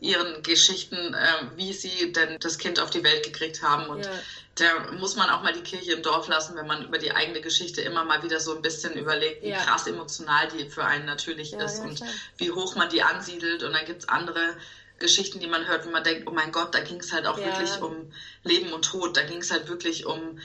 ihren 0.00 0.42
Geschichten, 0.42 1.14
äh, 1.14 1.56
wie 1.56 1.72
sie 1.72 2.12
denn 2.12 2.38
das 2.40 2.58
Kind 2.58 2.80
auf 2.80 2.90
die 2.90 3.02
Welt 3.02 3.24
gekriegt 3.24 3.62
haben. 3.62 3.88
Und 3.88 4.04
ja. 4.04 4.12
Da 4.57 4.90
muss 4.92 5.16
man 5.16 5.29
auch 5.29 5.42
mal 5.42 5.53
die 5.53 5.62
Kirche 5.62 5.92
im 5.92 6.03
Dorf 6.03 6.29
lassen, 6.29 6.57
wenn 6.57 6.66
man 6.66 6.83
über 6.83 6.97
die 6.99 7.12
eigene 7.12 7.40
Geschichte 7.40 7.83
immer 7.83 8.05
mal 8.05 8.23
wieder 8.23 8.40
so 8.40 8.55
ein 8.55 8.62
bisschen 8.62 8.97
überlegt, 8.97 9.42
wie 9.42 9.51
ja. 9.51 9.62
krass 9.62 9.87
emotional 9.87 10.49
die 10.49 10.69
für 10.69 10.85
einen 10.85 11.05
natürlich 11.05 11.51
ja, 11.53 11.62
ist 11.62 11.81
und 11.81 12.01
wie 12.38 12.51
hoch 12.51 12.75
man 12.75 12.88
die 12.88 13.03
ansiedelt. 13.03 13.62
Und 13.62 13.75
dann 13.75 13.85
gibt 13.85 14.03
es 14.03 14.09
andere 14.09 14.57
Geschichten, 14.98 15.40
die 15.40 15.46
man 15.46 15.66
hört, 15.66 15.85
wo 15.85 15.90
man 15.90 16.02
denkt, 16.02 16.26
oh 16.26 16.32
mein 16.32 16.52
Gott, 16.52 16.74
da 16.74 16.80
ging 16.80 17.00
es 17.00 17.12
halt 17.12 17.26
auch 17.26 17.38
ja. 17.38 17.46
wirklich 17.46 17.82
um 17.82 18.12
Leben 18.44 18.72
und 18.72 18.85
Tod. 18.85 19.16
Da 19.16 19.22
ging 19.24 19.38
es 19.38 19.50
halt 19.50 19.68
wirklich 19.68 20.06
um 20.06 20.38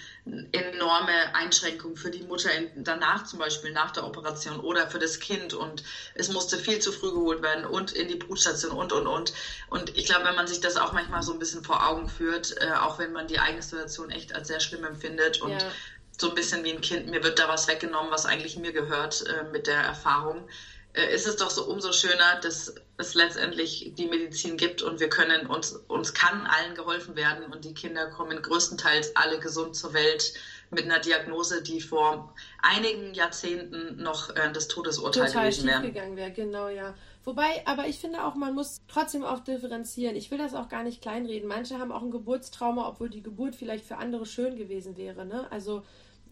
enorme 0.52 1.34
Einschränkungen 1.34 1.96
für 1.96 2.12
die 2.12 2.24
Mutter 2.24 2.50
danach 2.76 3.24
zum 3.26 3.40
Beispiel, 3.40 3.72
nach 3.72 3.92
der 3.92 4.06
Operation 4.06 4.60
oder 4.60 4.90
für 4.90 5.00
das 5.00 5.20
Kind. 5.20 5.54
Und 5.54 5.84
es 6.16 6.28
musste 6.28 6.58
viel 6.58 6.80
zu 6.80 6.92
früh 6.92 7.12
geholt 7.12 7.42
werden 7.42 7.66
und 7.66 7.94
in 7.94 8.10
die 8.10 8.16
Brutstation 8.16 8.72
und, 8.72 8.92
und, 8.92 9.08
und. 9.08 9.34
Und 9.70 9.98
ich 9.98 10.06
glaube, 10.06 10.26
wenn 10.26 10.36
man 10.36 10.48
sich 10.48 10.60
das 10.60 10.76
auch 10.76 10.92
manchmal 10.92 11.24
so 11.24 11.32
ein 11.32 11.40
bisschen 11.40 11.64
vor 11.64 11.88
Augen 11.88 12.10
führt, 12.10 12.62
äh, 12.62 12.72
auch 12.74 13.00
wenn 13.00 13.14
man 13.14 13.28
die 13.28 13.40
eigene 13.40 13.62
Situation 13.62 14.10
echt 14.10 14.36
als 14.36 14.50
sehr 14.50 14.60
schlimm 14.60 14.84
empfindet 14.84 15.42
und 15.42 15.52
ja. 15.52 15.72
so 16.20 16.30
ein 16.30 16.36
bisschen 16.36 16.66
wie 16.66 16.72
ein 16.72 16.82
Kind, 16.82 17.08
mir 17.08 17.24
wird 17.24 17.40
da 17.40 17.48
was 17.48 17.70
weggenommen, 17.70 18.12
was 18.12 18.26
eigentlich 18.26 18.58
mir 18.58 18.74
gehört 18.74 19.26
äh, 19.28 19.44
mit 19.44 19.68
der 19.68 19.80
Erfahrung 19.80 20.50
äh, 20.94 21.14
ist 21.14 21.26
es 21.26 21.38
doch 21.38 21.50
so 21.50 21.66
umso 21.66 21.92
schöner, 21.94 22.40
dass 22.42 22.76
es 23.02 23.14
letztendlich 23.14 23.94
die 23.98 24.08
Medizin 24.08 24.58
gibt 24.58 24.82
und 24.82 25.00
wir 25.00 25.10
können 25.10 25.48
uns, 25.48 25.74
uns 25.88 26.14
kann 26.14 26.46
allen 26.46 26.76
geholfen 26.76 27.16
werden 27.16 27.52
und 27.52 27.66
die 27.66 27.74
Kinder 27.74 28.10
kommen 28.10 28.42
größtenteils 28.42 29.16
alle 29.16 29.40
gesund 29.40 29.76
zur 29.76 29.94
Welt 29.94 30.34
mit 30.70 30.86
einer 30.86 31.00
Diagnose, 31.00 31.62
die 31.62 31.82
vor 31.82 32.34
einigen 32.62 33.14
Jahrzehnten 33.14 34.02
noch 34.02 34.30
äh, 34.36 34.52
das 34.54 34.70
Todesurteil 34.70 35.28
Total 35.28 35.50
gewesen 35.50 35.68
wäre. 35.68 35.82
gegangen 35.82 36.16
wäre, 36.16 36.32
genau, 36.32 36.70
ja. 36.70 36.94
Wobei, 37.24 37.62
aber 37.66 37.88
ich 37.88 38.00
finde 38.00 38.24
auch, 38.24 38.36
man 38.36 38.56
muss 38.56 38.82
trotzdem 38.88 39.24
auch 39.24 39.40
differenzieren. 39.40 40.16
Ich 40.16 40.32
will 40.32 40.38
das 40.38 40.56
auch 40.56 40.70
gar 40.70 40.84
nicht 40.84 41.02
kleinreden. 41.02 41.48
Manche 41.48 41.78
haben 41.78 41.92
auch 41.92 42.02
ein 42.02 42.10
Geburtstrauma, 42.10 42.88
obwohl 42.88 43.10
die 43.10 43.22
Geburt 43.22 43.56
vielleicht 43.56 43.86
für 43.86 43.98
andere 43.98 44.26
schön 44.26 44.56
gewesen 44.56 44.98
wäre. 44.98 45.26
Ne? 45.26 45.46
Also 45.52 45.84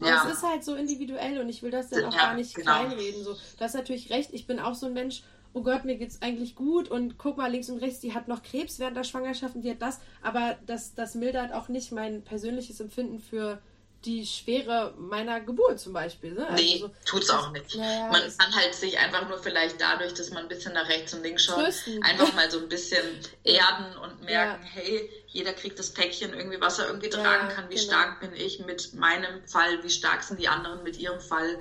ja. 0.02 0.24
Es 0.26 0.38
ist 0.38 0.44
halt 0.44 0.64
so 0.64 0.76
individuell 0.76 1.40
und 1.40 1.50
ich 1.50 1.62
will 1.62 1.72
das 1.72 1.90
dann 1.90 2.06
auch 2.06 2.14
ja, 2.14 2.28
gar 2.28 2.34
nicht 2.34 2.56
genau. 2.56 2.72
kleinreden. 2.72 3.24
So, 3.24 3.34
du 3.34 3.60
hast 3.60 3.76
natürlich 3.76 4.10
recht, 4.10 4.34
ich 4.34 4.48
bin 4.48 4.60
auch 4.60 4.76
so 4.76 4.86
ein 4.86 4.94
Mensch, 4.94 5.24
oh 5.54 5.64
Gott, 5.64 5.86
mir 5.86 5.98
geht's 5.98 6.22
eigentlich 6.22 6.56
gut 6.56 6.90
und 6.90 7.18
guck 7.18 7.38
mal 7.38 7.52
links 7.52 7.70
und 7.70 7.80
rechts, 7.80 8.00
die 8.00 8.14
hat 8.14 8.28
noch 8.28 8.44
Krebs 8.44 8.80
während 8.80 8.98
der 8.98 9.04
Schwangerschaft 9.04 9.56
und 9.56 9.62
die 9.64 9.72
hat 9.72 9.82
das, 9.82 10.00
aber 10.22 10.58
das, 10.66 10.94
das 10.94 11.16
mildert 11.16 11.54
auch 11.54 11.70
nicht 11.70 11.92
mein 11.92 12.22
persönliches 12.24 12.80
Empfinden 12.80 13.20
für 13.20 13.60
die 14.06 14.26
Schwere 14.26 14.94
meiner 14.98 15.42
Geburt 15.42 15.80
zum 15.80 15.92
Beispiel. 15.92 16.34
Ne? 16.34 16.48
Also 16.48 16.64
nee, 16.64 16.86
tut's 17.06 17.30
auch 17.30 17.52
nicht. 17.52 17.74
Ja, 17.74 18.08
man 18.08 18.22
kann 18.38 18.56
halt 18.56 18.74
sich 18.74 18.98
einfach 18.98 19.28
nur 19.28 19.40
vielleicht 19.40 19.82
dadurch, 19.82 20.14
dass 20.14 20.30
man 20.32 20.44
ein 20.44 20.48
bisschen 20.48 20.74
nach 20.74 20.88
rechts 20.88 21.14
und 21.14 21.24
links 21.24 21.44
schaut, 21.44 21.66
trösten. 21.66 22.02
einfach 22.04 22.34
mal 22.34 22.50
so 22.52 22.60
ein 22.60 22.70
bisschen 22.70 23.04
erden 23.44 23.98
und 23.98 24.24
merken, 24.24 24.64
ja. 24.64 24.70
hey, 24.72 25.10
jeder 25.28 25.52
kriegt 25.52 25.78
das 25.78 25.92
Päckchen 25.92 26.34
irgendwie, 26.34 26.62
was 26.62 26.80
er 26.80 26.88
irgendwie 26.88 27.10
ja, 27.10 27.22
tragen 27.22 27.50
kann. 27.50 27.70
Wie 27.70 27.76
genau. 27.76 27.88
stark 27.88 28.22
bin 28.22 28.34
ich 28.34 28.60
mit 28.66 28.94
meinem 28.94 29.46
Fall? 29.48 29.84
Wie 29.84 29.90
stark 29.90 30.24
sind 30.24 30.40
die 30.40 30.48
anderen 30.48 30.82
mit 30.84 30.98
ihrem 30.98 31.20
Fall? 31.20 31.60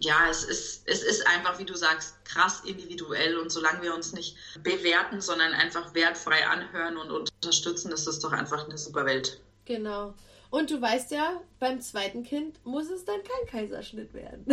Ja, 0.00 0.28
es 0.28 0.42
ist, 0.42 0.82
es 0.86 1.04
ist 1.04 1.26
einfach, 1.28 1.60
wie 1.60 1.64
du 1.64 1.76
sagst, 1.76 2.24
krass 2.24 2.62
individuell 2.64 3.38
und 3.38 3.50
solange 3.50 3.82
wir 3.82 3.94
uns 3.94 4.12
nicht 4.12 4.36
bewerten, 4.62 5.20
sondern 5.20 5.52
einfach 5.52 5.94
wertfrei 5.94 6.44
anhören 6.46 6.96
und 6.96 7.10
unterstützen, 7.10 7.92
ist 7.92 8.06
das 8.08 8.18
doch 8.18 8.32
einfach 8.32 8.64
eine 8.64 8.76
super 8.76 9.06
Welt. 9.06 9.40
Genau. 9.64 10.14
Und 10.50 10.70
du 10.70 10.80
weißt 10.80 11.10
ja, 11.10 11.42
beim 11.58 11.80
zweiten 11.80 12.22
Kind 12.22 12.64
muss 12.64 12.88
es 12.88 13.04
dann 13.04 13.20
kein 13.22 13.46
Kaiserschnitt 13.50 14.14
werden. 14.14 14.46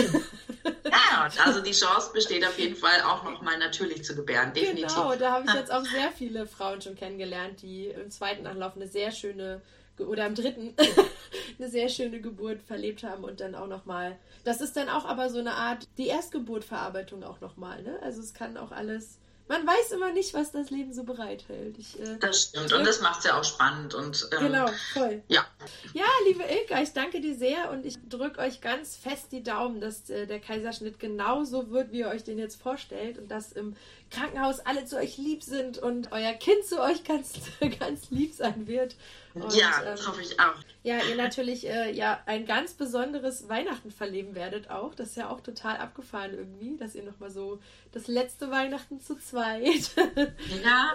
ja, 0.84 1.30
also 1.46 1.62
die 1.62 1.72
Chance 1.72 2.12
besteht 2.14 2.46
auf 2.46 2.60
jeden 2.60 2.76
Fall 2.76 3.02
auch 3.02 3.24
nochmal 3.24 3.58
natürlich 3.58 4.04
zu 4.04 4.16
gebären, 4.16 4.54
definitiv. 4.54 4.94
Genau, 4.94 5.16
da 5.16 5.32
habe 5.32 5.46
ich 5.48 5.54
jetzt 5.54 5.72
auch 5.72 5.86
sehr 5.86 6.12
viele 6.12 6.48
Frauen 6.48 6.82
schon 6.82 6.96
kennengelernt, 6.96 7.62
die 7.62 7.88
im 7.88 8.12
zweiten 8.12 8.46
Anlauf 8.46 8.76
eine 8.76 8.88
sehr 8.88 9.12
schöne 9.12 9.62
oder 9.98 10.26
im 10.26 10.36
dritten 10.36 10.74
eine 11.60 11.70
sehr 11.70 11.88
schöne 11.88 12.20
Geburt 12.20 12.62
verlebt 12.62 13.04
haben 13.04 13.24
und 13.24 13.40
dann 13.40 13.56
auch 13.56 13.68
nochmal. 13.68 14.18
Das 14.44 14.60
ist 14.60 14.76
dann 14.76 14.90
auch 14.90 15.06
aber 15.06 15.30
so 15.30 15.40
eine 15.40 15.54
Art 15.54 15.88
die 15.98 16.08
Erstgeburtverarbeitung 16.08 17.24
auch 17.24 17.40
nochmal, 17.40 17.82
ne? 17.84 17.98
Also 18.02 18.20
es 18.22 18.34
kann 18.34 18.58
auch 18.58 18.72
alles 18.72 19.20
man 19.48 19.66
weiß 19.66 19.92
immer 19.92 20.12
nicht, 20.12 20.34
was 20.34 20.52
das 20.52 20.70
Leben 20.72 20.94
so 20.94 21.04
bereithält. 21.04 21.78
Ich, 21.78 22.00
äh, 22.00 22.18
das 22.20 22.42
stimmt 22.42 22.74
und 22.74 22.86
das 22.86 23.02
macht 23.02 23.20
es 23.20 23.26
ja 23.26 23.40
auch 23.40 23.44
spannend. 23.44 23.94
Und, 23.94 24.28
ähm, 24.32 24.48
genau, 24.48 24.68
voll. 24.94 25.22
Ja. 25.28 25.46
ja, 25.94 26.06
liebe 26.26 26.44
Ilka, 26.44 26.82
ich 26.82 26.94
danke 26.94 27.22
dir 27.22 27.36
sehr 27.36 27.70
und 27.72 27.86
ich 27.86 27.98
drücke 28.10 28.40
euch 28.40 28.62
ganz 28.62 28.96
fest 28.96 29.32
die 29.32 29.44
Daumen, 29.44 29.82
dass 29.82 30.10
äh, 30.10 30.26
der 30.26 30.40
Kaiserschnitt 30.40 31.00
genauso 31.00 31.70
wird, 31.70 31.92
wie 31.92 32.00
ihr 32.00 32.08
euch 32.08 32.24
den 32.24 32.40
jetzt 32.40 32.62
vorstellt 32.62 33.20
und 33.20 33.30
dass 33.30 33.52
im 33.52 33.76
Krankenhaus 34.16 34.60
alle 34.62 34.86
zu 34.86 34.98
euch 34.98 35.18
lieb 35.18 35.44
sind 35.44 35.78
und 35.78 36.12
euer 36.12 36.34
Kind 36.34 36.66
zu 36.66 36.82
euch 36.82 37.04
ganz, 37.04 37.34
ganz 37.80 38.10
lieb 38.10 38.34
sein 38.34 38.68
wird. 38.68 38.96
Und, 39.36 39.54
ja, 39.54 39.82
das 39.84 40.02
ähm, 40.02 40.08
hoffe 40.08 40.22
ich 40.22 40.40
auch. 40.40 40.56
Ja, 40.84 41.00
ihr 41.10 41.16
natürlich 41.18 41.68
äh, 41.68 41.92
ja 41.92 42.22
ein 42.26 42.46
ganz 42.46 42.74
besonderes 42.74 43.50
Weihnachten 43.50 43.92
verleben 43.92 44.34
werdet 44.34 44.70
auch. 44.70 44.96
Das 44.96 45.10
ist 45.10 45.18
ja 45.18 45.30
auch 45.30 45.42
total 45.42 45.76
abgefahren 45.76 46.34
irgendwie, 46.34 46.78
dass 46.78 46.96
ihr 46.96 47.04
nochmal 47.04 47.32
so 47.32 47.60
das 47.92 48.08
letzte 48.08 48.50
Weihnachten 48.50 49.02
zu 49.02 49.18
zweit. 49.18 49.92
ja, 50.64 50.94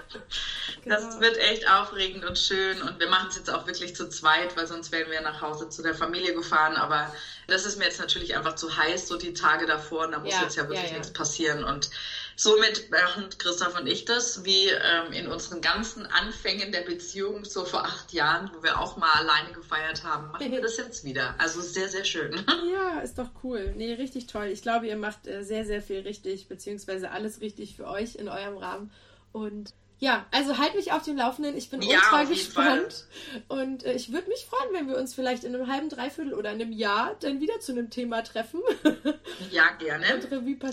genau. 0.82 0.96
das 0.96 1.20
wird 1.20 1.36
echt 1.36 1.68
aufregend 1.70 2.24
und 2.24 2.38
schön 2.38 2.80
und 2.80 2.98
wir 2.98 3.10
machen 3.10 3.28
es 3.28 3.36
jetzt 3.36 3.50
auch 3.50 3.66
wirklich 3.66 3.94
zu 3.94 4.08
zweit, 4.08 4.56
weil 4.56 4.66
sonst 4.66 4.90
wären 4.90 5.10
wir 5.10 5.20
nach 5.20 5.42
Hause 5.42 5.68
zu 5.68 5.82
der 5.82 5.94
Familie 5.94 6.32
gefahren. 6.32 6.76
Aber 6.76 7.12
das 7.46 7.66
ist 7.66 7.76
mir 7.76 7.84
jetzt 7.84 8.00
natürlich 8.00 8.36
einfach 8.36 8.54
zu 8.54 8.74
heiß, 8.74 9.06
so 9.06 9.18
die 9.18 9.34
Tage 9.34 9.66
davor 9.66 10.06
und 10.06 10.12
da 10.12 10.18
muss 10.18 10.32
ja, 10.32 10.42
jetzt 10.42 10.56
ja 10.56 10.62
wirklich 10.62 10.84
ja, 10.84 10.92
ja. 10.92 10.98
nichts 10.98 11.12
passieren 11.12 11.62
und 11.62 11.90
Somit 12.42 12.90
machen 12.90 13.28
Christoph 13.36 13.78
und 13.78 13.86
ich 13.86 14.06
das, 14.06 14.46
wie 14.46 14.68
ähm, 14.68 15.12
in 15.12 15.26
unseren 15.26 15.60
ganzen 15.60 16.06
Anfängen 16.06 16.72
der 16.72 16.80
Beziehung, 16.80 17.44
so 17.44 17.66
vor 17.66 17.84
acht 17.84 18.14
Jahren, 18.14 18.50
wo 18.54 18.62
wir 18.62 18.80
auch 18.80 18.96
mal 18.96 19.10
alleine 19.12 19.52
gefeiert 19.52 20.04
haben, 20.04 20.28
machen 20.28 20.50
wir 20.50 20.62
das 20.62 20.78
jetzt 20.78 21.04
wieder. 21.04 21.34
Also 21.36 21.60
sehr, 21.60 21.90
sehr 21.90 22.06
schön. 22.06 22.32
Ja, 22.72 23.00
ist 23.00 23.18
doch 23.18 23.28
cool. 23.44 23.74
Nee, 23.76 23.92
richtig 23.92 24.26
toll. 24.26 24.46
Ich 24.46 24.62
glaube, 24.62 24.86
ihr 24.86 24.96
macht 24.96 25.26
äh, 25.26 25.42
sehr, 25.42 25.66
sehr 25.66 25.82
viel 25.82 26.00
richtig, 26.00 26.48
beziehungsweise 26.48 27.10
alles 27.10 27.42
richtig 27.42 27.76
für 27.76 27.86
euch 27.86 28.14
in 28.14 28.28
eurem 28.28 28.56
Rahmen. 28.56 28.90
Und 29.32 29.74
ja, 30.00 30.24
also 30.30 30.56
halt 30.56 30.74
mich 30.74 30.92
auf 30.92 31.02
dem 31.02 31.18
Laufenden. 31.18 31.54
Ich 31.58 31.68
bin 31.68 31.82
ja, 31.82 31.98
ultra 31.98 32.24
gespannt. 32.24 33.04
Und 33.48 33.84
äh, 33.84 33.92
ich 33.92 34.10
würde 34.10 34.28
mich 34.28 34.46
freuen, 34.46 34.72
wenn 34.72 34.88
wir 34.88 34.96
uns 34.96 35.14
vielleicht 35.14 35.44
in 35.44 35.54
einem 35.54 35.70
halben, 35.70 35.90
dreiviertel 35.90 36.32
oder 36.32 36.48
einem 36.48 36.72
Jahr 36.72 37.16
dann 37.20 37.40
wieder 37.40 37.60
zu 37.60 37.72
einem 37.72 37.90
Thema 37.90 38.22
treffen. 38.22 38.62
ja, 39.50 39.68
gerne. 39.78 40.06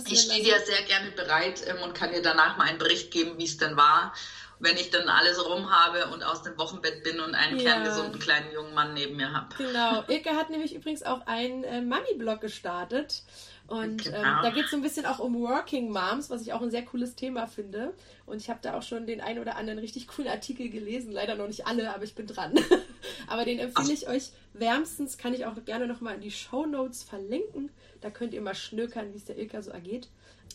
ich 0.08 0.22
stehe 0.22 0.44
dir 0.44 0.58
sehr 0.62 0.82
gerne 0.84 1.12
bereit 1.12 1.62
ähm, 1.68 1.84
und 1.84 1.94
kann 1.94 2.14
dir 2.14 2.22
danach 2.22 2.58
mal 2.58 2.70
einen 2.70 2.78
Bericht 2.78 3.12
geben, 3.12 3.38
wie 3.38 3.44
es 3.44 3.58
denn 3.58 3.76
war, 3.76 4.14
wenn 4.60 4.78
ich 4.78 4.92
dann 4.92 5.10
alles 5.10 5.44
rum 5.46 5.70
habe 5.70 6.08
und 6.08 6.24
aus 6.24 6.44
dem 6.44 6.58
Wochenbett 6.58 7.04
bin 7.04 7.20
und 7.20 7.36
einen 7.36 7.60
ja. 7.60 7.74
kerngesunden 7.74 8.20
kleinen 8.20 8.54
jungen 8.54 8.74
Mann 8.74 8.94
neben 8.94 9.18
mir 9.18 9.34
habe. 9.34 9.50
Genau. 9.58 10.06
Ilke 10.08 10.38
hat 10.38 10.50
nämlich 10.50 10.74
übrigens 10.74 11.04
auch 11.04 11.28
einen 11.28 11.66
äh, 11.66 11.82
Mami-Blog 11.82 12.40
gestartet. 12.40 13.24
Und 13.68 14.06
genau. 14.06 14.18
ähm, 14.18 14.38
da 14.44 14.50
geht 14.50 14.66
es 14.66 14.72
so 14.72 14.78
ein 14.78 14.82
bisschen 14.82 15.06
auch 15.06 15.20
um 15.20 15.40
Working 15.42 15.92
Moms, 15.92 16.30
was 16.30 16.42
ich 16.42 16.54
auch 16.54 16.62
ein 16.62 16.72
sehr 16.72 16.86
cooles 16.86 17.16
Thema 17.16 17.48
finde. 17.48 17.94
Und 18.26 18.38
ich 18.38 18.50
habe 18.50 18.60
da 18.62 18.78
auch 18.78 18.82
schon 18.82 19.06
den 19.06 19.20
ein 19.20 19.40
oder 19.40 19.58
anderen 19.58 19.80
richtig 19.80 20.08
coolen 20.08 20.30
Artikel 20.30 20.70
gelesen. 20.70 21.12
Leider 21.12 21.36
noch 21.36 21.48
nicht 21.48 21.68
alle, 21.68 21.94
aber 21.94 22.06
ich 22.06 22.16
bin 22.16 22.28
dran. 22.28 22.54
aber 23.28 23.44
den 23.44 23.60
empfehle 23.60 23.92
ich 23.92 24.08
euch 24.08 24.30
wärmstens. 24.54 25.18
Kann 25.18 25.34
ich 25.34 25.46
auch 25.46 25.54
gerne 25.66 25.86
nochmal 25.86 26.16
in 26.16 26.22
die 26.22 26.32
Show 26.32 26.66
Notes 26.66 27.04
verlinken. 27.04 27.70
Da 28.00 28.10
könnt 28.10 28.34
ihr 28.34 28.42
mal 28.42 28.56
schnökern, 28.56 29.14
wie 29.14 29.18
es 29.18 29.26
der 29.26 29.38
Ilka 29.38 29.62
so 29.62 29.72
ergeht. 29.72 30.08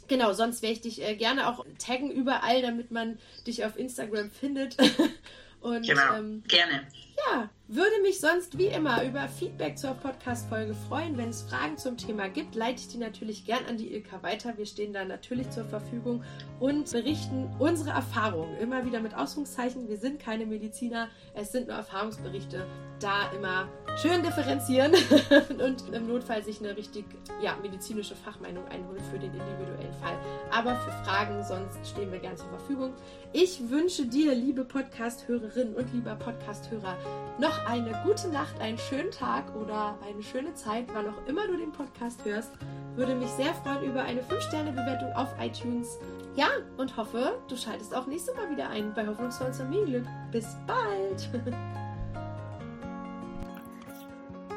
Genau, 0.08 0.32
sonst 0.32 0.62
werde 0.62 0.72
ich 0.72 0.80
dich 0.80 1.02
äh, 1.02 1.14
gerne 1.14 1.48
auch 1.48 1.66
taggen 1.78 2.10
überall, 2.10 2.62
damit 2.62 2.90
man 2.90 3.18
dich 3.46 3.64
auf 3.64 3.78
Instagram 3.78 4.30
findet. 4.30 4.76
Und, 5.60 5.86
genau, 5.86 6.16
ähm, 6.16 6.42
gerne. 6.48 6.86
Ja, 7.16 7.50
würde 7.74 8.02
mich 8.02 8.20
sonst 8.20 8.58
wie 8.58 8.66
immer 8.66 9.02
über 9.02 9.26
Feedback 9.28 9.78
zur 9.78 9.94
Podcast-Folge 9.94 10.74
freuen. 10.74 11.16
Wenn 11.16 11.30
es 11.30 11.40
Fragen 11.40 11.78
zum 11.78 11.96
Thema 11.96 12.28
gibt, 12.28 12.54
leite 12.54 12.82
ich 12.82 12.88
die 12.88 12.98
natürlich 12.98 13.46
gern 13.46 13.64
an 13.66 13.78
die 13.78 13.94
Ilka 13.94 14.22
weiter. 14.22 14.58
Wir 14.58 14.66
stehen 14.66 14.92
da 14.92 15.06
natürlich 15.06 15.48
zur 15.48 15.64
Verfügung 15.64 16.22
und 16.60 16.92
berichten 16.92 17.50
unsere 17.58 17.90
Erfahrungen. 17.90 18.58
Immer 18.58 18.84
wieder 18.84 19.00
mit 19.00 19.14
Ausrufungszeichen. 19.14 19.88
Wir 19.88 19.96
sind 19.96 20.20
keine 20.20 20.44
Mediziner, 20.44 21.08
es 21.34 21.50
sind 21.50 21.68
nur 21.68 21.76
Erfahrungsberichte. 21.76 22.66
Da 23.00 23.32
immer 23.32 23.68
schön 23.96 24.22
differenzieren 24.22 24.92
und 25.64 25.94
im 25.94 26.08
Notfall 26.08 26.44
sich 26.44 26.60
eine 26.60 26.76
richtig 26.76 27.06
ja, 27.42 27.56
medizinische 27.62 28.14
Fachmeinung 28.14 28.68
einholen 28.68 29.02
für 29.10 29.18
den 29.18 29.32
individuellen 29.32 29.94
Fall. 29.94 30.16
Aber 30.50 30.76
für 30.76 30.92
Fragen 31.04 31.42
sonst 31.42 31.88
stehen 31.88 32.12
wir 32.12 32.18
gern 32.18 32.36
zur 32.36 32.48
Verfügung. 32.48 32.92
Ich 33.32 33.70
wünsche 33.70 34.04
dir, 34.04 34.34
liebe 34.34 34.64
Podcast-Hörerinnen 34.64 35.74
und 35.74 35.92
lieber 35.92 36.14
Podcast-Hörer, 36.14 36.96
noch 37.38 37.61
eine 37.66 38.00
gute 38.04 38.28
Nacht, 38.28 38.60
einen 38.60 38.78
schönen 38.78 39.10
Tag 39.10 39.44
oder 39.54 39.96
eine 40.08 40.22
schöne 40.22 40.54
Zeit, 40.54 40.86
wann 40.92 41.08
auch 41.08 41.26
immer 41.26 41.46
du 41.46 41.56
den 41.56 41.72
Podcast 41.72 42.24
hörst. 42.24 42.50
Würde 42.96 43.14
mich 43.14 43.28
sehr 43.28 43.54
freuen 43.54 43.84
über 43.84 44.02
eine 44.02 44.20
5-Sterne-Bewertung 44.20 45.12
auf 45.12 45.28
iTunes. 45.40 45.98
Ja, 46.36 46.48
und 46.76 46.96
hoffe, 46.96 47.38
du 47.48 47.56
schaltest 47.56 47.94
auch 47.94 48.06
nächstes 48.06 48.34
Mal 48.34 48.50
wieder 48.50 48.68
ein 48.68 48.92
bei 48.94 49.06
Hoffnungsvolles 49.06 49.58
Familienglück. 49.58 50.06
Bis 50.30 50.56
bald! 50.66 51.30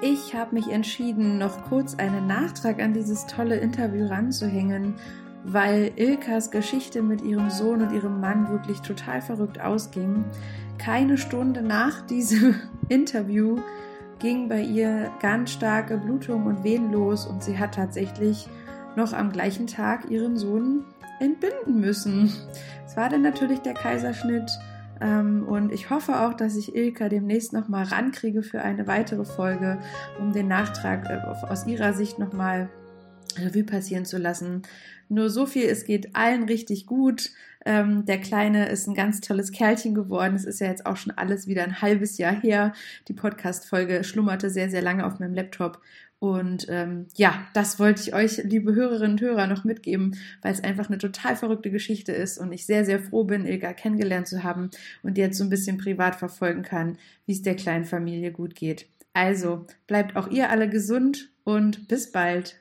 Ich 0.02 0.36
habe 0.36 0.54
mich 0.54 0.68
entschieden, 0.68 1.38
noch 1.38 1.64
kurz 1.70 1.96
einen 1.96 2.28
Nachtrag 2.28 2.82
an 2.82 2.94
dieses 2.94 3.26
tolle 3.28 3.56
Interview 3.56 4.06
ranzuhängen, 4.08 4.96
weil 5.46 5.94
Ilkas 5.96 6.52
Geschichte 6.52 7.02
mit 7.02 7.22
ihrem 7.22 7.50
Sohn 7.50 7.82
und 7.82 7.94
ihrem 7.94 8.20
Mann 8.20 8.50
wirklich 8.50 8.82
total 8.82 9.22
verrückt 9.22 9.62
ausging. 9.62 10.26
Keine 10.78 11.18
Stunde 11.18 11.62
nach 11.62 12.06
diesem 12.06 12.56
Interview 12.90 13.58
ging 14.20 14.48
bei 14.48 14.62
ihr 14.62 15.12
ganz 15.20 15.52
starke 15.52 15.98
Blutung 15.98 16.46
und 16.46 16.64
Wehen 16.64 16.92
los 16.92 17.26
und 17.26 17.44
sie 17.44 17.58
hat 17.58 17.76
tatsächlich 17.76 18.48
noch 18.96 19.14
am 19.14 19.32
gleichen 19.32 19.68
Tag 19.68 20.10
ihren 20.10 20.38
Sohn 20.38 20.86
entbinden 21.20 21.80
müssen. 21.80 22.32
Es 22.86 22.96
war 22.96 23.10
dann 23.10 23.22
natürlich 23.22 23.60
der 23.60 23.74
Kaiserschnitt 23.74 24.50
ähm, 25.02 25.46
und 25.48 25.72
ich 25.72 25.90
hoffe 25.90 26.22
auch, 26.22 26.34
dass 26.34 26.56
ich 26.56 26.76
Ilka 26.76 27.10
demnächst 27.10 27.54
nochmal 27.54 27.86
rankriege 27.86 28.44
für 28.44 28.62
eine 28.62 28.88
weitere 28.88 29.26
Folge, 29.26 29.80
um 30.20 30.32
den 30.32 30.48
Nachtrag 30.48 31.06
äh, 31.10 31.48
aus 31.48 31.68
ihrer 31.68 31.94
Sicht 31.94 32.20
nochmal 32.20 32.70
Revue 33.38 33.64
passieren 33.64 34.06
zu 34.06 34.18
lassen. 34.18 34.62
Nur 35.10 35.30
so 35.30 35.46
viel, 35.46 35.66
es 35.66 35.86
geht 35.86 36.16
allen 36.16 36.44
richtig 36.44 36.86
gut. 36.86 37.32
Ähm, 37.66 38.06
der 38.06 38.20
Kleine 38.20 38.70
ist 38.70 38.88
ein 38.88 38.94
ganz 38.94 39.22
tolles 39.22 39.52
Kerlchen 39.52 39.96
geworden. 39.96 40.36
Es 40.36 40.46
ist 40.46 40.60
ja 40.60 40.68
jetzt 40.68 40.86
auch 40.86 40.98
schon 40.98 41.14
alles 41.18 41.48
wieder 41.48 41.64
ein 41.64 41.82
halbes 41.82 42.18
Jahr 42.18 42.40
her. 42.40 42.74
Die 43.08 43.14
Podcast-Folge 43.14 44.04
schlummerte 44.04 44.50
sehr, 44.50 44.70
sehr 44.70 44.84
lange 44.84 45.06
auf 45.06 45.20
meinem 45.20 45.34
Laptop. 45.34 45.82
Und 46.20 46.68
ähm, 46.70 47.08
ja, 47.16 47.46
das 47.54 47.78
wollte 47.78 48.02
ich 48.02 48.14
euch, 48.14 48.38
liebe 48.44 48.74
Hörerinnen 48.74 49.14
und 49.14 49.22
Hörer, 49.22 49.48
noch 49.48 49.64
mitgeben, 49.64 50.16
weil 50.42 50.54
es 50.54 50.64
einfach 50.64 50.88
eine 50.88 50.98
total 50.98 51.36
verrückte 51.36 51.72
Geschichte 51.72 52.14
ist 52.14 52.38
und 52.38 52.52
ich 52.52 52.66
sehr, 52.66 52.86
sehr 52.86 53.00
froh 53.00 53.26
bin, 53.26 53.46
Ilga 53.46 53.74
kennengelernt 53.74 54.28
zu 54.28 54.44
haben 54.44 54.70
und 55.04 55.18
jetzt 55.18 55.38
so 55.38 55.44
ein 55.44 55.50
bisschen 55.50 55.78
privat 55.78 56.16
verfolgen 56.16 56.62
kann, 56.62 56.98
wie 57.26 57.34
es 57.34 57.42
der 57.42 57.56
kleinen 57.56 57.86
Familie 57.86 58.32
gut 58.32 58.56
geht. 58.56 58.88
Also 59.14 59.66
bleibt 59.88 60.16
auch 60.16 60.30
ihr 60.30 60.50
alle 60.50 60.70
gesund 60.70 61.30
und 61.44 61.88
bis 61.88 62.12
bald. 62.12 62.60